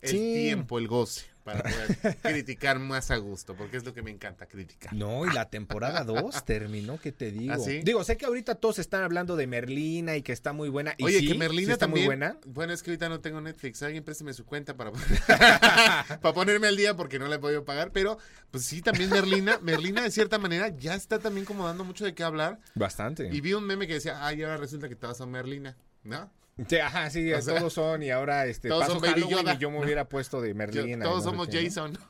el 0.02 0.10
Sí. 0.12 0.18
tiempo 0.18 0.80
el 0.80 0.88
goce 0.90 1.26
para 1.44 1.64
poder 1.64 2.18
criticar 2.22 2.80
más 2.80 3.12
a 3.12 3.18
gusto, 3.18 3.56
porque 3.56 3.78
es 3.78 3.86
lo 3.86 3.94
que 3.94 4.02
me 4.02 4.12
encanta, 4.12 4.46
criticar. 4.46 4.94
No, 4.94 5.26
y 5.26 5.34
la 5.34 5.50
temporada 5.50 6.04
2 6.04 6.46
terminó, 6.46 7.00
¿qué 7.00 7.12
te 7.12 7.32
digo? 7.32 7.54
¿Ah, 7.54 7.58
sí? 7.58 7.82
Digo, 7.84 8.04
sé 8.04 8.18
que 8.18 8.26
ahorita 8.26 8.56
todos 8.56 8.80
están 8.80 9.04
hablando 9.04 9.36
de 9.36 9.48
Merlina 9.48 10.16
y 10.16 10.22
que 10.22 10.32
está 10.32 10.54
muy 10.54 10.70
buena. 10.70 10.94
Y 10.98 11.04
Oye, 11.06 11.20
sí, 11.20 11.28
que 11.28 11.36
Merlina 11.36 11.68
sí 11.68 11.72
está 11.74 11.86
también. 11.86 12.06
muy 12.06 12.16
buena. 12.16 12.38
Bueno, 12.46 12.74
es 12.74 12.84
que 12.84 12.92
ahorita 12.92 13.10
no 13.10 13.20
tengo 13.22 13.42
Netflix. 13.42 13.82
Alguien 13.84 14.04
présteme 14.04 14.34
su 14.34 14.46
cuenta 14.46 14.76
para, 14.76 14.92
para 16.22 16.34
ponerme 16.34 16.68
al 16.68 16.78
día 16.78 16.96
porque 16.96 17.20
no 17.20 17.28
la 17.28 17.36
he 17.36 17.40
podido 17.40 17.66
pagar. 17.66 17.92
Pero, 17.92 18.18
pues 18.52 18.66
sí, 18.66 18.82
también 18.82 19.10
Merlina. 19.10 19.60
Merlina, 19.62 20.04
de 20.04 20.12
cierta 20.12 20.38
manera, 20.38 20.70
ya 20.70 20.96
está 20.96 21.20
también 21.20 21.46
como 21.46 21.66
dando 21.66 21.84
mucho 21.84 22.06
de 22.06 22.14
qué 22.14 22.24
hablar. 22.24 22.60
Bastante. 22.76 23.30
Y 23.32 23.42
vi 23.42 23.54
un 23.54 23.66
meme 23.66 23.88
que 23.88 23.94
decía, 23.94 24.26
ay, 24.26 24.44
ahora 24.44 24.58
resulta 24.58 24.90
que 24.90 24.96
todas 24.96 25.18
son 25.18 25.32
Merlina. 25.32 25.78
¿No? 26.04 26.32
Sí, 26.68 26.78
ajá, 26.78 27.10
sí, 27.10 27.32
O 27.34 27.42
sea, 27.42 27.58
todos 27.60 27.74
son 27.74 28.04
y 28.04 28.10
ahora 28.10 28.46
este 28.48 28.68
todos 28.70 28.82
paso 28.82 28.94
son 28.94 29.02
Baby 29.02 29.22
Halloween 29.22 29.38
Yoda. 29.46 29.54
y 29.54 29.58
yo 29.60 29.72
me 29.72 29.84
hubiera 29.84 30.10
puesto 30.10 30.42
de 30.42 30.50
Yo- 30.50 30.56
Merlina. 30.56 31.06
todos 31.06 31.24
somos. 31.24 31.48
Jason. 31.52 31.98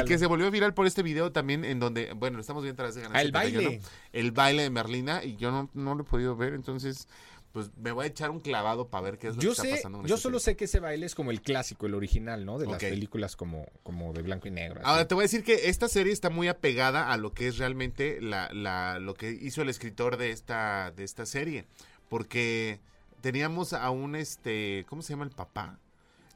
Y 0.00 0.04
que 0.04 0.18
se 0.18 0.26
volvió 0.26 0.50
viral 0.50 0.74
por 0.74 0.86
este 0.86 1.02
video 1.02 1.32
también 1.32 1.64
en 1.64 1.78
donde, 1.80 2.12
bueno, 2.14 2.36
lo 2.36 2.40
estamos 2.40 2.62
viendo 2.62 2.74
a 2.74 2.86
través 2.88 2.94
de 2.94 3.02
Canal 3.02 3.16
Ah, 3.16 3.22
el 3.22 3.32
71, 3.32 3.68
baile. 3.68 3.82
El 4.12 4.30
baile 4.32 4.62
de 4.62 4.70
Merlina 4.70 5.24
y 5.24 5.36
yo 5.36 5.50
no, 5.50 5.68
no 5.74 5.94
lo 5.94 6.02
he 6.02 6.06
podido 6.06 6.36
ver, 6.36 6.54
entonces 6.54 7.08
pues 7.52 7.70
me 7.76 7.92
voy 7.92 8.04
a 8.04 8.08
echar 8.08 8.30
un 8.30 8.40
clavado 8.40 8.88
para 8.88 9.02
ver 9.04 9.18
qué 9.18 9.28
es 9.28 9.36
lo 9.36 9.42
Yo 9.42 9.50
que 9.54 9.62
está 9.62 9.76
pasando. 9.76 9.98
con 9.98 10.08
yo 10.08 10.16
solo 10.16 10.40
sé 10.40 10.56
que 10.56 10.64
ese 10.64 10.80
baile 10.80 11.06
es 11.06 11.14
como 11.14 11.30
el 11.30 11.40
clásico, 11.40 11.86
el 11.86 11.94
original, 11.94 12.44
¿no? 12.44 12.58
De 12.58 12.66
las 12.66 12.80
películas 12.80 13.36
como, 13.36 13.66
como 13.84 14.12
de 14.12 14.22
blanco 14.22 14.48
y 14.48 14.50
negro. 14.50 14.80
así. 14.80 14.88
Ahora 14.90 15.06
te 15.06 15.14
voy 15.14 15.22
a 15.22 15.26
decir 15.26 15.44
que 15.44 15.68
esta 15.68 15.86
serie 15.86 16.12
está 16.12 16.30
muy 16.30 16.48
apegada 16.48 17.12
a 17.12 17.16
lo 17.16 17.32
que 17.32 17.46
es 17.46 17.58
realmente 17.58 18.20
la, 18.20 18.48
la- 18.52 18.98
lo 18.98 19.14
que 19.14 19.30
hizo 19.30 19.62
el 19.62 19.68
escritor 19.68 20.16
de 20.16 20.30
esta, 20.32 20.90
de 20.96 21.04
esta 21.04 21.26
serie. 21.26 21.66
Porque 22.08 22.80
teníamos 23.24 23.72
a 23.72 23.88
un 23.90 24.14
este. 24.16 24.84
¿Cómo 24.88 25.00
se 25.00 25.14
llama 25.14 25.24
el 25.24 25.30
papá? 25.30 25.78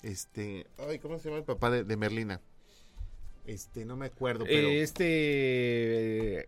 Este. 0.03 0.67
Ay, 0.79 0.99
¿cómo 0.99 1.19
se 1.19 1.25
llama 1.29 1.37
el 1.39 1.45
papá 1.45 1.69
de, 1.71 1.85
de 1.85 1.97
Merlina? 1.99 2.41
Este, 3.47 3.85
no 3.85 3.95
me 3.97 4.07
acuerdo, 4.07 4.45
pero. 4.47 4.69
Eh, 4.69 4.81
este. 4.83 5.05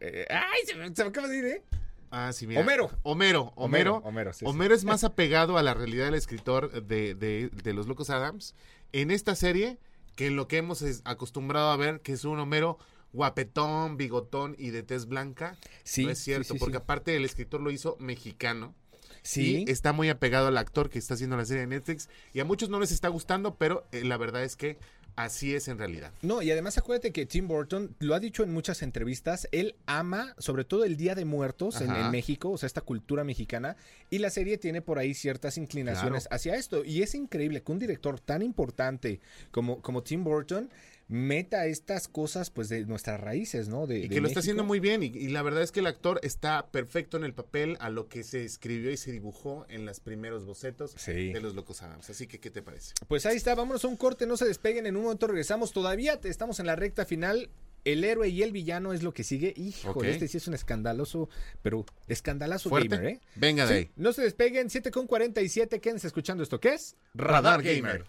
eh, 0.01 0.27
¡Ay! 0.31 0.61
Se 0.67 0.75
me, 0.77 0.95
se 0.95 1.03
me 1.05 1.11
acaba 1.11 1.29
de 1.29 1.37
ir, 1.39 1.45
¿eh? 1.45 1.63
Ah, 2.11 2.33
sí, 2.33 2.47
mira. 2.47 2.63
Homero. 2.63 2.91
Homero. 3.03 3.53
Homero. 3.55 3.97
Homero, 3.99 4.33
sí, 4.33 4.41
sí. 4.41 4.45
Homero 4.47 4.75
es 4.75 4.85
más 4.85 5.05
apegado 5.05 5.59
a 5.59 5.63
la 5.63 5.75
realidad 5.75 6.07
del 6.07 6.15
escritor 6.15 6.83
de, 6.83 7.15
de- 7.15 7.51
de 7.51 7.73
Los 7.75 7.87
Locos 7.87 8.09
Adams 8.11 8.55
en 8.93 9.11
esta 9.11 9.35
serie 9.37 9.79
que 10.17 10.27
en 10.27 10.37
lo 10.37 10.49
que 10.49 10.57
hemos 10.57 10.83
acostumbrado 11.05 11.71
a 11.71 11.77
ver, 11.77 12.01
que 12.01 12.13
es 12.13 12.25
un 12.25 12.41
Homero 12.41 12.79
guapetón, 13.13 13.97
bigotón 13.97 14.55
y 14.59 14.71
de 14.71 14.83
tez 14.83 15.07
blanca. 15.07 15.57
Sí, 15.85 16.05
no 16.05 16.11
es 16.11 16.19
cierto, 16.19 16.45
sí, 16.45 16.53
sí, 16.55 16.59
porque 16.59 16.79
aparte 16.79 17.15
el 17.15 17.25
escritor 17.25 17.61
lo 17.61 17.71
hizo 17.71 17.97
mexicano. 18.01 18.75
Sí. 19.23 19.65
Y 19.67 19.71
está 19.71 19.93
muy 19.93 20.09
apegado 20.09 20.49
al 20.49 20.59
actor 20.59 20.91
que 20.91 20.99
está 20.99 21.15
haciendo 21.15 21.37
la 21.37 21.45
serie 21.45 21.63
de 21.63 21.67
Netflix. 21.67 22.09
Y 22.33 22.41
a 22.41 22.45
muchos 22.45 22.69
no 22.69 22.81
les 22.81 22.93
está 22.93 23.09
gustando, 23.09 23.55
pero 23.57 23.87
eh, 23.93 24.05
la 24.05 24.17
verdad 24.17 24.43
es 24.45 24.57
que 24.57 24.79
así 25.17 25.55
es 25.55 25.69
en 25.69 25.79
realidad. 25.79 26.13
No, 26.23 26.43
y 26.43 26.51
además 26.51 26.79
acuérdate 26.79 27.13
que 27.13 27.27
Tim 27.27 27.49
Burton 27.49 27.95
lo 27.99 28.15
ha 28.15 28.21
dicho 28.21 28.43
en 28.43 28.53
muchas 28.53 28.83
entrevistas, 28.83 29.49
él 29.53 29.75
ama 29.87 30.35
sobre 30.39 30.65
todo 30.65 30.85
el 30.85 30.97
Día 30.97 31.15
de 31.15 31.25
Muertos 31.25 31.81
en, 31.81 32.11
México, 32.11 32.51
o 32.51 32.59
sea, 32.59 32.67
esta 32.67 32.81
cultura 32.81 33.25
mexicana, 33.25 33.77
y 34.09 34.19
la 34.19 34.31
serie 34.31 34.57
tiene 34.59 34.83
por 34.83 34.99
ahí 34.99 35.15
ciertas 35.15 35.59
inclinaciones 35.59 36.25
Claro. 36.25 36.37
hacia 36.37 36.55
esto. 36.55 36.85
Y 36.85 37.03
es 37.03 37.15
increíble 37.15 37.63
que 37.63 37.73
un 37.73 37.79
director 37.79 38.19
tan 38.21 38.43
importante 38.43 39.21
como, 39.51 39.83
como 39.83 40.03
Tim 40.03 40.25
Burton 40.25 40.71
meta 41.11 41.67
estas 41.67 42.09
cosas 42.09 42.51
pues 42.51 42.69
de 42.69 42.87
nuestras 42.87 43.21
raíces, 43.21 43.69
¿no? 43.69 43.87
De, 43.87 43.99
Y 43.99 44.03
de 44.03 44.15
que 44.15 44.21
lo 44.21 44.29
está 44.29 44.41
haciendo 44.41 44.65
muy 44.65 44.81
bien. 44.81 45.03
Y, 45.03 45.07
y 45.07 45.29
la 45.29 45.43
verdad 45.43 45.63
es 45.63 45.73
que 45.73 45.81
el 45.81 45.87
actor 45.87 46.21
está 46.23 46.69
perfecto 46.71 47.17
en 47.17 47.25
el 47.25 47.35
papel 47.35 47.77
a 47.81 47.91
lo 47.91 48.09
que 48.09 48.23
se 48.23 48.45
escribió 48.45 48.91
y 48.91 48.97
se 48.97 49.11
dibujó 49.13 49.67
en 49.69 49.85
los 49.85 50.01
primeros 50.01 50.45
bocetos 50.45 50.93
Sí. 50.97 51.33
de 51.33 51.41
Los 51.41 51.55
Locos 51.55 51.83
Adams. 51.83 52.09
Así 52.09 52.27
que, 52.27 52.39
¿qué 52.41 52.51
te 52.51 52.63
parece? 52.63 52.95
Pues 53.09 53.27
ahí 53.27 53.37
está, 53.37 53.55
vámonos 53.55 53.85
a 53.85 53.89
un 53.89 53.97
corte, 53.97 54.27
no 54.27 54.37
se 54.37 54.45
despeguen, 54.47 54.87
en 54.87 54.97
un 54.97 55.03
momento 55.03 55.27
regresamos. 55.27 55.73
Todavía 55.73 56.21
te- 56.21 56.29
estamos 56.29 56.61
en 56.61 56.67
la 56.67 56.77
recta 56.77 57.05
final. 57.05 57.51
El 57.83 58.05
héroe 58.05 58.29
y 58.29 58.43
el 58.43 58.53
villano 58.53 58.93
es 58.93 59.03
lo 59.03 59.15
que 59.15 59.25
sigue. 59.25 59.55
Híjole, 59.57 59.91
Ok. 59.97 60.05
este 60.05 60.29
sí 60.29 60.37
es 60.37 60.47
un 60.47 60.53
escandaloso, 60.53 61.31
pero 61.63 61.87
escandalazo 62.09 62.69
Fuerte. 62.69 62.89
gamer, 62.97 63.07
¿eh? 63.15 63.21
Venga 63.37 63.65
de 63.67 63.73
Sí, 63.73 63.75
ahí. 63.79 63.91
No 63.97 64.13
se 64.13 64.21
despeguen, 64.21 64.69
7 64.69 64.91
con 64.91 65.07
47, 65.07 65.81
quédense 65.81 66.07
escuchando 66.07 66.43
esto. 66.43 66.61
¿Qué 66.61 66.75
es? 66.75 66.95
Radar 67.15 67.63
Gamer. 67.63 68.05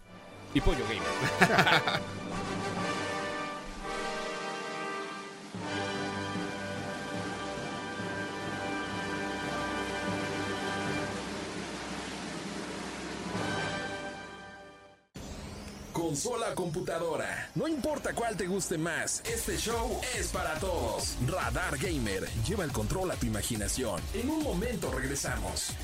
Y 0.54 0.60
Pollo 0.60 0.84
Gamer. 0.84 1.02
Consola 16.12 16.54
computadora. 16.54 17.48
No 17.54 17.66
importa 17.66 18.12
cuál 18.12 18.36
te 18.36 18.46
guste 18.46 18.76
más, 18.76 19.22
este 19.24 19.56
show 19.56 19.98
es 20.14 20.28
para 20.28 20.58
todos. 20.58 21.16
Radar 21.26 21.78
Gamer. 21.78 22.28
Lleva 22.46 22.64
el 22.64 22.70
control 22.70 23.10
a 23.12 23.14
tu 23.14 23.24
imaginación. 23.24 23.98
En 24.12 24.28
un 24.28 24.42
momento 24.42 24.92
regresamos. 24.92 25.74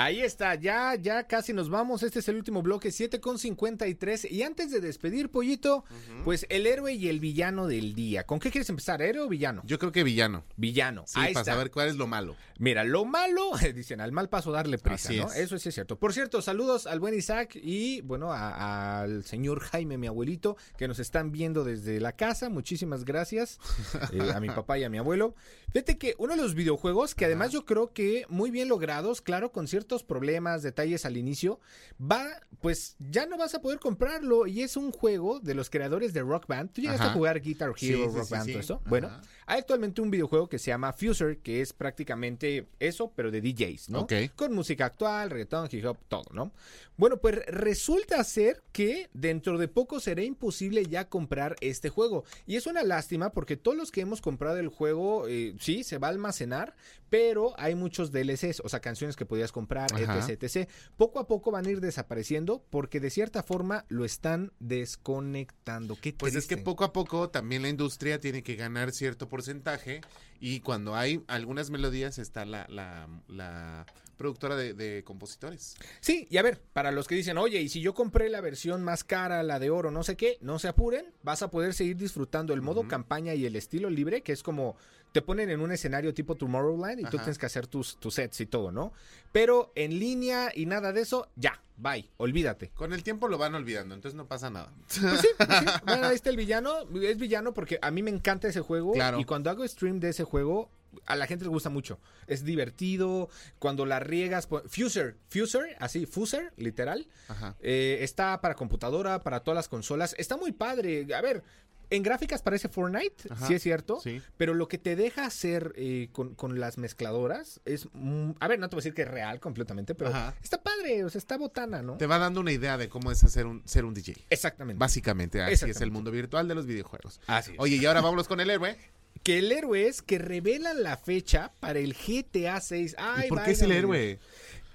Ahí 0.00 0.20
está, 0.22 0.54
ya, 0.54 0.94
ya 0.94 1.24
casi 1.26 1.52
nos 1.52 1.68
vamos. 1.70 2.04
Este 2.04 2.20
es 2.20 2.28
el 2.28 2.36
último 2.36 2.62
bloque, 2.62 2.92
7 2.92 3.20
con 3.20 3.36
53. 3.36 4.30
Y 4.30 4.44
antes 4.44 4.70
de 4.70 4.80
despedir, 4.80 5.28
Pollito, 5.28 5.84
pues 6.24 6.46
el 6.50 6.68
héroe 6.68 6.92
y 6.94 7.08
el 7.08 7.18
villano 7.18 7.66
del 7.66 7.96
día. 7.96 8.24
¿Con 8.24 8.38
qué 8.38 8.52
quieres 8.52 8.70
empezar, 8.70 9.02
héroe 9.02 9.24
o 9.24 9.28
villano? 9.28 9.60
Yo 9.64 9.76
creo 9.80 9.90
que 9.90 10.04
villano. 10.04 10.44
Villano. 10.56 11.02
Sí, 11.08 11.14
Ahí 11.18 11.32
para 11.34 11.40
está. 11.42 11.52
saber 11.54 11.72
cuál 11.72 11.88
es 11.88 11.96
lo 11.96 12.06
malo. 12.06 12.36
Mira, 12.60 12.84
lo 12.84 13.04
malo, 13.04 13.50
dicen, 13.74 14.00
al 14.00 14.12
mal 14.12 14.28
paso 14.28 14.52
darle 14.52 14.78
prisa, 14.78 15.08
Así 15.08 15.18
¿no? 15.18 15.26
es. 15.32 15.36
Eso 15.36 15.58
sí 15.58 15.68
es 15.68 15.74
cierto. 15.74 15.98
Por 15.98 16.12
cierto, 16.12 16.42
saludos 16.42 16.86
al 16.86 17.00
buen 17.00 17.14
Isaac 17.14 17.56
y, 17.60 18.00
bueno, 18.02 18.32
a- 18.32 19.00
al 19.00 19.24
señor 19.24 19.58
Jaime, 19.58 19.98
mi 19.98 20.06
abuelito, 20.06 20.56
que 20.76 20.86
nos 20.86 21.00
están 21.00 21.32
viendo 21.32 21.64
desde 21.64 21.98
la 21.98 22.12
casa. 22.12 22.48
Muchísimas 22.50 23.04
gracias 23.04 23.58
eh, 24.12 24.30
a 24.32 24.38
mi 24.38 24.48
papá 24.48 24.78
y 24.78 24.84
a 24.84 24.90
mi 24.90 24.98
abuelo. 24.98 25.34
Fíjate 25.72 25.98
que 25.98 26.14
uno 26.18 26.36
de 26.36 26.42
los 26.42 26.54
videojuegos, 26.54 27.16
que 27.16 27.24
además 27.24 27.50
yo 27.50 27.64
creo 27.66 27.92
que 27.92 28.24
muy 28.28 28.50
bien 28.52 28.68
logrados, 28.68 29.20
claro, 29.20 29.50
con 29.52 29.66
ciertos 29.88 30.04
problemas, 30.04 30.62
detalles 30.62 31.06
al 31.06 31.16
inicio, 31.16 31.60
va, 32.00 32.26
pues 32.60 32.96
ya 32.98 33.26
no 33.26 33.38
vas 33.38 33.54
a 33.54 33.62
poder 33.62 33.78
comprarlo 33.78 34.46
y 34.46 34.60
es 34.60 34.76
un 34.76 34.92
juego 34.92 35.40
de 35.40 35.54
los 35.54 35.70
creadores 35.70 36.12
de 36.12 36.20
Rock 36.20 36.46
Band. 36.46 36.72
¿Tú 36.72 36.82
llegaste 36.82 37.04
Ajá. 37.04 37.12
a 37.12 37.14
jugar 37.14 37.40
Guitar 37.40 37.68
Hero, 37.70 37.76
Sí, 37.78 37.94
sí, 37.94 38.02
Rock 38.04 38.24
sí, 38.24 38.30
Band, 38.34 38.50
todo 38.50 38.60
esto? 38.60 38.74
Ajá. 38.74 38.90
Bueno, 38.90 39.10
hay 39.46 39.58
actualmente 39.60 40.02
un 40.02 40.10
videojuego 40.10 40.46
que 40.46 40.58
se 40.58 40.70
llama 40.70 40.92
Fuser, 40.92 41.38
que 41.38 41.62
es 41.62 41.72
prácticamente 41.72 42.68
eso, 42.78 43.10
pero 43.16 43.30
de 43.30 43.40
DJs, 43.40 43.88
¿no? 43.88 44.00
Ok. 44.00 44.12
Con 44.36 44.52
música 44.52 44.84
actual, 44.84 45.30
reggaetón, 45.30 45.68
hip 45.72 45.86
hop, 45.86 45.96
todo, 46.06 46.24
¿no? 46.34 46.52
Bueno, 46.98 47.16
pues 47.16 47.46
resulta 47.46 48.22
ser 48.24 48.62
que 48.72 49.08
dentro 49.14 49.56
de 49.56 49.68
poco 49.68 50.00
será 50.00 50.22
imposible 50.22 50.84
ya 50.84 51.08
comprar 51.08 51.56
este 51.60 51.88
juego. 51.88 52.24
Y 52.44 52.56
es 52.56 52.66
una 52.66 52.82
lástima 52.82 53.30
porque 53.30 53.56
todos 53.56 53.76
los 53.76 53.90
que 53.90 54.02
hemos 54.02 54.20
comprado 54.20 54.58
el 54.58 54.68
juego, 54.68 55.28
eh, 55.28 55.54
sí, 55.60 55.84
se 55.84 55.98
va 55.98 56.08
a 56.08 56.10
almacenar, 56.10 56.74
pero 57.08 57.54
hay 57.56 57.74
muchos 57.74 58.12
DLCs, 58.12 58.60
o 58.64 58.68
sea, 58.68 58.80
canciones 58.80 59.16
que 59.16 59.24
podías 59.24 59.52
comprar, 59.52 59.77
Ajá. 59.86 60.18
etc, 60.18 60.42
etc. 60.42 60.68
Poco 60.96 61.18
a 61.18 61.26
poco 61.26 61.50
van 61.50 61.66
a 61.66 61.70
ir 61.70 61.80
desapareciendo 61.80 62.64
porque 62.70 63.00
de 63.00 63.10
cierta 63.10 63.42
forma 63.42 63.84
lo 63.88 64.04
están 64.04 64.52
desconectando. 64.58 65.96
Qué 66.00 66.12
Pues 66.12 66.34
es 66.34 66.46
que 66.46 66.56
poco 66.56 66.84
a 66.84 66.92
poco 66.92 67.30
también 67.30 67.62
la 67.62 67.68
industria 67.68 68.20
tiene 68.20 68.42
que 68.42 68.56
ganar 68.56 68.92
cierto 68.92 69.28
porcentaje 69.28 70.00
y 70.40 70.60
cuando 70.60 70.94
hay 70.94 71.22
algunas 71.26 71.70
melodías 71.70 72.18
está 72.18 72.44
la, 72.44 72.66
la, 72.68 73.08
la 73.28 73.86
productora 74.16 74.56
de, 74.56 74.74
de 74.74 75.04
compositores. 75.04 75.76
Sí, 76.00 76.26
y 76.28 76.36
a 76.36 76.42
ver, 76.42 76.60
para 76.72 76.90
los 76.90 77.06
que 77.06 77.14
dicen, 77.14 77.38
oye, 77.38 77.60
y 77.60 77.68
si 77.68 77.80
yo 77.80 77.94
compré 77.94 78.28
la 78.28 78.40
versión 78.40 78.84
más 78.84 79.04
cara, 79.04 79.42
la 79.42 79.58
de 79.58 79.70
oro, 79.70 79.90
no 79.90 80.02
sé 80.02 80.16
qué, 80.16 80.36
no 80.42 80.58
se 80.58 80.68
apuren, 80.68 81.06
vas 81.22 81.42
a 81.42 81.50
poder 81.50 81.72
seguir 81.72 81.96
disfrutando 81.96 82.52
el 82.52 82.60
modo 82.60 82.86
campaña 82.86 83.34
y 83.34 83.46
el 83.46 83.56
estilo 83.56 83.88
libre, 83.88 84.22
que 84.22 84.32
es 84.32 84.42
como 84.42 84.76
te 85.12 85.22
ponen 85.22 85.50
en 85.50 85.60
un 85.60 85.72
escenario 85.72 86.14
tipo 86.14 86.34
Tomorrowland 86.34 87.00
y 87.00 87.04
tú 87.04 87.16
tienes 87.16 87.38
que 87.38 87.46
hacer 87.46 87.66
tus, 87.66 87.98
tus 87.98 88.14
sets 88.14 88.40
y 88.40 88.46
todo, 88.46 88.72
¿no? 88.72 88.92
Pero 89.32 89.72
en 89.74 89.98
línea 89.98 90.50
y 90.54 90.66
nada 90.66 90.92
de 90.92 91.00
eso, 91.00 91.28
ya, 91.36 91.62
bye, 91.76 92.10
olvídate. 92.18 92.70
Con 92.70 92.92
el 92.92 93.02
tiempo 93.02 93.28
lo 93.28 93.38
van 93.38 93.54
olvidando, 93.54 93.94
entonces 93.94 94.16
no 94.16 94.26
pasa 94.26 94.50
nada. 94.50 94.72
Pues 95.00 95.20
sí, 95.20 95.28
pues 95.36 95.48
sí. 95.58 95.64
Bueno, 95.86 96.06
ahí 96.06 96.14
está 96.14 96.30
el 96.30 96.36
villano. 96.36 96.80
Es 97.02 97.18
villano 97.18 97.54
porque 97.54 97.78
a 97.80 97.90
mí 97.90 98.02
me 98.02 98.10
encanta 98.10 98.48
ese 98.48 98.60
juego. 98.60 98.92
Claro. 98.92 99.18
Y 99.20 99.24
cuando 99.24 99.50
hago 99.50 99.66
stream 99.66 100.00
de 100.00 100.10
ese 100.10 100.24
juego, 100.24 100.70
a 101.06 101.16
la 101.16 101.26
gente 101.26 101.44
le 101.44 101.50
gusta 101.50 101.70
mucho. 101.70 101.98
Es 102.26 102.44
divertido. 102.44 103.28
Cuando 103.58 103.86
la 103.86 104.00
riegas. 104.00 104.46
pues, 104.46 104.64
Fuser, 104.66 105.16
Fuser, 105.28 105.76
así, 105.80 106.06
Fuser, 106.06 106.52
literal. 106.56 107.06
Ajá. 107.28 107.56
Eh, 107.60 107.98
está 108.02 108.40
para 108.40 108.54
computadora, 108.54 109.20
para 109.22 109.40
todas 109.40 109.56
las 109.56 109.68
consolas. 109.68 110.14
Está 110.18 110.36
muy 110.36 110.52
padre. 110.52 111.06
A 111.14 111.20
ver. 111.20 111.42
En 111.90 112.02
gráficas 112.02 112.42
parece 112.42 112.68
Fortnite, 112.68 113.28
Ajá, 113.30 113.46
sí 113.46 113.54
es 113.54 113.62
cierto, 113.62 114.00
sí. 114.00 114.20
pero 114.36 114.54
lo 114.54 114.68
que 114.68 114.78
te 114.78 114.94
deja 114.96 115.24
hacer 115.24 115.72
eh, 115.76 116.08
con, 116.12 116.34
con 116.34 116.60
las 116.60 116.76
mezcladoras 116.78 117.60
es, 117.64 117.88
mm, 117.92 118.32
a 118.40 118.48
ver, 118.48 118.58
no 118.58 118.68
te 118.68 118.76
voy 118.76 118.80
a 118.80 118.82
decir 118.82 118.94
que 118.94 119.02
es 119.02 119.08
real 119.08 119.40
completamente, 119.40 119.94
pero 119.94 120.10
Ajá. 120.10 120.34
está 120.42 120.62
padre, 120.62 121.04
o 121.04 121.10
sea, 121.10 121.18
está 121.18 121.36
botana, 121.38 121.80
¿no? 121.82 121.96
Te 121.96 122.06
va 122.06 122.18
dando 122.18 122.40
una 122.40 122.52
idea 122.52 122.76
de 122.76 122.88
cómo 122.88 123.10
es 123.10 123.24
hacer 123.24 123.46
un, 123.46 123.62
ser 123.66 123.84
un 123.84 123.94
DJ. 123.94 124.16
Exactamente. 124.30 124.78
Básicamente, 124.78 125.40
así 125.42 125.70
es 125.70 125.80
el 125.80 125.90
mundo 125.90 126.10
virtual 126.10 126.46
de 126.48 126.54
los 126.54 126.66
videojuegos. 126.66 127.20
Así 127.26 127.52
es. 127.52 127.56
Oye, 127.58 127.76
y 127.76 127.86
ahora 127.86 128.00
vámonos 128.00 128.28
con 128.28 128.40
el 128.40 128.50
héroe. 128.50 128.76
que 129.22 129.38
el 129.38 129.50
héroe 129.50 129.86
es 129.88 130.00
que 130.02 130.18
revelan 130.18 130.82
la 130.82 130.96
fecha 130.96 131.52
para 131.60 131.78
el 131.78 131.94
GTA 131.94 132.60
6. 132.60 132.96
Ay, 132.98 133.26
¿Y 133.26 133.28
por 133.28 133.42
qué 133.42 133.50
es 133.52 133.62
el 133.62 133.72
héroe? 133.72 134.06
Dios. 134.06 134.20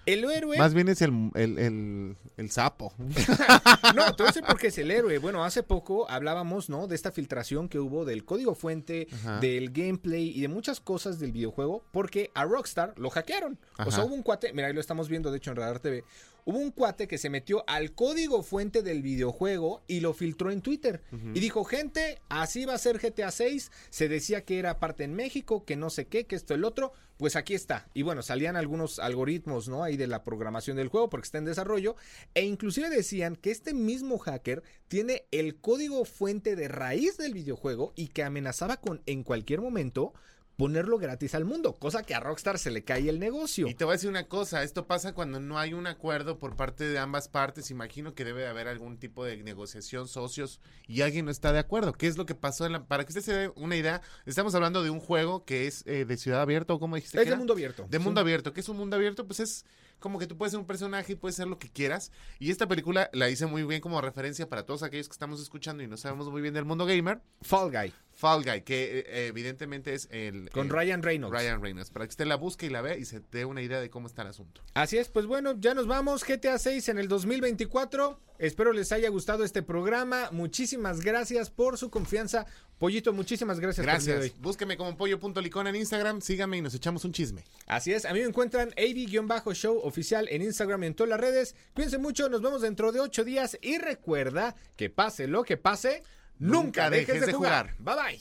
El 0.05 0.23
héroe. 0.29 0.57
Más 0.57 0.73
bien 0.73 0.89
es 0.89 1.01
el, 1.01 1.31
el, 1.35 1.57
el, 1.57 2.17
el 2.37 2.51
sapo. 2.51 2.93
no, 3.95 4.13
te 4.15 4.23
voy 4.23 4.27
a 4.27 4.31
decir 4.31 4.43
por 4.43 4.57
qué 4.59 4.67
es 4.67 4.77
el 4.77 4.91
héroe. 4.91 5.17
Bueno, 5.17 5.43
hace 5.45 5.63
poco 5.63 6.09
hablábamos, 6.09 6.69
¿no? 6.69 6.87
De 6.87 6.95
esta 6.95 7.11
filtración 7.11 7.69
que 7.69 7.79
hubo 7.79 8.03
del 8.05 8.25
código 8.25 8.55
fuente, 8.55 9.07
Ajá. 9.13 9.39
del 9.39 9.71
gameplay 9.71 10.29
y 10.29 10.41
de 10.41 10.47
muchas 10.47 10.79
cosas 10.79 11.19
del 11.19 11.31
videojuego, 11.31 11.83
porque 11.91 12.31
a 12.33 12.43
Rockstar 12.45 12.93
lo 12.97 13.09
hackearon. 13.09 13.57
O 13.79 13.91
sea, 13.91 13.99
Ajá. 13.99 14.03
hubo 14.05 14.15
un 14.15 14.23
cuate, 14.23 14.51
mira, 14.53 14.67
ahí 14.67 14.73
lo 14.73 14.81
estamos 14.81 15.07
viendo, 15.09 15.31
de 15.31 15.37
hecho, 15.37 15.51
en 15.51 15.57
Radar 15.57 15.79
TV. 15.79 16.03
Hubo 16.45 16.57
un 16.57 16.71
cuate 16.71 17.07
que 17.07 17.17
se 17.17 17.29
metió 17.29 17.63
al 17.67 17.93
código 17.93 18.43
fuente 18.43 18.81
del 18.81 19.01
videojuego 19.01 19.83
y 19.87 20.01
lo 20.01 20.13
filtró 20.13 20.51
en 20.51 20.61
Twitter. 20.61 21.01
Y 21.33 21.39
dijo, 21.39 21.63
gente, 21.63 22.19
así 22.29 22.65
va 22.65 22.73
a 22.73 22.77
ser 22.77 22.99
GTA 22.99 23.31
6. 23.31 23.71
Se 23.89 24.09
decía 24.09 24.43
que 24.43 24.59
era 24.59 24.79
parte 24.79 25.03
en 25.03 25.13
México, 25.13 25.63
que 25.65 25.75
no 25.75 25.89
sé 25.89 26.07
qué, 26.07 26.25
que 26.25 26.35
esto, 26.35 26.53
el 26.53 26.65
otro. 26.65 26.91
Pues 27.17 27.35
aquí 27.35 27.53
está. 27.53 27.87
Y 27.93 28.01
bueno, 28.01 28.21
salían 28.23 28.55
algunos 28.55 28.99
algoritmos, 28.99 29.69
¿no? 29.69 29.83
Ahí 29.83 29.95
de 29.95 30.07
la 30.07 30.23
programación 30.23 30.77
del 30.77 30.89
juego 30.89 31.09
porque 31.09 31.25
está 31.25 31.37
en 31.37 31.45
desarrollo. 31.45 31.95
E 32.33 32.43
inclusive 32.43 32.89
decían 32.89 33.35
que 33.35 33.51
este 33.51 33.73
mismo 33.73 34.17
hacker 34.17 34.63
tiene 34.87 35.25
el 35.31 35.55
código 35.55 36.03
fuente 36.05 36.55
de 36.55 36.67
raíz 36.67 37.17
del 37.17 37.33
videojuego 37.33 37.93
y 37.95 38.07
que 38.07 38.23
amenazaba 38.23 38.77
con 38.77 39.01
en 39.05 39.23
cualquier 39.23 39.61
momento 39.61 40.13
ponerlo 40.57 40.97
gratis 40.97 41.33
al 41.35 41.45
mundo, 41.45 41.73
cosa 41.73 42.03
que 42.03 42.13
a 42.13 42.19
Rockstar 42.19 42.59
se 42.59 42.71
le 42.71 42.83
cae 42.83 43.09
el 43.09 43.19
negocio. 43.19 43.67
Y 43.67 43.73
te 43.73 43.85
voy 43.85 43.93
a 43.93 43.95
decir 43.95 44.09
una 44.09 44.27
cosa, 44.27 44.63
esto 44.63 44.85
pasa 44.87 45.13
cuando 45.13 45.39
no 45.39 45.57
hay 45.57 45.73
un 45.73 45.87
acuerdo 45.87 46.37
por 46.39 46.55
parte 46.55 46.83
de 46.87 46.99
ambas 46.99 47.27
partes. 47.27 47.71
Imagino 47.71 48.13
que 48.13 48.23
debe 48.23 48.41
de 48.41 48.47
haber 48.47 48.67
algún 48.67 48.97
tipo 48.97 49.25
de 49.25 49.37
negociación, 49.43 50.07
socios, 50.07 50.59
y 50.87 51.01
alguien 51.01 51.25
no 51.25 51.31
está 51.31 51.51
de 51.53 51.59
acuerdo. 51.59 51.93
¿Qué 51.93 52.07
es 52.07 52.17
lo 52.17 52.25
que 52.25 52.35
pasó? 52.35 52.65
En 52.65 52.73
la- 52.73 52.85
para 52.85 53.03
que 53.03 53.09
usted 53.09 53.21
se 53.21 53.33
dé 53.33 53.51
una 53.55 53.75
idea, 53.75 54.01
estamos 54.25 54.53
hablando 54.55 54.83
de 54.83 54.89
un 54.89 54.99
juego 54.99 55.43
que 55.45 55.67
es 55.67 55.83
eh, 55.87 56.05
de 56.05 56.17
ciudad 56.17 56.41
abierta, 56.41 56.73
o 56.73 56.79
como 56.79 56.95
dijiste. 56.95 57.17
Es 57.17 57.21
que 57.23 57.25
de 57.25 57.29
era? 57.31 57.37
mundo 57.37 57.53
abierto. 57.53 57.85
De 57.89 57.97
Sí. 57.97 58.03
mundo 58.03 58.21
abierto. 58.21 58.53
¿Qué 58.53 58.59
es 58.61 58.69
un 58.69 58.77
mundo 58.77 58.95
abierto? 58.95 59.25
Pues 59.25 59.39
es 59.39 59.65
como 59.99 60.19
que 60.19 60.27
tú 60.27 60.37
puedes 60.37 60.51
ser 60.51 60.59
un 60.59 60.67
personaje 60.67 61.13
y 61.13 61.15
puedes 61.15 61.35
ser 61.35 61.47
lo 61.47 61.57
que 61.59 61.69
quieras. 61.71 62.11
Y 62.37 62.51
esta 62.51 62.67
película 62.67 63.09
la 63.13 63.29
hice 63.29 63.45
muy 63.45 63.63
bien 63.63 63.79
como 63.81 64.01
referencia 64.01 64.49
para 64.49 64.65
todos 64.65 64.83
aquellos 64.83 65.07
que 65.07 65.13
estamos 65.13 65.41
escuchando 65.41 65.81
y 65.81 65.87
no 65.87 65.95
sabemos 65.97 66.29
muy 66.29 66.41
bien 66.41 66.53
del 66.53 66.65
mundo 66.65 66.85
gamer. 66.85 67.21
Fall 67.41 67.71
Guy. 67.71 67.93
Fall 68.15 68.43
Guy, 68.43 68.61
que 68.61 68.99
eh, 68.99 69.27
evidentemente 69.27 69.93
es 69.93 70.07
el... 70.11 70.49
Con 70.51 70.67
eh, 70.67 70.71
Ryan 70.71 71.03
Reynolds. 71.03 71.35
Ryan 71.37 71.61
Reynolds. 71.61 71.89
Para 71.89 72.05
que 72.05 72.11
usted 72.11 72.25
la 72.25 72.35
busque 72.35 72.67
y 72.67 72.69
la 72.69 72.81
vea 72.81 72.97
y 72.97 73.05
se 73.05 73.21
dé 73.31 73.45
una 73.45 73.61
idea 73.61 73.79
de 73.79 73.89
cómo 73.89 74.07
está 74.07 74.21
el 74.21 74.29
asunto. 74.29 74.61
Así 74.73 74.97
es, 74.97 75.09
pues 75.09 75.25
bueno, 75.25 75.55
ya 75.59 75.73
nos 75.73 75.87
vamos. 75.87 76.23
GTA 76.23 76.57
6 76.57 76.89
en 76.89 76.99
el 76.99 77.07
2024. 77.07 78.19
Espero 78.39 78.73
les 78.73 78.91
haya 78.91 79.09
gustado 79.09 79.43
este 79.43 79.61
programa. 79.61 80.29
Muchísimas 80.31 81.01
gracias 81.01 81.49
por 81.49 81.77
su 81.77 81.89
confianza. 81.89 82.45
Pollito, 82.77 83.13
muchísimas 83.13 83.59
gracias. 83.59 83.85
por 83.85 83.93
Gracias. 83.93 84.19
hoy. 84.19 84.33
Búsqueme 84.41 84.75
como 84.75 84.97
pollo.licón 84.97 85.67
en 85.67 85.75
Instagram, 85.75 86.19
sígame 86.19 86.57
y 86.57 86.61
nos 86.61 86.75
echamos 86.75 87.05
un 87.05 87.13
chisme. 87.13 87.45
Así 87.67 87.93
es, 87.93 88.03
a 88.03 88.11
mí 88.11 88.19
me 88.19 88.25
encuentran 88.25 88.71
AB-show 88.71 89.79
oficial 89.83 90.27
en 90.29 90.41
Instagram 90.41 90.83
y 90.83 90.87
en 90.87 90.93
todas 90.93 91.09
las 91.11 91.19
redes. 91.21 91.55
Cuídense 91.73 91.97
mucho, 91.97 92.27
nos 92.27 92.41
vemos 92.41 92.61
dentro 92.61 92.91
de 92.91 92.99
ocho 92.99 93.23
días 93.23 93.57
y 93.61 93.77
recuerda 93.77 94.55
que 94.75 94.89
pase 94.89 95.27
lo 95.27 95.43
que 95.43 95.55
pase, 95.55 96.03
nunca, 96.43 96.89
dejes, 96.89 97.25
de, 97.25 97.33
jugar. 97.33 97.73
Bye 97.79 97.95
bye. 97.95 98.19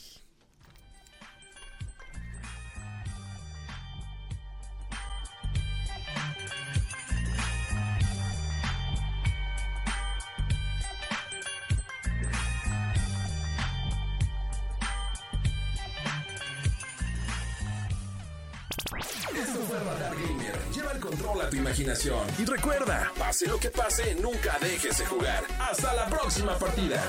Esto 19.35 19.59
fue 19.67 19.79
Radar 19.79 20.15
Gamer. 20.15 20.59
Lleva 20.73 20.91
el 20.91 20.99
control 20.99 21.41
a 21.41 21.49
tu 21.49 21.55
imaginación. 21.57 22.27
Y 22.39 22.45
recuerda, 22.45 23.11
pase 23.17 23.47
lo 23.47 23.59
que 23.59 23.69
pase, 23.69 24.15
nunca 24.15 24.57
dejes 24.61 24.97
de 24.97 25.05
jugar. 25.05 25.43
Hasta 25.59 25.93
la 25.93 26.07
próxima 26.07 26.57
partida. 26.57 27.01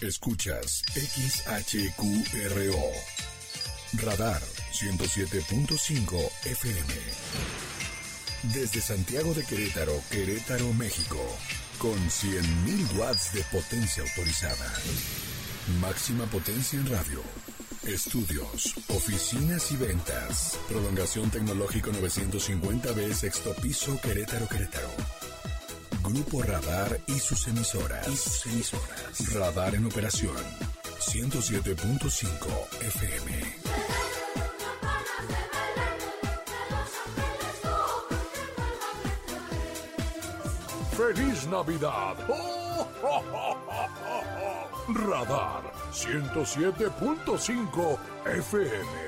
Escuchas 0.00 0.84
XHQRO. 0.94 2.82
Radar 3.94 4.40
107.5 4.72 6.30
FM. 6.44 6.94
Desde 8.54 8.80
Santiago 8.80 9.34
de 9.34 9.44
Querétaro, 9.44 10.00
Querétaro, 10.08 10.72
México. 10.74 11.18
Con 11.78 11.98
100.000 11.98 12.96
watts 12.96 13.32
de 13.32 13.42
potencia 13.50 14.04
autorizada. 14.04 14.72
Máxima 15.80 16.26
potencia 16.26 16.78
en 16.78 16.88
radio. 16.88 17.20
Estudios, 17.84 18.74
oficinas 18.88 19.72
y 19.72 19.76
ventas. 19.78 20.60
Prolongación 20.68 21.28
tecnológico 21.30 21.90
950B, 21.90 23.12
sexto 23.14 23.52
piso, 23.56 24.00
Querétaro, 24.00 24.48
Querétaro. 24.48 25.17
Grupo 26.08 26.42
Radar 26.42 26.98
y 27.06 27.18
sus 27.18 27.46
emisoras. 27.48 28.08
Y 28.08 28.16
sus 28.16 28.46
emisoras. 28.46 29.34
Radar 29.34 29.74
en 29.74 29.84
operación. 29.84 30.34
107.5 31.00 32.80
FM. 32.80 33.58
¡Feliz 40.96 41.46
Navidad! 41.46 42.16
Radar 44.88 45.62
107.5 45.92 47.98
FM. 48.24 49.07